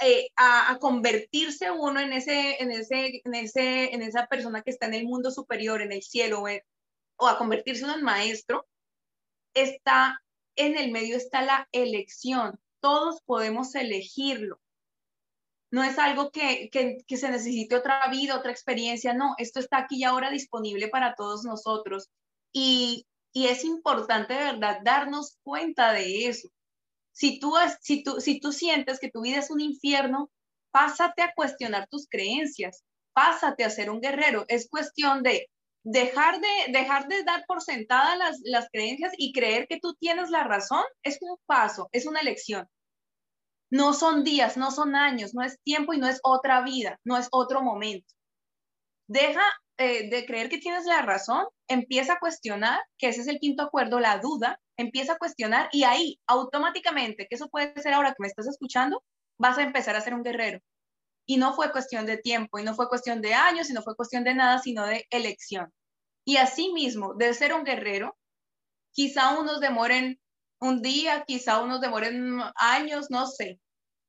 Eh, 0.03 0.29
a, 0.35 0.77
convertirse 0.81 1.69
uno 1.69 1.99
en, 1.99 2.11
ese, 2.13 2.61
en, 2.61 2.71
ese, 2.71 3.21
en, 3.23 3.35
ese, 3.35 3.93
en 3.93 4.01
esa 4.01 4.25
persona 4.25 4.63
que 4.63 4.71
está 4.71 4.87
en 4.87 4.95
el 4.95 5.05
mundo 5.05 5.29
superior, 5.29 5.81
en 5.81 5.91
el 5.91 6.01
cielo, 6.01 6.43
o 7.17 7.27
a 7.27 7.37
convertirse 7.37 7.83
uno 7.83 7.95
en 7.95 8.03
maestro, 8.03 8.67
está 9.53 10.19
en 10.55 10.77
el 10.77 10.91
medio, 10.91 11.17
está 11.17 11.43
la 11.43 11.67
elección. 11.71 12.59
Todos 12.79 13.21
podemos 13.21 13.75
elegirlo 13.75 14.59
no 15.71 15.83
es 15.83 15.97
algo 15.97 16.31
que, 16.31 16.69
se 17.07 17.31
necesite 17.31 17.75
otra 17.75 18.07
vida, 18.09 18.37
otra 18.37 18.51
experiencia, 18.51 19.13
no, 19.13 19.35
esto 19.37 19.59
está 19.61 19.77
aquí 19.77 19.99
y 19.99 20.03
ahora 20.03 20.29
disponible 20.29 20.89
para 20.89 21.15
todos 21.15 21.45
nosotros. 21.45 22.09
Y, 22.53 23.05
es 23.33 23.63
importante 23.63 24.33
de 24.33 24.43
verdad 24.43 24.79
darnos 24.83 25.37
cuenta 25.43 25.93
de 25.93 26.27
eso. 26.27 26.49
Si 27.13 27.39
tú, 27.39 27.53
si, 27.81 28.03
tú, 28.03 28.19
si 28.19 28.41
tú 28.41 28.51
sientes 28.51 28.99
que 28.99 29.09
tu 29.09 29.21
vida 29.21 29.37
es 29.37 29.49
un 29.49 29.61
infierno, 29.61 30.29
pásate 30.71 31.21
a 31.21 31.33
cuestionar 31.33 31.87
tus 31.89 32.07
creencias, 32.09 32.83
pásate 33.13 33.63
a 33.63 33.69
ser 33.69 33.89
un 33.89 34.01
guerrero. 34.01 34.45
Es 34.49 34.67
cuestión 34.69 35.23
de 35.23 35.49
dejar 35.83 36.41
de, 36.41 36.71
dejar 36.71 37.07
de 37.07 37.23
dar 37.23 37.45
por 37.47 37.61
sentada 37.61 38.15
las, 38.17 38.39
las 38.43 38.67
creencias 38.71 39.13
y 39.17 39.31
creer 39.31 39.67
que 39.67 39.79
tú 39.79 39.93
tienes 39.95 40.29
la 40.29 40.43
razón. 40.43 40.83
Es 41.03 41.17
un 41.21 41.37
paso, 41.45 41.87
es 41.93 42.05
una 42.05 42.19
elección. 42.19 42.67
No 43.69 43.93
son 43.93 44.25
días, 44.25 44.57
no 44.57 44.71
son 44.71 44.95
años, 44.95 45.33
no 45.33 45.43
es 45.43 45.57
tiempo 45.63 45.93
y 45.93 45.97
no 45.97 46.07
es 46.07 46.19
otra 46.23 46.61
vida, 46.61 46.99
no 47.05 47.17
es 47.17 47.29
otro 47.31 47.61
momento. 47.61 48.13
Deja 49.07 49.43
eh, 49.81 50.09
de 50.09 50.25
creer 50.25 50.49
que 50.49 50.59
tienes 50.59 50.85
la 50.85 51.01
razón, 51.01 51.45
empieza 51.67 52.13
a 52.13 52.19
cuestionar, 52.19 52.79
que 52.97 53.07
ese 53.09 53.21
es 53.21 53.27
el 53.27 53.39
quinto 53.39 53.63
acuerdo, 53.63 53.99
la 53.99 54.19
duda, 54.19 54.59
empieza 54.77 55.13
a 55.13 55.17
cuestionar 55.17 55.69
y 55.71 55.83
ahí 55.83 56.19
automáticamente, 56.27 57.25
que 57.27 57.35
eso 57.35 57.49
puede 57.49 57.73
ser 57.81 57.93
ahora 57.93 58.09
que 58.09 58.21
me 58.21 58.27
estás 58.27 58.47
escuchando, 58.47 59.03
vas 59.39 59.57
a 59.57 59.63
empezar 59.63 59.95
a 59.95 60.01
ser 60.01 60.13
un 60.13 60.23
guerrero. 60.23 60.59
Y 61.25 61.37
no 61.37 61.53
fue 61.53 61.71
cuestión 61.71 62.05
de 62.05 62.17
tiempo, 62.17 62.59
y 62.59 62.63
no 62.63 62.75
fue 62.75 62.89
cuestión 62.89 63.21
de 63.21 63.33
años, 63.33 63.69
y 63.69 63.73
no 63.73 63.81
fue 63.81 63.95
cuestión 63.95 64.23
de 64.23 64.35
nada, 64.35 64.59
sino 64.59 64.85
de 64.85 65.05
elección. 65.09 65.71
Y 66.25 66.37
así 66.37 66.71
mismo, 66.73 67.15
de 67.15 67.33
ser 67.33 67.53
un 67.53 67.63
guerrero, 67.63 68.17
quizá 68.91 69.39
unos 69.39 69.59
demoren 69.61 70.19
un 70.59 70.81
día, 70.81 71.23
quizá 71.25 71.61
unos 71.61 71.81
demoren 71.81 72.39
años, 72.55 73.07
no 73.09 73.25
sé. 73.27 73.59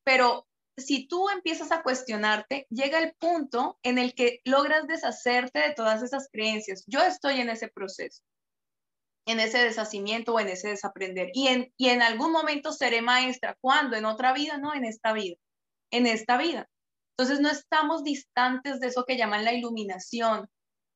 Pero 0.05 0.47
si 0.83 1.07
tú 1.07 1.29
empiezas 1.31 1.73
a 1.73 1.83
cuestionarte, 1.83 2.67
llega 2.71 2.99
el 2.99 3.15
punto 3.15 3.79
en 3.83 3.99
el 3.99 4.15
que 4.15 4.41
logras 4.45 4.87
deshacerte 4.87 5.61
de 5.61 5.75
todas 5.75 6.03
esas 6.03 6.29
creencias. 6.31 6.85
Yo 6.87 7.01
estoy 7.01 7.41
en 7.41 7.49
ese 7.49 7.69
proceso, 7.69 8.23
en 9.27 9.41
ese 9.41 9.59
deshacimiento 9.59 10.35
o 10.35 10.41
en 10.41 10.49
ese 10.49 10.69
desaprender. 10.69 11.31
Y 11.33 11.49
en, 11.49 11.73
y 11.77 11.89
en 11.89 12.03
algún 12.03 12.33
momento 12.33 12.73
seré 12.73 13.03
maestra. 13.03 13.57
¿Cuándo? 13.61 13.97
¿En 13.97 14.05
otra 14.05 14.33
vida? 14.33 14.59
No, 14.59 14.75
en 14.75 14.85
esta 14.85 15.13
vida. 15.13 15.37
En 15.91 16.07
esta 16.07 16.37
vida. 16.37 16.69
Entonces 17.17 17.41
no 17.41 17.51
estamos 17.51 18.05
distantes 18.05 18.81
de 18.81 18.89
eso 18.89 19.05
que 19.05 19.17
llaman 19.17 19.45
la 19.45 19.53
iluminación, 19.53 20.49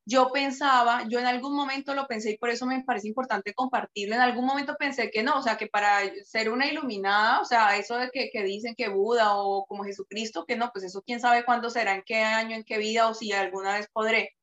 yo 0.08 0.30
pensaba, 0.32 1.04
yo 1.08 1.18
en 1.18 1.26
algún 1.26 1.54
momento 1.56 1.92
lo 1.92 2.06
pensé 2.06 2.30
y 2.30 2.38
por 2.38 2.50
eso 2.50 2.64
me 2.64 2.84
parece 2.84 3.08
importante 3.08 3.52
compartirlo, 3.54 4.14
en 4.14 4.20
algún 4.20 4.46
momento 4.46 4.76
pensé 4.78 5.10
que 5.10 5.24
no, 5.24 5.38
o 5.38 5.42
sea, 5.42 5.56
que 5.56 5.66
para 5.66 6.00
ser 6.24 6.50
una 6.50 6.66
iluminada, 6.68 7.40
o 7.40 7.44
sea, 7.44 7.76
eso 7.76 7.96
de 7.96 8.10
que, 8.12 8.30
que 8.30 8.44
dicen 8.44 8.76
que 8.76 8.88
Buda 8.88 9.36
o 9.36 9.66
como 9.66 9.84
Jesucristo, 9.84 10.44
que 10.46 10.56
no, 10.56 10.70
pues 10.72 10.84
eso 10.84 11.02
quién 11.02 11.18
sabe 11.20 11.44
cuándo 11.44 11.70
será, 11.70 11.94
en 11.96 12.02
qué 12.06 12.18
año, 12.18 12.54
en 12.56 12.64
qué 12.64 12.78
vida 12.78 13.08
o 13.08 13.14
si 13.14 13.32
alguna 13.32 13.74
vez 13.74 13.88
podré. 13.92 14.36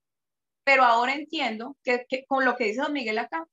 Pero 0.65 0.83
ahora 0.83 1.13
entiendo 1.15 1.77
que, 1.83 2.05
con 2.27 2.45
lo 2.45 2.55
que 2.57 2.65
dice 2.65 2.81
don 2.81 2.93
Miguel 2.93 3.19
acá, 3.19 3.47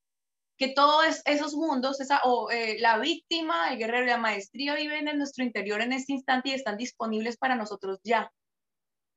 que 0.58 0.68
todos 0.68 1.22
esos 1.26 1.54
mundos, 1.54 2.00
esa, 2.00 2.20
o 2.24 2.50
eh, 2.50 2.78
la 2.80 2.98
víctima, 2.98 3.70
el 3.70 3.78
guerrero 3.78 4.04
y 4.06 4.08
la 4.10 4.18
maestría 4.18 4.74
viven 4.74 5.08
en 5.08 5.18
nuestro 5.18 5.44
interior 5.44 5.80
en 5.80 5.92
este 5.92 6.12
instante 6.12 6.50
y 6.50 6.54
están 6.54 6.76
disponibles 6.76 7.36
para 7.36 7.56
nosotros 7.56 8.00
ya 8.04 8.32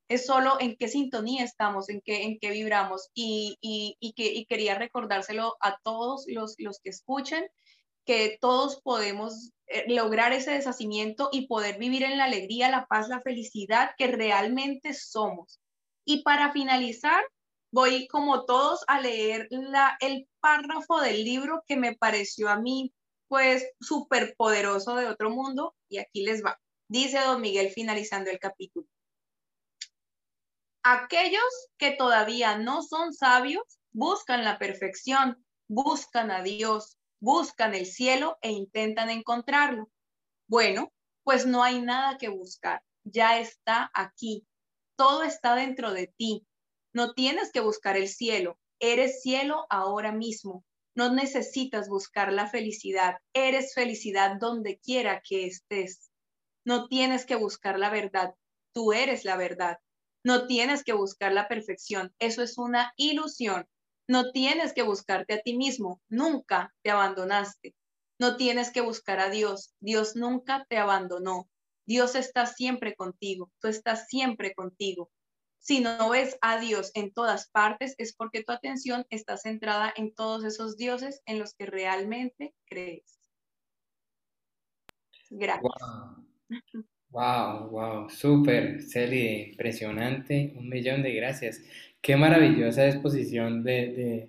es 0.07 0.25
solo 0.25 0.57
en 0.59 0.75
qué 0.75 0.87
sintonía 0.87 1.43
estamos, 1.43 1.89
en 1.89 2.01
qué, 2.01 2.23
en 2.23 2.37
qué 2.39 2.51
vibramos. 2.51 3.09
Y, 3.13 3.57
y, 3.61 4.13
que, 4.13 4.45
quería 4.47 4.75
recordárselo 4.75 5.55
a 5.61 5.77
todos 5.83 6.25
los, 6.27 6.55
los 6.57 6.79
que 6.79 6.89
escuchen, 6.89 7.45
que 8.05 8.37
todos 8.41 8.81
podemos 8.81 9.51
eh, 9.67 9.85
lograr 9.87 10.33
ese 10.33 10.51
deshacimiento 10.51 11.29
y 11.31 11.47
poder 11.47 11.77
vivir 11.77 12.03
en 12.03 12.17
la 12.17 12.25
alegría, 12.25 12.69
la 12.69 12.85
paz, 12.85 13.07
la 13.07 13.21
felicidad 13.21 13.91
que 13.97 14.07
realmente 14.07 14.93
somos. 14.93 15.59
Y 16.05 16.21
para 16.23 16.51
finalizar, 16.51 17.23
voy 17.71 18.07
como 18.07 18.45
todos 18.45 18.83
a 18.87 18.99
leer 18.99 19.47
la, 19.49 19.97
el 19.99 20.27
párrafo 20.41 21.01
del 21.01 21.23
libro 21.23 21.63
que 21.67 21.77
me 21.77 21.95
pareció 21.95 22.49
a 22.49 22.59
mí 22.59 22.93
pues 23.27 23.65
súper 23.79 24.35
poderoso 24.37 24.95
de 24.95 25.07
otro 25.07 25.31
mundo 25.31 25.73
y 25.89 25.97
aquí 25.97 26.23
les 26.23 26.43
va. 26.45 26.59
Dice 26.87 27.19
don 27.19 27.41
Miguel 27.41 27.71
finalizando 27.71 28.29
el 28.29 28.37
capítulo. 28.37 28.85
Aquellos 30.83 31.69
que 31.77 31.91
todavía 31.91 32.57
no 32.57 32.81
son 32.83 33.13
sabios 33.13 33.63
buscan 33.93 34.43
la 34.43 34.59
perfección, 34.59 35.45
buscan 35.69 36.29
a 36.29 36.43
Dios, 36.43 36.97
buscan 37.21 37.73
el 37.73 37.85
cielo 37.85 38.37
e 38.41 38.51
intentan 38.51 39.09
encontrarlo. 39.09 39.89
Bueno, 40.45 40.91
pues 41.23 41.45
no 41.45 41.63
hay 41.63 41.81
nada 41.81 42.17
que 42.17 42.27
buscar, 42.27 42.83
ya 43.05 43.39
está 43.39 43.91
aquí. 43.93 44.45
Todo 44.97 45.23
está 45.23 45.55
dentro 45.55 45.93
de 45.93 46.07
ti. 46.07 46.45
No 46.91 47.13
tienes 47.13 47.53
que 47.53 47.61
buscar 47.61 47.95
el 47.95 48.09
cielo, 48.09 48.59
eres 48.79 49.21
cielo 49.21 49.65
ahora 49.69 50.11
mismo. 50.11 50.65
No 50.95 51.13
necesitas 51.13 51.87
buscar 51.87 52.33
la 52.33 52.49
felicidad, 52.49 53.15
eres 53.33 53.73
felicidad 53.73 54.35
donde 54.37 54.79
quiera 54.79 55.21
que 55.21 55.47
estés. 55.47 56.11
No 56.65 56.89
tienes 56.89 57.25
que 57.25 57.35
buscar 57.35 57.79
la 57.79 57.89
verdad, 57.89 58.35
tú 58.73 58.91
eres 58.91 59.23
la 59.23 59.37
verdad. 59.37 59.77
No 60.23 60.47
tienes 60.47 60.83
que 60.83 60.93
buscar 60.93 61.33
la 61.33 61.47
perfección, 61.47 62.13
eso 62.19 62.41
es 62.41 62.57
una 62.57 62.93
ilusión. 62.95 63.67
No 64.07 64.31
tienes 64.31 64.73
que 64.73 64.83
buscarte 64.83 65.33
a 65.33 65.41
ti 65.41 65.55
mismo, 65.55 66.01
nunca 66.09 66.73
te 66.81 66.91
abandonaste. 66.91 67.75
No 68.19 68.37
tienes 68.37 68.71
que 68.71 68.81
buscar 68.81 69.19
a 69.19 69.29
Dios, 69.29 69.73
Dios 69.79 70.15
nunca 70.15 70.65
te 70.69 70.77
abandonó. 70.77 71.49
Dios 71.85 72.15
está 72.15 72.45
siempre 72.45 72.95
contigo, 72.95 73.51
tú 73.59 73.67
estás 73.67 74.07
siempre 74.07 74.53
contigo. 74.53 75.11
Si 75.59 75.79
no 75.79 76.09
ves 76.09 76.37
a 76.41 76.59
Dios 76.59 76.91
en 76.93 77.13
todas 77.13 77.49
partes, 77.49 77.95
es 77.97 78.13
porque 78.13 78.43
tu 78.43 78.51
atención 78.51 79.05
está 79.09 79.37
centrada 79.37 79.93
en 79.95 80.13
todos 80.13 80.43
esos 80.43 80.75
dioses 80.75 81.21
en 81.25 81.39
los 81.39 81.53
que 81.53 81.65
realmente 81.65 82.53
crees. 82.65 83.17
Gracias. 85.29 85.73
Wow, 85.81 86.27
wow, 87.13 88.09
súper, 88.09 88.81
Celi, 88.81 89.49
impresionante, 89.51 90.53
un 90.57 90.69
millón 90.69 91.03
de 91.03 91.13
gracias. 91.13 91.61
Qué 92.01 92.15
maravillosa 92.15 92.87
exposición 92.87 93.63
de, 93.63 94.27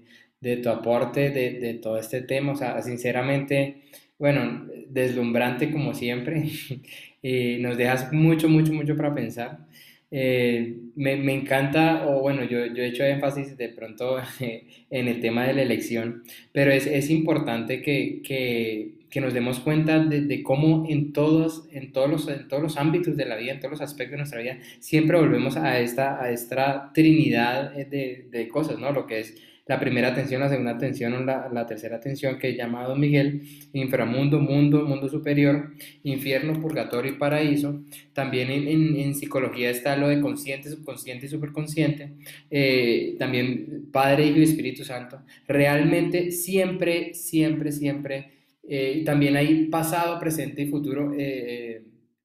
tu 0.63 0.69
aporte 0.69 1.31
de, 1.31 1.59
de, 1.61 1.75
todo 1.75 1.99
este 1.99 2.23
tema, 2.23 2.53
o 2.53 2.57
sea, 2.57 2.81
sinceramente, 2.83 3.83
bueno, 4.19 4.67
deslumbrante 4.89 5.71
como 5.73 5.95
siempre, 5.95 6.45
y 7.23 7.59
nos 7.59 7.77
dejas 7.77 8.13
mucho, 8.13 8.49
mucho, 8.49 8.73
mucho 8.73 8.97
para 8.97 9.15
pensar. 9.15 9.67
Eh, 10.11 10.77
me, 10.95 11.17
me, 11.17 11.35
encanta, 11.35 12.07
o 12.07 12.21
bueno, 12.21 12.45
yo, 12.45 12.67
yo, 12.67 12.85
he 12.85 12.89
hecho 12.89 13.05
énfasis 13.05 13.57
de 13.57 13.69
pronto 13.71 14.19
en 14.91 15.09
el 15.09 15.21
tema 15.21 15.45
de 15.47 15.55
la 15.55 15.63
elección, 15.63 16.23
pero 16.53 16.71
es, 16.71 16.87
es 16.87 17.11
importante 17.11 17.83
que, 17.83 18.23
que, 18.23 18.93
que, 19.15 19.21
nos 19.21 19.33
demos 19.33 19.61
cuenta 19.61 19.99
de, 20.01 20.43
cómo 20.43 20.85
en 20.89 21.13
todos, 21.13 21.69
en, 21.71 21.93
todos 21.93 22.11
los, 22.11 22.29
en 22.29 22.49
todos 22.49 22.63
los 22.63 22.77
ámbitos 22.77 23.17
de 23.17 23.27
la 23.27 23.37
vida, 23.37 23.53
en 23.53 23.61
todos 23.61 23.73
los 23.73 23.81
aspectos 23.81 24.13
de 24.13 24.19
nuestra 24.19 24.41
vida, 24.41 24.59
siempre 24.81 25.17
volvemos 25.17 25.57
a 25.57 25.79
esta, 25.79 26.21
a 26.21 26.31
esta 26.31 26.91
trinidad 26.93 27.73
de, 27.73 28.27
de 28.31 28.49
cosas, 28.49 28.79
¿no? 28.79 28.93
Lo 28.93 29.07
que 29.07 29.21
es 29.21 29.35
la 29.67 29.81
primera 29.81 30.09
atención, 30.09 30.43
la 30.43 30.51
segunda 30.51 30.73
atención, 30.73 31.25
la, 31.25 31.49
la 31.51 31.67
tercera 31.67 31.97
atención 31.97 32.39
que 32.39 32.51
es 32.51 32.57
llamado 32.57 32.97
Miguel, 32.97 33.43
inframundo, 33.73 34.39
mundo, 34.39 34.85
mundo 34.85 35.09
superior, 35.09 35.73
infierno, 36.03 36.61
purgatorio 36.61 37.13
y 37.13 37.17
paraíso. 37.17 37.83
También 38.13 38.51
en, 38.51 38.97
en, 38.97 39.15
psicología 39.15 39.71
está 39.71 39.97
lo 39.97 40.09
de 40.09 40.21
consciente, 40.21 40.69
subconsciente 40.69 41.27
y 41.27 41.29
superconsciente. 41.31 42.11
Eh, 42.51 43.17
también 43.19 43.87
Padre, 43.91 44.27
Hijo 44.27 44.41
y 44.41 44.43
Espíritu 44.43 44.85
Santo. 44.85 45.21
Realmente 45.49 46.31
siempre, 46.31 47.15
siempre, 47.15 47.73
siempre. 47.73 48.34
Eh, 48.69 49.03
también 49.05 49.37
hay 49.37 49.67
pasado, 49.67 50.19
presente 50.19 50.63
y 50.63 50.67
futuro. 50.67 51.13
Eh, 51.17 51.83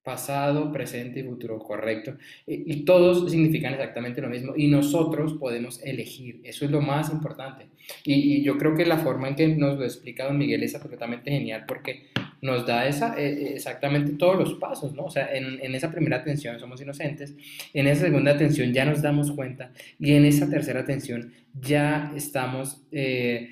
pasado, 0.09 0.71
presente 0.71 1.19
y 1.19 1.23
futuro, 1.23 1.59
correcto. 1.59 2.15
Y, 2.47 2.83
todos 2.83 3.29
significan 3.29 3.73
exactamente 3.73 4.21
lo 4.21 4.29
mismo 4.29 4.53
y 4.55 4.67
nosotros 4.67 5.33
podemos 5.33 5.83
elegir, 5.83 6.41
eso 6.43 6.65
es 6.65 6.71
lo 6.71 6.81
más 6.81 7.11
importante. 7.11 7.67
Y, 8.03 8.41
yo 8.41 8.57
creo 8.57 8.75
que 8.75 8.85
la 8.85 8.97
forma 8.97 9.27
en 9.27 9.35
que 9.35 9.47
nos 9.49 9.77
lo 9.77 9.83
explica 9.85 10.25
don 10.25 10.37
Miguel 10.37 10.63
es 10.63 10.73
absolutamente 10.73 11.29
genial 11.29 11.65
porque 11.67 12.07
nos 12.41 12.65
da 12.65 12.87
esa, 12.87 13.19
eh, 13.19 13.33
eh, 13.33 13.53
exactamente 13.55 14.13
todos 14.13 14.37
los 14.37 14.53
pasos, 14.55 14.93
¿no? 14.93 15.05
O 15.05 15.11
sea, 15.11 15.31
en, 15.31 15.59
en, 15.61 15.75
esa 15.75 15.91
primera 15.91 16.17
atención 16.17 16.59
somos 16.59 16.81
inocentes, 16.81 17.35
en 17.73 17.85
esa 17.85 18.05
segunda 18.05 18.31
atención 18.31 18.73
ya 18.73 18.85
nos 18.85 19.03
damos 19.03 19.31
cuenta 19.33 19.73
y 19.99 20.13
en 20.13 20.25
esa 20.25 20.49
tercera 20.49 20.79
atención 20.79 21.33
ya 21.53 22.11
estamos... 22.15 22.81
Eh, 22.91 23.49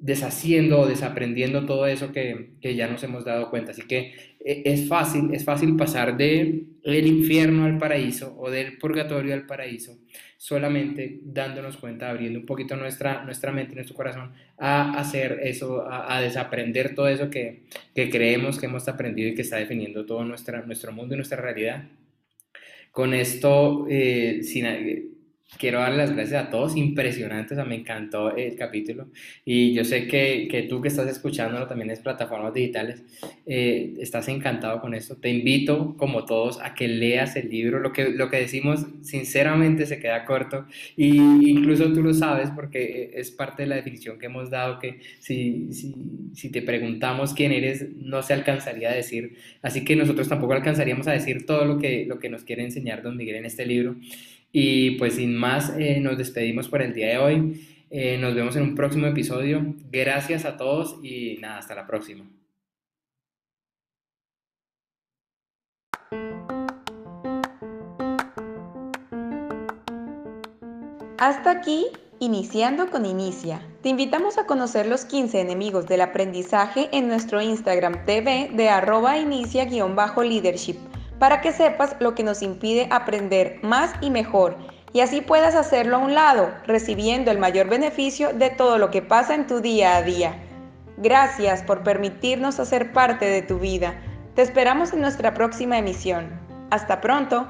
deshaciendo 0.00 0.80
o 0.80 0.86
desaprendiendo 0.86 1.66
todo 1.66 1.86
eso 1.86 2.12
que, 2.12 2.50
que, 2.60 2.74
ya 2.74 2.88
nos 2.88 3.02
hemos 3.04 3.24
dado 3.24 3.50
cuenta. 3.50 3.70
Así 3.72 3.82
que 3.82 4.14
eh, 4.44 4.62
es 4.64 4.88
fácil, 4.88 5.32
es 5.32 5.44
fácil 5.44 5.76
pasar 5.76 6.16
de 6.16 6.64
el 6.82 7.06
infierno 7.06 7.66
al 7.66 7.78
paraíso 7.78 8.34
o 8.38 8.50
del 8.50 8.78
purgatorio 8.78 9.34
al 9.34 9.46
paraíso 9.46 9.98
solamente 10.40 11.20
dándonos 11.22 11.76
cuenta, 11.76 12.08
abriendo 12.08 12.38
un 12.38 12.46
poquito 12.46 12.74
nuestra, 12.74 13.22
nuestra 13.24 13.52
mente, 13.52 13.74
nuestro 13.74 13.94
corazón, 13.94 14.32
a 14.56 14.98
hacer 14.98 15.38
eso, 15.42 15.86
a, 15.86 16.18
desaprender 16.22 16.94
todo 16.94 17.08
eso 17.08 17.28
que, 17.28 17.64
que, 17.94 18.08
creemos 18.08 18.58
que 18.58 18.64
hemos 18.64 18.88
aprendido 18.88 19.28
y 19.28 19.34
que 19.34 19.42
está 19.42 19.58
definiendo 19.58 20.06
todo 20.06 20.24
nuestra, 20.24 20.62
nuestro 20.62 20.92
mundo 20.92 21.12
y 21.12 21.18
nuestra 21.18 21.42
realidad. 21.42 21.84
Con 22.90 23.12
esto, 23.12 23.86
eh, 23.90 24.40
sin, 24.42 25.09
quiero 25.58 25.80
dar 25.80 25.92
las 25.92 26.14
gracias 26.14 26.46
a 26.46 26.50
todos, 26.50 26.76
impresionantes, 26.76 27.58
me 27.66 27.74
encantó 27.74 28.34
el 28.36 28.56
capítulo 28.56 29.08
y 29.44 29.72
yo 29.74 29.84
sé 29.84 30.06
que, 30.06 30.48
que 30.50 30.62
tú 30.62 30.80
que 30.80 30.88
estás 30.88 31.08
escuchándolo 31.08 31.66
también 31.66 31.90
en 31.90 32.02
plataformas 32.02 32.54
digitales, 32.54 33.02
eh, 33.46 33.94
estás 33.98 34.28
encantado 34.28 34.80
con 34.80 34.94
esto. 34.94 35.16
Te 35.16 35.28
invito, 35.28 35.96
como 35.96 36.24
todos, 36.24 36.60
a 36.62 36.74
que 36.74 36.88
leas 36.88 37.36
el 37.36 37.50
libro. 37.50 37.78
Lo 37.78 37.92
que, 37.92 38.10
lo 38.10 38.30
que 38.30 38.38
decimos, 38.38 38.86
sinceramente, 39.02 39.86
se 39.86 39.98
queda 39.98 40.24
corto 40.24 40.66
y 40.96 41.50
incluso 41.50 41.92
tú 41.92 42.02
lo 42.02 42.14
sabes 42.14 42.50
porque 42.54 43.10
es 43.14 43.30
parte 43.30 43.62
de 43.62 43.68
la 43.68 43.76
definición 43.76 44.18
que 44.18 44.26
hemos 44.26 44.50
dado 44.50 44.78
que 44.78 45.00
si, 45.18 45.72
si, 45.72 45.94
si 46.34 46.50
te 46.50 46.62
preguntamos 46.62 47.34
quién 47.34 47.52
eres, 47.52 47.86
no 47.96 48.22
se 48.22 48.32
alcanzaría 48.32 48.90
a 48.90 48.94
decir. 48.94 49.36
Así 49.62 49.84
que 49.84 49.96
nosotros 49.96 50.28
tampoco 50.28 50.52
alcanzaríamos 50.54 51.06
a 51.08 51.12
decir 51.12 51.44
todo 51.46 51.64
lo 51.64 51.78
que, 51.78 52.06
lo 52.06 52.18
que 52.18 52.30
nos 52.30 52.44
quiere 52.44 52.64
enseñar 52.64 53.02
don 53.02 53.16
Miguel 53.16 53.36
en 53.36 53.46
este 53.46 53.66
libro. 53.66 53.96
Y 54.52 54.92
pues 54.92 55.14
sin 55.14 55.36
más, 55.36 55.72
eh, 55.78 56.00
nos 56.00 56.18
despedimos 56.18 56.68
por 56.68 56.82
el 56.82 56.92
día 56.92 57.08
de 57.08 57.18
hoy. 57.18 57.66
Eh, 57.90 58.18
nos 58.18 58.34
vemos 58.34 58.56
en 58.56 58.62
un 58.62 58.74
próximo 58.74 59.06
episodio. 59.06 59.74
Gracias 59.90 60.44
a 60.44 60.56
todos 60.56 60.98
y 61.02 61.38
nada, 61.40 61.58
hasta 61.58 61.74
la 61.74 61.86
próxima. 61.86 62.24
Hasta 71.18 71.50
aquí, 71.50 71.84
iniciando 72.18 72.90
con 72.90 73.04
Inicia. 73.04 73.60
Te 73.82 73.90
invitamos 73.90 74.38
a 74.38 74.46
conocer 74.46 74.86
los 74.86 75.04
15 75.04 75.40
enemigos 75.40 75.86
del 75.86 76.00
aprendizaje 76.00 76.88
en 76.92 77.08
nuestro 77.08 77.42
Instagram 77.42 78.06
TV 78.06 78.50
de 78.54 78.68
arroba 78.70 79.18
inicia-leadership 79.18 80.78
para 81.20 81.40
que 81.40 81.52
sepas 81.52 81.94
lo 82.00 82.16
que 82.16 82.24
nos 82.24 82.42
impide 82.42 82.88
aprender 82.90 83.60
más 83.62 83.92
y 84.00 84.10
mejor 84.10 84.56
y 84.92 85.00
así 85.00 85.20
puedas 85.20 85.54
hacerlo 85.54 85.96
a 85.96 86.00
un 86.00 86.14
lado, 86.14 86.50
recibiendo 86.66 87.30
el 87.30 87.38
mayor 87.38 87.68
beneficio 87.68 88.32
de 88.32 88.50
todo 88.50 88.78
lo 88.78 88.90
que 88.90 89.02
pasa 89.02 89.34
en 89.34 89.46
tu 89.46 89.60
día 89.60 89.96
a 89.96 90.02
día. 90.02 90.34
Gracias 90.96 91.62
por 91.62 91.82
permitirnos 91.82 92.58
hacer 92.58 92.92
parte 92.92 93.26
de 93.26 93.42
tu 93.42 93.58
vida. 93.58 93.94
Te 94.34 94.42
esperamos 94.42 94.92
en 94.92 95.00
nuestra 95.00 95.32
próxima 95.32 95.78
emisión. 95.78 96.28
Hasta 96.70 97.00
pronto. 97.00 97.46